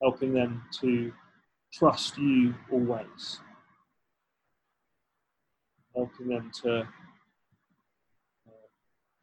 helping 0.00 0.32
them 0.32 0.62
to 0.80 1.12
trust 1.72 2.16
you 2.16 2.54
always, 2.70 3.40
helping 5.94 6.28
them 6.28 6.52
to 6.62 6.80
uh, 6.80 6.84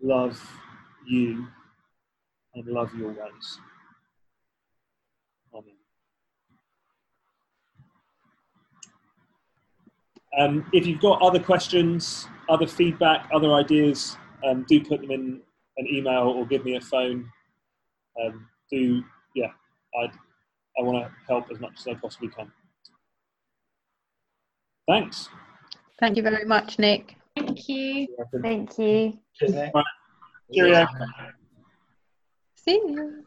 love 0.01 0.62
you 1.07 1.47
and 2.55 2.67
love 2.67 2.93
your 2.95 3.09
ways. 3.09 3.59
Amen. 5.53 5.73
Um, 10.39 10.69
if 10.73 10.87
you've 10.87 11.01
got 11.01 11.21
other 11.21 11.39
questions, 11.39 12.27
other 12.49 12.67
feedback, 12.67 13.29
other 13.33 13.53
ideas, 13.53 14.17
um, 14.45 14.65
do 14.67 14.83
put 14.83 15.01
them 15.01 15.11
in 15.11 15.41
an 15.77 15.87
email 15.87 16.29
or 16.29 16.45
give 16.45 16.65
me 16.65 16.75
a 16.75 16.81
phone. 16.81 17.29
Um, 18.23 18.47
do 18.71 19.03
yeah, 19.35 19.47
I 19.99 20.05
I 20.79 20.81
want 20.81 21.05
to 21.05 21.11
help 21.27 21.51
as 21.51 21.59
much 21.59 21.73
as 21.79 21.87
I 21.87 21.93
possibly 21.95 22.29
can. 22.29 22.51
Thanks. 24.87 25.29
Thank 25.99 26.17
you 26.17 26.23
very 26.23 26.45
much, 26.45 26.79
Nick. 26.79 27.15
Thank 27.35 27.69
you. 27.69 28.07
Thank 28.41 28.77
you. 28.77 29.17
Cheerio. 29.35 29.71
See 32.55 32.81
you. 32.87 33.25